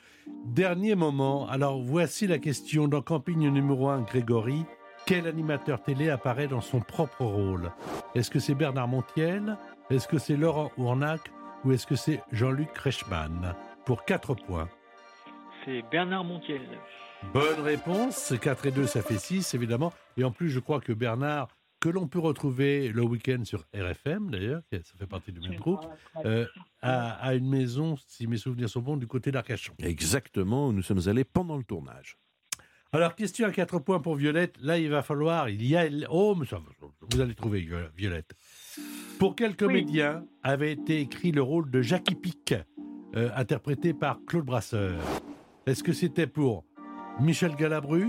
dernier 0.45 0.95
moment. 0.95 1.47
Alors 1.47 1.81
voici 1.81 2.27
la 2.27 2.37
question. 2.37 2.89
Dans 2.89 3.01
camping 3.01 3.39
numéro 3.49 3.87
1, 3.87 4.01
Grégory, 4.01 4.65
quel 5.05 5.27
animateur 5.27 5.81
télé 5.81 6.09
apparaît 6.09 6.49
dans 6.49 6.59
son 6.59 6.81
propre 6.81 7.23
rôle? 7.23 7.71
Est-ce 8.13 8.29
que 8.29 8.39
c'est 8.39 8.55
Bernard 8.55 8.89
Montiel? 8.89 9.57
Est-ce 9.89 10.09
que 10.09 10.17
c'est 10.17 10.35
Laurent 10.35 10.71
Ournac? 10.77 11.21
Ou 11.63 11.71
est-ce 11.71 11.87
que 11.87 11.95
c'est 11.95 12.21
Jean-Luc 12.33 12.77
Reichmann? 12.77 13.55
Pour 13.85 14.03
4 14.03 14.35
points. 14.35 14.67
C'est 15.63 15.81
Bernard 15.89 16.25
Montiel. 16.25 16.61
Bonne 17.33 17.61
réponse. 17.61 18.33
4 18.41 18.65
et 18.65 18.71
2, 18.71 18.85
ça 18.85 19.01
fait 19.01 19.17
6, 19.17 19.53
évidemment. 19.53 19.93
Et 20.17 20.25
en 20.25 20.31
plus, 20.31 20.49
je 20.49 20.59
crois 20.59 20.81
que 20.81 20.91
Bernard, 20.91 21.47
que 21.83 21.89
l'on 21.89 22.07
peut 22.07 22.19
retrouver 22.19 22.93
le 22.93 23.01
week-end 23.03 23.43
sur 23.43 23.65
RFM, 23.75 24.31
d'ailleurs, 24.31 24.61
ça 24.71 24.93
fait 24.97 25.05
partie 25.05 25.33
du 25.33 25.41
même 25.41 25.59
groupe, 25.59 25.85
euh, 26.23 26.45
a, 26.81 27.09
a 27.27 27.33
une 27.35 27.49
maison, 27.49 27.97
si 28.07 28.25
mes 28.25 28.37
souvenirs 28.37 28.69
sont 28.69 28.79
bons, 28.79 28.95
du 28.95 29.05
côté 29.05 29.31
d'Arcachon. 29.33 29.73
Exactement, 29.79 30.69
où 30.69 30.71
nous 30.71 30.81
sommes 30.81 31.01
allés 31.09 31.25
pendant 31.25 31.57
le 31.57 31.65
tournage. 31.65 32.17
Alors, 32.93 33.15
question 33.15 33.47
à 33.47 33.51
4 33.51 33.79
points 33.79 33.99
pour 33.99 34.15
Violette. 34.15 34.55
Là, 34.61 34.77
il 34.77 34.89
va 34.89 35.01
falloir. 35.01 35.49
Il 35.49 35.65
y 35.65 35.75
a. 35.75 35.85
Oh, 36.09 36.35
mais 36.39 36.45
ça, 36.45 36.61
vous 37.11 37.19
allez 37.19 37.35
trouver, 37.35 37.59
Viol- 37.59 37.91
Violette. 37.97 38.33
Pour 39.19 39.35
quel 39.35 39.57
comédien 39.57 40.25
avait 40.41 40.71
été 40.71 41.01
écrit 41.01 41.31
le 41.33 41.41
rôle 41.41 41.69
de 41.69 41.81
Jackie 41.81 42.15
Pic, 42.15 42.53
euh, 43.15 43.29
interprété 43.35 43.93
par 43.93 44.19
Claude 44.25 44.45
Brasseur? 44.45 45.01
Est-ce 45.65 45.83
que 45.83 45.91
c'était 45.91 46.27
pour 46.27 46.63
Michel 47.19 47.55
Galabru? 47.55 48.07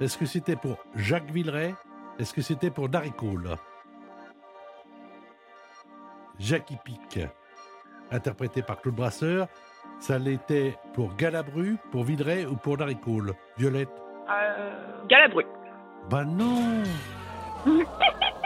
Est-ce 0.00 0.18
que 0.18 0.26
c'était 0.26 0.56
pour 0.56 0.78
Jacques 0.96 1.30
Villeray? 1.30 1.74
Est-ce 2.20 2.34
que 2.34 2.42
c'était 2.42 2.70
pour 2.70 2.88
Darry 2.90 3.12
Cole? 3.12 3.56
Jackie 6.38 6.76
Pic, 6.84 7.18
interprété 8.10 8.60
par 8.62 8.80
Claude 8.80 8.94
Brasseur, 8.94 9.48
ça 10.00 10.18
l'était 10.18 10.76
pour 10.92 11.14
Galabru, 11.16 11.76
pour 11.90 12.04
Villeray 12.04 12.44
ou 12.44 12.56
pour 12.56 12.76
Darry 12.76 12.98
Cole? 13.00 13.32
Violette? 13.56 13.88
Euh, 14.30 15.06
Galabru. 15.08 15.44
Bah 16.10 16.24
non 16.24 16.82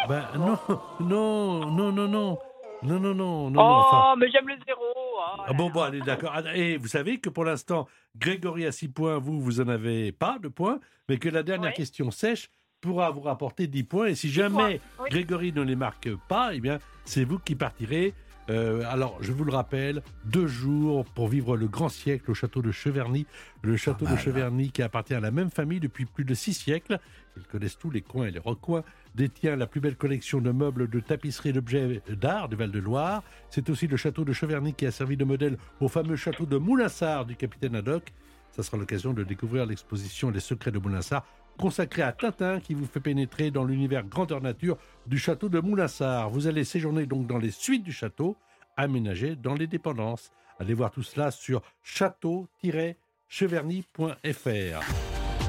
Bah 0.08 0.30
non, 0.36 0.56
non, 1.00 1.66
non, 1.70 1.92
non, 1.92 2.08
non, 2.08 2.38
non, 2.82 3.00
non, 3.00 3.14
non, 3.14 3.50
non, 3.50 3.60
oh, 3.60 3.82
enfin. 3.86 4.14
mais 4.18 4.30
j'aime 4.30 4.46
le 4.48 4.54
zéro. 4.66 4.82
oh 4.94 5.42
Ah 5.48 5.52
bon, 5.52 5.70
bon, 5.70 5.82
allez, 5.82 6.00
d'accord. 6.00 6.30
Ah, 6.32 6.54
Et 6.54 6.76
vous 6.76 6.86
savez 6.88 7.18
que 7.18 7.28
pour 7.28 7.44
l'instant, 7.44 7.88
Grégory 8.16 8.66
a 8.66 8.72
6 8.72 8.88
points, 8.88 9.18
vous, 9.18 9.40
vous 9.40 9.60
en 9.60 9.68
avez 9.68 10.12
pas 10.12 10.38
de 10.40 10.46
points, 10.48 10.78
mais 11.08 11.18
que 11.18 11.28
la 11.28 11.42
dernière 11.42 11.70
Oui. 11.70 11.76
question 11.76 12.10
sèche 12.12 12.50
pourra 12.84 13.10
vous 13.10 13.22
rapporter 13.22 13.66
10 13.66 13.82
points. 13.84 14.06
Et 14.08 14.14
si 14.14 14.30
jamais 14.30 14.80
oui. 15.00 15.08
Grégory 15.10 15.52
ne 15.52 15.62
les 15.62 15.76
marque 15.76 16.14
pas, 16.28 16.54
eh 16.54 16.60
bien, 16.60 16.78
c'est 17.06 17.24
vous 17.24 17.38
qui 17.38 17.54
partirez. 17.54 18.12
Euh, 18.50 18.84
alors, 18.90 19.16
je 19.22 19.32
vous 19.32 19.44
le 19.44 19.52
rappelle, 19.52 20.02
deux 20.26 20.46
jours 20.46 21.06
pour 21.06 21.28
vivre 21.28 21.56
le 21.56 21.66
grand 21.66 21.88
siècle 21.88 22.30
au 22.30 22.34
château 22.34 22.60
de 22.60 22.72
Cheverny. 22.72 23.24
Le 23.62 23.78
château 23.78 24.04
de. 24.04 24.14
Cheverny 24.16 24.70
qui 24.70 24.82
appartient 24.82 25.14
à 25.14 25.20
la 25.20 25.30
même 25.30 25.50
famille 25.50 25.80
depuis 25.80 26.04
plus 26.04 26.24
de 26.24 26.34
six 26.34 26.52
siècles. 26.52 26.98
Ils 27.38 27.44
connaissent 27.44 27.78
tous 27.78 27.90
les 27.90 28.02
coins 28.02 28.26
et 28.26 28.30
les 28.30 28.38
recoins. 28.38 28.84
Détient 29.14 29.56
la 29.56 29.66
plus 29.66 29.80
belle 29.80 29.96
collection 29.96 30.42
de 30.42 30.50
meubles, 30.50 30.90
de 30.90 31.00
tapisseries 31.00 31.48
et 31.48 31.52
d'objets 31.54 32.02
d'art 32.10 32.50
du 32.50 32.56
Val-de-Loire. 32.56 33.22
C'est 33.48 33.70
aussi 33.70 33.86
le 33.86 33.96
château 33.96 34.26
de 34.26 34.34
Cheverny 34.34 34.74
qui 34.74 34.84
a 34.84 34.90
servi 34.90 35.16
de 35.16 35.24
modèle 35.24 35.56
au 35.80 35.88
fameux 35.88 36.16
château 36.16 36.44
de 36.44 36.58
Moulinsart 36.58 37.24
du 37.24 37.36
capitaine 37.36 37.76
Haddock. 37.76 38.12
Ça 38.50 38.62
sera 38.62 38.76
l'occasion 38.76 39.14
de 39.14 39.24
découvrir 39.24 39.64
l'exposition 39.64 40.30
Les 40.30 40.40
secrets 40.40 40.70
de 40.70 40.78
Moulinsart, 40.78 41.24
consacrée 41.58 42.02
à 42.02 42.12
Tintin, 42.12 42.60
qui 42.60 42.74
vous 42.74 42.86
fait 42.86 43.00
pénétrer 43.00 43.50
dans 43.50 43.64
l'univers 43.64 44.04
grandeur 44.04 44.40
nature 44.40 44.76
du 45.06 45.18
château 45.18 45.48
de 45.48 45.60
Moulinsart. 45.60 46.30
Vous 46.30 46.46
allez 46.46 46.64
séjourner 46.64 47.06
donc 47.06 47.26
dans 47.26 47.38
les 47.38 47.50
suites 47.50 47.82
du 47.82 47.92
château, 47.92 48.36
aménagé 48.76 49.36
dans 49.36 49.54
les 49.54 49.66
dépendances. 49.66 50.30
Allez 50.58 50.74
voir 50.74 50.90
tout 50.90 51.02
cela 51.02 51.30
sur 51.30 51.62
château-cheverny.fr. 51.82 54.80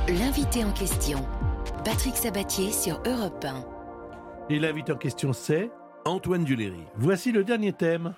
L'invité 0.08 0.64
en 0.64 0.72
question, 0.72 1.28
Patrick 1.84 2.16
Sabatier 2.16 2.72
sur 2.72 3.02
Europe 3.06 3.44
1. 3.44 3.66
Et 4.50 4.60
l'invité 4.60 4.92
en 4.92 4.98
question, 4.98 5.34
c'est 5.34 5.72
Antoine 6.06 6.44
Duléry. 6.44 6.84
Voici 6.96 7.32
le 7.32 7.44
dernier 7.44 7.74
thème. 7.74 8.14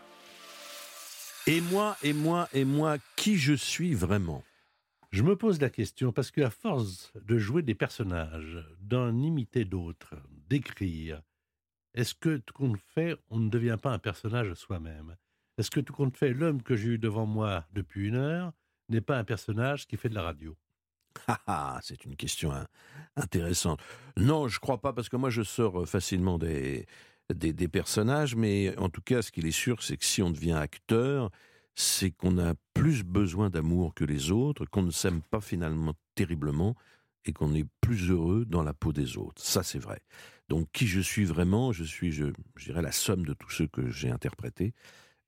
Et 1.45 1.61
moi, 1.61 1.95
et 2.03 2.11
moi, 2.11 2.49
et 2.53 2.65
moi, 2.65 2.97
qui 3.15 3.37
je 3.37 3.53
suis 3.53 3.93
vraiment? 3.93 4.43
Je 5.17 5.23
me 5.23 5.35
pose 5.35 5.59
la 5.59 5.71
question 5.71 6.11
parce 6.11 6.29
qu'à 6.29 6.51
force 6.51 7.11
de 7.15 7.39
jouer 7.39 7.63
des 7.63 7.73
personnages, 7.73 8.63
d'en 8.79 9.17
imiter 9.17 9.65
d'autres, 9.65 10.13
d'écrire, 10.47 11.23
est-ce 11.95 12.13
que 12.13 12.37
tout 12.37 12.53
compte 12.53 12.77
fait, 12.93 13.17
on 13.31 13.39
ne 13.39 13.49
devient 13.49 13.79
pas 13.81 13.89
un 13.89 13.97
personnage 13.97 14.53
soi-même? 14.53 15.15
Est-ce 15.57 15.71
que 15.71 15.79
tout 15.79 15.91
compte 15.91 16.15
fait, 16.15 16.33
l'homme 16.33 16.61
que 16.61 16.75
j'ai 16.75 16.89
eu 16.89 16.97
devant 16.99 17.25
moi 17.25 17.65
depuis 17.73 18.09
une 18.09 18.15
heure 18.15 18.53
n'est 18.89 19.01
pas 19.01 19.17
un 19.17 19.23
personnage 19.23 19.87
qui 19.87 19.97
fait 19.97 20.09
de 20.09 20.13
la 20.13 20.21
radio? 20.21 20.55
Ah, 21.27 21.41
ah, 21.47 21.79
c'est 21.81 22.05
une 22.05 22.15
question 22.15 22.51
hein, 22.51 22.67
intéressante. 23.15 23.81
Non, 24.17 24.47
je 24.47 24.59
crois 24.59 24.81
pas, 24.81 24.93
parce 24.93 25.09
que 25.09 25.17
moi, 25.17 25.31
je 25.31 25.41
sors 25.41 25.81
euh, 25.81 25.85
facilement 25.87 26.37
des, 26.37 26.85
des, 27.33 27.53
des 27.53 27.67
personnages, 27.67 28.35
mais 28.35 28.77
en 28.77 28.89
tout 28.89 29.01
cas, 29.01 29.23
ce 29.23 29.31
qu'il 29.31 29.47
est 29.47 29.51
sûr, 29.51 29.81
c'est 29.81 29.97
que 29.97 30.05
si 30.05 30.21
on 30.21 30.29
devient 30.29 30.53
acteur, 30.53 31.31
c'est 31.79 32.09
qu'on 32.09 32.39
a 32.39 32.55
plus 32.73 33.03
besoin 33.03 33.51
d'amour 33.51 33.93
que 33.93 34.03
les 34.03 34.31
autres, 34.31 34.65
qu'on 34.65 34.81
ne 34.81 34.89
s'aime 34.91 35.21
pas 35.21 35.41
finalement 35.41 35.93
terriblement, 36.15 36.75
et 37.25 37.33
qu'on 37.33 37.53
est 37.53 37.67
plus 37.81 38.09
heureux 38.09 38.45
dans 38.45 38.63
la 38.63 38.73
peau 38.73 38.93
des 38.93 39.17
autres. 39.17 39.41
Ça, 39.41 39.61
c'est 39.61 39.77
vrai. 39.77 39.99
Donc, 40.49 40.69
qui 40.71 40.87
je 40.87 40.99
suis 41.01 41.25
vraiment 41.25 41.71
Je 41.73 41.83
suis, 41.83 42.11
je, 42.11 42.25
je 42.55 42.65
dirais, 42.65 42.81
la 42.81 42.91
somme 42.91 43.25
de 43.25 43.33
tous 43.33 43.49
ceux 43.51 43.67
que 43.67 43.89
j'ai 43.89 44.09
interprétés. 44.09 44.73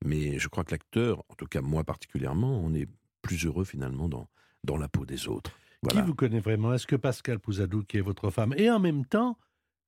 Mais 0.04 0.38
je 0.38 0.48
crois 0.48 0.64
que 0.64 0.72
l'acteur, 0.72 1.22
en 1.28 1.34
tout 1.36 1.46
cas 1.46 1.60
moi 1.60 1.84
particulièrement, 1.84 2.58
on 2.64 2.72
est 2.74 2.88
plus 3.22 3.44
heureux 3.44 3.64
finalement 3.64 4.08
dans, 4.08 4.28
dans 4.64 4.78
la 4.78 4.88
peau 4.88 5.04
des 5.06 5.28
autres. 5.28 5.52
Voilà. 5.82 6.00
Qui 6.00 6.06
vous 6.06 6.14
connaît 6.14 6.40
vraiment? 6.40 6.72
Est-ce 6.74 6.86
que 6.86 6.96
Pascal 6.96 7.38
Pouzadou, 7.38 7.84
qui 7.84 7.98
est 7.98 8.00
votre 8.00 8.30
femme, 8.30 8.54
et 8.56 8.70
en 8.70 8.80
même 8.80 9.04
temps 9.04 9.38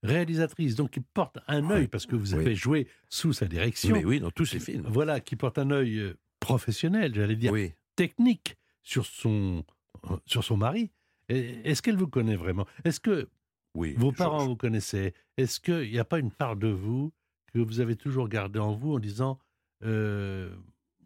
réalisatrice, 0.02 0.74
donc 0.74 0.90
qui 0.90 1.00
porte 1.00 1.38
un 1.48 1.70
œil, 1.70 1.88
parce 1.88 2.06
que 2.06 2.14
vous 2.16 2.34
Oui. 2.34 2.40
avez 2.40 2.54
joué 2.54 2.88
sous 3.08 3.32
sa 3.32 3.46
direction, 3.46 3.94
Mais 3.96 4.04
oui, 4.04 4.20
dans 4.20 4.30
tous 4.30 4.44
ces 4.46 4.60
films. 4.60 4.86
voilà, 4.88 5.20
qui 5.20 5.34
porte 5.36 5.58
un 5.58 5.70
œil 5.70 6.12
euh, 6.42 6.46
professionnel, 6.46 7.14
j'allais 7.14 7.36
dire, 7.36 7.52
Oui. 7.52 7.72
technique 7.96 8.56
sur 8.82 9.06
son, 9.06 9.64
euh, 10.10 10.16
sur 10.26 10.44
son 10.44 10.56
mari. 10.56 10.90
Est-ce 11.28 11.80
qu'elle 11.82 11.96
vous 11.96 12.08
connaît 12.08 12.36
vraiment? 12.36 12.66
Est-ce 12.84 13.00
que 13.00 13.28
Oui. 13.74 13.94
vos 13.96 14.12
parents 14.12 14.40
je- 14.40 14.46
vous 14.46 14.56
connaissaient? 14.56 15.14
Est-ce 15.36 15.60
qu'il 15.60 15.90
n'y 15.90 15.98
a 15.98 16.04
pas 16.04 16.18
une 16.18 16.30
part 16.32 16.56
de 16.56 16.68
vous 16.68 17.12
que 17.54 17.58
vous 17.58 17.80
avez 17.80 17.96
toujours 17.96 18.28
gardée 18.28 18.58
en 18.58 18.72
vous 18.74 18.94
en 18.94 18.98
disant 18.98 19.38
euh, 19.84 20.54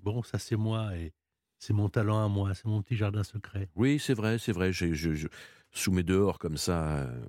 Bon, 0.02 0.22
ça 0.22 0.38
c'est 0.38 0.56
moi 0.56 0.96
et 0.96 1.12
c'est 1.58 1.72
mon 1.72 1.88
talent 1.88 2.24
à 2.24 2.28
moi, 2.28 2.54
c'est 2.54 2.66
mon 2.66 2.80
petit 2.82 2.96
jardin 2.96 3.24
secret? 3.24 3.68
Oui, 3.74 3.98
c'est 3.98 4.14
vrai, 4.14 4.38
c'est 4.38 4.52
vrai. 4.52 4.72
Je- 4.72 4.94
je- 4.94 5.26
sous 5.72 5.90
mes 5.92 6.02
dehors 6.04 6.38
comme 6.38 6.56
ça, 6.56 6.98
euh, 6.98 7.22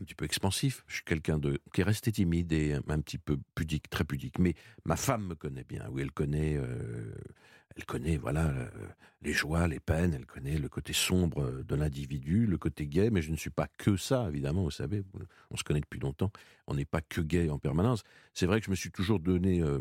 un 0.00 0.04
petit 0.04 0.14
peu 0.14 0.24
expansif. 0.24 0.84
Je 0.86 0.96
suis 0.96 1.04
quelqu'un 1.04 1.38
de 1.38 1.60
qui 1.72 1.82
est 1.82 1.84
resté 1.84 2.12
timide 2.12 2.52
et 2.52 2.74
un, 2.74 3.00
petit 3.00 3.18
peu 3.18 3.38
pudique, 3.54 3.90
très 3.90 4.04
pudique. 4.04 4.38
Mais 4.38 4.54
ma 4.84 4.96
femme 4.96 5.26
me 5.26 5.34
connaît 5.34 5.64
bien. 5.64 5.86
Oui, 5.90 6.02
elle 6.02 6.12
connaît, 6.12 6.56
euh, 6.56 7.12
elle 7.76 7.84
connaît, 7.84 8.16
voilà, 8.16 8.48
euh, 8.48 8.68
les 9.22 9.32
joies, 9.32 9.68
les 9.68 9.80
peines. 9.80 10.14
Elle 10.14 10.26
connaît 10.26 10.58
le 10.58 10.68
côté 10.68 10.92
sombre 10.92 11.62
de 11.62 11.74
l'individu, 11.74 12.46
le 12.46 12.56
côté 12.56 12.86
gay. 12.86 13.10
Mais 13.10 13.22
je 13.22 13.30
ne 13.30 13.36
suis 13.36 13.50
pas 13.50 13.68
que 13.78 13.96
ça, 13.96 14.28
évidemment. 14.28 14.62
Vous 14.64 14.70
savez, 14.70 15.02
on 15.50 15.56
se 15.56 15.64
connaît 15.64 15.80
depuis 15.80 16.00
longtemps. 16.00 16.32
On 16.66 16.74
n'est 16.74 16.86
pas 16.86 17.02
que 17.02 17.20
gay 17.20 17.50
en 17.50 17.58
permanence. 17.58 18.02
C'est 18.32 18.46
vrai 18.46 18.60
que 18.60 18.66
je 18.66 18.70
me 18.70 18.76
suis 18.76 18.90
toujours 18.90 19.20
donné. 19.20 19.60
euh, 19.60 19.80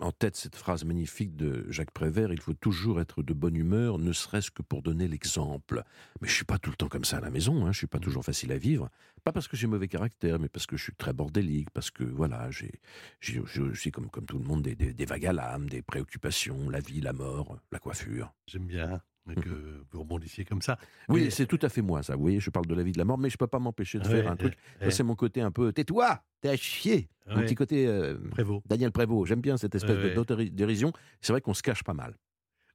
en 0.00 0.12
tête 0.12 0.36
cette 0.36 0.56
phrase 0.56 0.84
magnifique 0.84 1.36
de 1.36 1.66
Jacques 1.70 1.90
Prévert 1.90 2.32
il 2.32 2.40
faut 2.40 2.54
toujours 2.54 3.00
être 3.00 3.22
de 3.22 3.32
bonne 3.32 3.56
humeur, 3.56 3.98
ne 3.98 4.12
serait-ce 4.12 4.50
que 4.50 4.62
pour 4.62 4.82
donner 4.82 5.08
l'exemple. 5.08 5.82
Mais 6.20 6.28
je 6.28 6.34
suis 6.34 6.44
pas 6.44 6.58
tout 6.58 6.70
le 6.70 6.76
temps 6.76 6.88
comme 6.88 7.04
ça 7.04 7.18
à 7.18 7.20
la 7.20 7.30
maison. 7.30 7.66
Hein, 7.66 7.72
je 7.72 7.78
suis 7.78 7.86
pas 7.86 7.98
toujours 7.98 8.24
facile 8.24 8.52
à 8.52 8.58
vivre. 8.58 8.88
Pas 9.24 9.32
parce 9.32 9.48
que 9.48 9.56
j'ai 9.56 9.66
mauvais 9.66 9.88
caractère, 9.88 10.38
mais 10.38 10.48
parce 10.48 10.66
que 10.66 10.76
je 10.76 10.84
suis 10.84 10.94
très 10.94 11.12
bordélique, 11.12 11.70
parce 11.70 11.90
que 11.90 12.04
voilà, 12.04 12.50
j'ai, 12.50 12.80
j'ai, 13.20 13.42
j'ai 13.72 13.90
comme 13.90 14.10
comme 14.10 14.26
tout 14.26 14.38
le 14.38 14.44
monde 14.44 14.62
des, 14.62 14.74
des, 14.74 14.92
des 14.92 15.04
vagues 15.04 15.26
à 15.26 15.32
l'âme, 15.32 15.68
des 15.68 15.82
préoccupations, 15.82 16.70
la 16.70 16.80
vie, 16.80 17.00
la 17.00 17.12
mort, 17.12 17.58
la 17.72 17.78
coiffure. 17.78 18.32
J'aime 18.46 18.66
bien 18.66 19.00
que 19.34 19.84
vous 19.90 20.00
rebondissiez 20.00 20.44
comme 20.44 20.62
ça. 20.62 20.78
Oui, 21.08 21.24
Mais- 21.24 21.30
c'est 21.30 21.46
tout 21.46 21.58
à 21.62 21.68
fait 21.68 21.82
moi, 21.82 22.02
ça. 22.02 22.14
Vous 22.16 22.22
voyez, 22.22 22.40
je 22.40 22.50
parle 22.50 22.66
de 22.66 22.74
la 22.74 22.82
vie, 22.82 22.92
de 22.92 22.98
la 22.98 23.04
mort, 23.04 23.18
mais 23.18 23.30
je 23.30 23.36
peux 23.36 23.46
pas 23.46 23.58
m'empêcher 23.58 23.98
de 23.98 24.04
Ouais, 24.08 24.22
faire 24.22 24.30
un 24.30 24.36
truc. 24.36 24.54
ouais, 24.54 24.58
Ça, 24.80 24.84
ouais. 24.86 24.90
c'est 24.90 25.02
mon 25.02 25.14
côté 25.16 25.40
un 25.40 25.50
peu 25.50 25.72
tais-toi, 25.72 26.22
t'es 26.40 26.48
à 26.48 26.56
chier. 26.56 27.08
Mon 27.28 27.36
Ouais. 27.36 27.44
petit 27.44 27.54
côté 27.54 27.86
euh, 27.86 28.16
Prévost. 28.30 28.66
Daniel 28.66 28.90
Prévost. 28.92 29.28
J'aime 29.28 29.40
bien 29.40 29.56
cette 29.56 29.74
espèce 29.74 29.96
ouais. 29.96 30.14
d'autodérision. 30.14 30.92
C'est 31.20 31.32
vrai 31.32 31.40
qu'on 31.40 31.54
se 31.54 31.62
cache 31.62 31.84
pas 31.84 31.94
mal. 31.94 32.16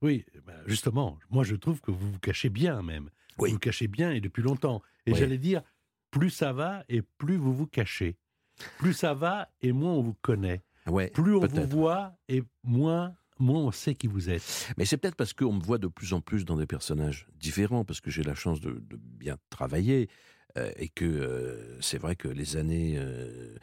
Oui, 0.01 0.25
bah, 0.45 0.53
justement, 0.67 1.17
moi 1.29 1.43
je 1.43 1.55
trouve 1.55 1.79
que 1.81 1.89
vous 1.91 2.11
vous 2.11 2.19
cachez 2.19 2.49
bien 2.49 2.81
même. 2.81 3.09
Oui. 3.39 3.49
Vous 3.49 3.53
vous 3.55 3.59
cachez 3.59 3.87
bien 3.87 4.11
et 4.11 4.21
depuis 4.21 4.43
longtemps. 4.43 4.81
Et 5.05 5.15
j'allais 5.15 5.37
dire, 5.39 5.63
plus 6.11 6.29
ça 6.29 6.53
va 6.53 6.83
et 6.89 7.01
plus 7.01 7.35
vous 7.37 7.53
vous 7.53 7.65
cachez. 7.67 8.17
Plus 8.77 8.93
ça 8.93 9.13
va 9.15 9.49
et 9.61 9.71
moins 9.71 9.93
on 9.93 10.01
vous 10.03 10.13
connaît. 10.21 10.61
Plus 11.13 11.33
on 11.35 11.47
vous 11.47 11.65
voit 11.67 12.13
et 12.27 12.43
moins, 12.63 13.15
moins 13.43 13.61
on 13.61 13.71
sait 13.71 13.95
qui 13.95 14.07
vous 14.07 14.29
êtes. 14.29 14.73
Mais 14.77 14.85
c'est 14.85 14.97
peut-être 14.97 15.15
parce 15.15 15.33
qu'on 15.33 15.53
me 15.53 15.61
voit 15.61 15.77
de 15.77 15.87
plus 15.87 16.13
en 16.13 16.21
plus 16.21 16.45
dans 16.45 16.57
des 16.57 16.65
personnages 16.65 17.27
différents, 17.39 17.85
parce 17.85 18.01
que 18.01 18.09
j'ai 18.09 18.23
la 18.23 18.35
chance 18.35 18.59
de, 18.61 18.81
bien 19.19 19.37
travailler, 19.49 20.09
euh, 20.57 20.71
et 20.77 20.89
que 20.89 21.05
euh, 21.05 21.79
c'est 21.81 21.97
vrai 21.97 22.15
que 22.15 22.27
les 22.27 22.57
années 22.57 22.95
euh, 22.97 23.55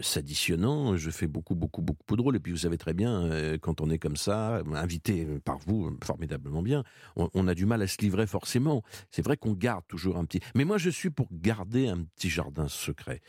s'additionnant, 0.00 0.96
je 0.96 1.10
fais 1.10 1.26
beaucoup, 1.26 1.54
beaucoup, 1.54 1.82
beaucoup 1.82 2.16
de 2.16 2.22
rôles. 2.22 2.36
Et 2.36 2.40
puis 2.40 2.52
vous 2.52 2.58
savez 2.58 2.78
très 2.78 2.94
bien, 2.94 3.28
quand 3.60 3.80
on 3.80 3.90
est 3.90 3.98
comme 3.98 4.16
ça, 4.16 4.62
invité 4.72 5.26
par 5.44 5.58
vous, 5.58 5.96
formidablement 6.04 6.62
bien, 6.62 6.84
on, 7.16 7.48
a 7.48 7.54
du 7.54 7.66
mal 7.66 7.82
à 7.82 7.88
se 7.88 7.96
livrer 8.00 8.28
forcément. 8.28 8.84
C'est 9.10 9.22
vrai 9.22 9.36
qu'on 9.36 9.52
garde 9.52 9.84
toujours 9.88 10.16
un 10.16 10.24
petit... 10.24 10.40
Mais 10.54 10.64
moi, 10.64 10.78
je 10.78 10.90
suis 10.90 11.10
pour 11.10 11.26
garder 11.32 11.88
un 11.88 12.04
petit 12.04 12.30
jardin 12.30 12.68
secret. 12.68 13.20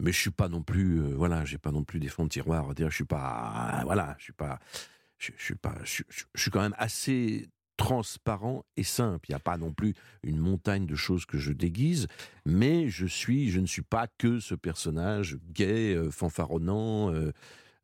Mais 0.00 0.12
je 0.12 0.18
suis 0.18 0.30
pas 0.30 0.48
non 0.48 0.62
plus, 0.62 1.00
euh, 1.00 1.14
voilà, 1.14 1.44
j'ai 1.44 1.58
pas 1.58 1.70
non 1.70 1.84
plus 1.84 2.00
des 2.00 2.08
fonds 2.08 2.24
de 2.24 2.30
tiroir. 2.30 2.74
Dire, 2.74 2.90
je 2.90 2.94
suis 2.94 3.04
pas, 3.04 3.82
voilà, 3.84 4.16
je 4.18 4.24
suis 4.24 4.32
pas, 4.32 4.58
je, 5.20 5.32
suis 5.38 5.54
pas, 5.54 5.76
je, 5.84 6.02
suis 6.34 6.50
quand 6.50 6.62
même 6.62 6.74
assez 6.78 7.48
transparent 7.76 8.64
et 8.76 8.82
simple. 8.82 9.26
Il 9.28 9.32
n'y 9.32 9.36
a 9.36 9.40
pas 9.40 9.56
non 9.56 9.72
plus 9.72 9.94
une 10.22 10.38
montagne 10.38 10.86
de 10.86 10.94
choses 10.94 11.24
que 11.24 11.38
je 11.38 11.52
déguise, 11.52 12.08
mais 12.44 12.88
je 12.88 13.06
suis, 13.06 13.50
je 13.50 13.60
ne 13.60 13.66
suis 13.66 13.82
pas 13.82 14.06
que 14.18 14.38
ce 14.40 14.54
personnage 14.54 15.38
gay, 15.52 15.94
euh, 15.94 16.10
fanfaronnant. 16.10 17.12
euh, 17.12 17.32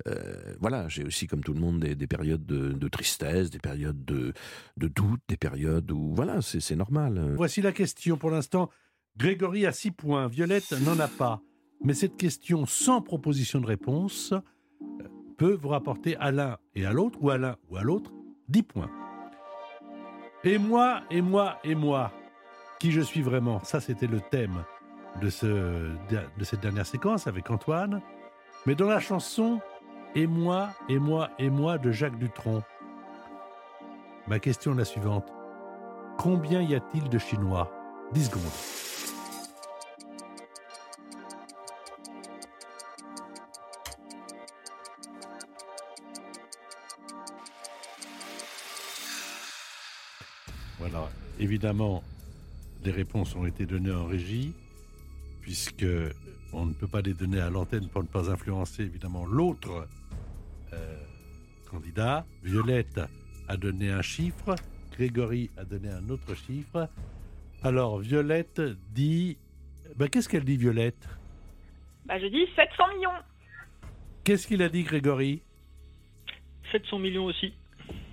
euh, 0.07 0.55
voilà, 0.61 0.89
j'ai 0.89 1.05
aussi, 1.05 1.26
comme 1.26 1.43
tout 1.43 1.55
le 1.55 1.61
monde, 1.61 1.80
des, 1.80 1.95
des 1.95 2.07
périodes 2.07 2.45
de, 2.45 2.89
tristesse, 2.89 3.49
des 3.49 3.59
périodes 3.59 4.05
de, 4.05 4.34
de 4.76 4.89
doute, 4.89 5.20
des 5.28 5.39
périodes 5.39 5.91
où, 5.91 6.14
voilà, 6.14 6.43
c'est 6.43 6.76
normal. 6.76 7.32
Voici 7.34 7.62
la 7.62 7.72
question 7.72 8.18
pour 8.18 8.30
l'instant. 8.30 8.70
Grégory 9.16 9.64
a 9.64 9.72
6 9.72 9.93
points, 9.93 10.28
Violette 10.28 10.72
n'en 10.72 10.99
a 11.01 11.09
pas. 11.09 11.41
Mais 11.82 11.95
cette 11.95 12.16
question 12.16 12.66
sans 12.66 13.01
proposition 13.01 13.61
de 13.61 13.66
réponse 13.66 14.34
peut 15.37 15.59
vous 15.61 15.68
rapporter 15.68 16.16
à 16.16 16.30
l'un 16.30 16.57
et 16.74 16.87
à 16.87 16.93
l'autre, 16.93 17.18
ou 17.22 17.30
à 17.30 17.39
l'un 17.39 17.57
ou 17.70 17.76
à 17.76 17.82
l'autre, 17.82 18.12
10 18.49 18.62
points. 18.62 18.91
Et 20.45 20.59
moi, 20.59 21.03
et 21.11 21.22
moi, 21.22 21.59
et 21.64 21.74
moi, 21.74 22.12
qui 22.78 22.93
je 22.93 23.01
suis 23.01 23.22
vraiment 23.22 23.62
Ça, 23.64 23.80
c'était 23.80 24.07
le 24.07 24.20
thème 24.20 24.64
de, 25.20 25.30
ce, 25.30 25.47
de 25.47 26.45
cette 26.45 26.61
dernière 26.61 26.87
séquence 26.87 27.26
avec 27.26 27.51
Antoine. 27.51 28.01
Mais 28.66 28.74
dans 28.74 28.89
la 28.89 29.01
chanson 29.01 29.61
Et 30.14 30.26
moi, 30.26 30.70
et 30.89 30.99
moi, 30.99 31.30
et 31.39 31.51
moi 31.51 31.78
de 31.78 31.91
Jacques 31.91 32.18
Dutronc, 32.18 32.62
ma 34.28 34.39
question 34.39 34.72
est 34.72 34.78
la 34.78 34.84
suivante. 34.84 35.30
Combien 36.16 36.62
y 36.62 36.74
a-t-il 36.74 37.09
de 37.09 37.18
Chinois? 37.18 37.70
10 38.12 38.24
secondes. 38.24 38.86
Évidemment, 51.47 52.03
les 52.85 52.91
réponses 52.91 53.37
ont 53.37 53.47
été 53.47 53.67
données 53.67 53.93
en 53.93 54.05
régie, 54.05 54.53
puisque 55.43 55.87
on 56.53 56.67
ne 56.67 56.75
peut 56.75 56.89
pas 56.89 57.03
les 57.03 57.15
donner 57.15 57.41
à 57.41 57.51
l'antenne 57.51 57.89
pour 57.89 58.03
ne 58.03 58.09
pas 58.09 58.29
influencer 58.31 58.83
évidemment 58.83 59.25
l'autre 59.25 59.87
euh, 60.73 60.97
candidat. 61.71 62.27
Violette 62.43 63.01
a 63.47 63.57
donné 63.57 63.93
un 63.93 64.03
chiffre, 64.03 64.57
Grégory 64.91 65.49
a 65.57 65.65
donné 65.65 65.89
un 65.89 66.09
autre 66.09 66.35
chiffre. 66.35 66.89
Alors, 67.63 68.01
Violette 68.01 68.61
dit. 68.93 69.39
Ben, 69.95 70.09
Qu'est-ce 70.09 70.29
qu'elle 70.29 70.45
dit, 70.45 70.57
Violette? 70.57 71.09
Bah, 72.07 72.19
je 72.19 72.27
dis 72.27 72.45
700 72.57 72.89
millions. 72.97 73.11
Qu'est-ce 74.25 74.49
qu'il 74.49 74.63
a 74.63 74.69
dit, 74.69 74.83
Grégory? 74.83 75.43
700 76.73 76.99
millions 76.99 77.27
aussi. 77.27 77.55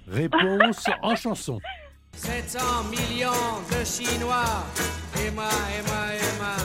Réponse 0.08 0.88
en 1.02 1.16
chanson. 1.16 1.60
700 2.16 2.60
millions 2.90 3.32
de 3.70 3.84
Chinois, 3.86 4.66
et 5.26 5.32
moi, 5.32 5.50
et 5.78 5.88
moi, 5.88 6.06
et 6.14 6.38
moi. 6.40 6.56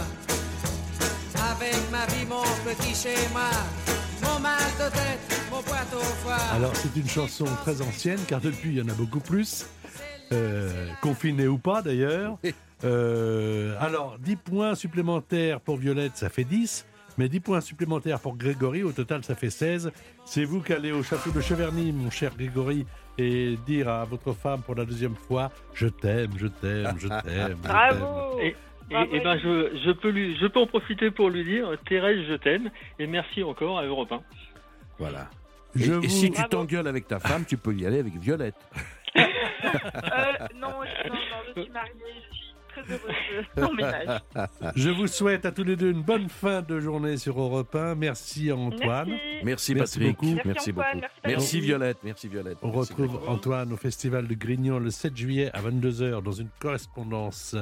Avec 1.51 1.77
ma 1.91 2.07
vie, 2.07 2.27
mon 2.27 2.43
petit 2.65 2.95
schéma, 2.95 3.51
mon 4.23 4.39
mal 4.41 4.61
de 4.79 4.91
tête, 4.91 5.41
mon 5.51 5.61
boîte 5.63 5.93
au 5.95 6.01
foie. 6.01 6.37
Alors, 6.53 6.75
c'est 6.77 6.95
une 6.97 7.09
chanson 7.09 7.47
très 7.63 7.81
ancienne, 7.83 8.21
car 8.27 8.41
depuis, 8.41 8.71
il 8.71 8.79
y 8.79 8.83
en 8.83 8.89
a 8.89 8.95
beaucoup 8.95 9.21
plus. 9.21 9.67
Euh, 10.33 10.89
confiné 11.01 11.47
ou 11.49 11.59
pas, 11.59 11.81
d'ailleurs. 11.83 12.39
Euh, 12.85 13.75
alors, 13.81 14.19
10 14.21 14.37
points 14.37 14.75
supplémentaires 14.75 15.61
pour 15.61 15.77
Violette, 15.79 16.13
ça 16.17 16.29
fait 16.29 16.45
10. 16.45 16.87
Mais 17.17 17.29
10 17.29 17.41
points 17.41 17.61
supplémentaires 17.61 18.21
pour 18.21 18.37
Grégory, 18.37 18.83
au 18.85 18.93
total, 18.93 19.25
ça 19.25 19.35
fait 19.35 19.51
16. 19.51 19.91
C'est 20.25 20.45
vous 20.45 20.61
qui 20.61 20.73
allez 20.73 20.93
au 20.93 21.03
château 21.03 21.31
de 21.31 21.41
Cheverny, 21.41 21.91
mon 21.91 22.11
cher 22.11 22.33
Grégory, 22.37 22.87
et 23.19 23.57
dire 23.67 23.89
à 23.89 24.05
votre 24.05 24.33
femme 24.33 24.63
pour 24.63 24.75
la 24.75 24.85
deuxième 24.85 25.17
fois 25.17 25.51
Je 25.75 25.89
t'aime, 25.89 26.31
je 26.37 26.47
t'aime, 26.47 26.95
je 26.99 27.09
t'aime. 27.25 27.59
Bravo. 27.63 28.39
Et, 28.41 28.55
et, 28.91 29.17
et 29.17 29.21
ben 29.21 29.39
je, 29.39 29.77
je 29.85 29.91
peux 29.91 30.11
lui, 30.11 30.37
je 30.41 30.47
peux 30.47 30.61
en 30.61 30.67
profiter 30.67 31.11
pour 31.11 31.29
lui 31.29 31.45
dire 31.45 31.71
Thérèse, 31.87 32.25
je 32.29 32.35
t'aime 32.35 32.71
et 32.99 33.07
merci 33.07 33.43
encore 33.43 33.79
à 33.79 33.85
Europe 33.85 34.13
1. 34.13 34.21
Voilà. 34.99 35.29
Et, 35.77 35.81
Je 35.81 35.93
et 35.93 35.97
vous... 35.97 36.09
si 36.09 36.31
tu 36.31 36.43
t'engueules 36.49 36.89
avec 36.89 37.07
ta 37.07 37.19
femme, 37.19 37.45
tu 37.45 37.57
peux 37.57 37.75
y 37.75 37.87
aller 37.87 37.99
avec 37.99 38.15
Violette. 38.17 38.55
Euh, 39.65 40.47
non, 40.55 40.69
je, 40.85 41.09
non, 41.09 41.15
non, 41.15 41.53
je 41.57 41.63
suis 41.63 41.71
mariée, 41.73 41.93
je 42.31 42.37
suis 42.37 42.48
très 42.83 42.95
heureuse 42.95 43.47
de 43.57 43.63
mon 43.63 43.75
ménage. 43.75 44.21
Je 44.77 44.91
vous 44.91 45.07
souhaite 45.07 45.45
à 45.47 45.53
tous 45.53 45.65
les 45.65 45.77
deux 45.77 45.91
une 45.91 46.03
bonne 46.03 46.29
fin 46.29 46.63
de 46.63 46.81
journée 46.81 47.17
sur 47.17 47.41
Europe 47.41 47.75
1. 47.75 47.95
Merci 47.95 48.51
à 48.51 48.57
Antoine. 48.57 49.09
Merci. 49.09 49.45
Merci, 49.45 49.75
Merci 49.75 49.99
Patrick. 49.99 50.17
beaucoup. 50.21 50.41
Merci, 50.45 50.71
Antoine, 50.71 51.01
beaucoup. 51.01 51.11
merci, 51.27 51.61
Violette. 51.61 51.99
Merci 52.05 52.29
Violette. 52.29 52.59
On 52.63 52.73
Merci, 52.73 52.93
retrouve. 52.93 53.29
Antoine 53.29 53.73
au 53.73 53.77
Festival 53.77 54.27
de 54.27 54.35
Grignan 54.35 54.79
le 54.79 54.91
7 54.91 55.17
juillet 55.17 55.51
à 55.53 55.61
22h 55.63 56.23
dans 56.23 56.33
une 56.33 56.49
correspondance 56.61 57.57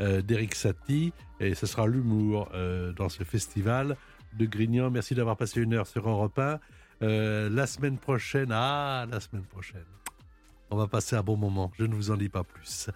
euh, 0.00 0.22
d'Eric 0.22 0.54
Satie. 0.54 1.12
Et 1.40 1.54
ce 1.54 1.66
sera 1.66 1.86
l'humour 1.86 2.48
euh, 2.54 2.92
dans 2.92 3.08
ce 3.08 3.22
festival 3.24 3.96
de 4.34 4.46
Grignan. 4.46 4.90
Merci 4.90 5.14
d'avoir 5.14 5.36
passé 5.36 5.60
une 5.60 5.74
heure 5.74 5.86
sur 5.86 6.08
Europe 6.08 6.38
1. 6.38 6.60
Euh, 7.02 7.50
la 7.50 7.66
semaine 7.66 7.98
prochaine, 7.98 8.48
ah, 8.52 9.06
la 9.10 9.20
semaine 9.20 9.44
prochaine, 9.44 9.84
on 10.70 10.76
va 10.76 10.86
passer 10.86 11.16
un 11.16 11.22
bon 11.22 11.36
moment. 11.36 11.70
Je 11.78 11.84
ne 11.84 11.94
vous 11.94 12.10
en 12.10 12.16
dis 12.16 12.28
pas 12.28 12.44
plus. 12.44 12.88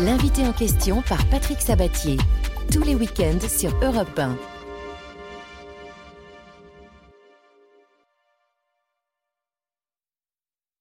L'invité 0.00 0.46
en 0.46 0.52
question 0.52 1.02
par 1.02 1.24
Patrick 1.26 1.60
Sabatier. 1.60 2.16
Tous 2.72 2.82
les 2.82 2.94
week-ends 2.94 3.46
sur 3.48 3.72
Europe 3.82 4.18
1. 4.18 4.36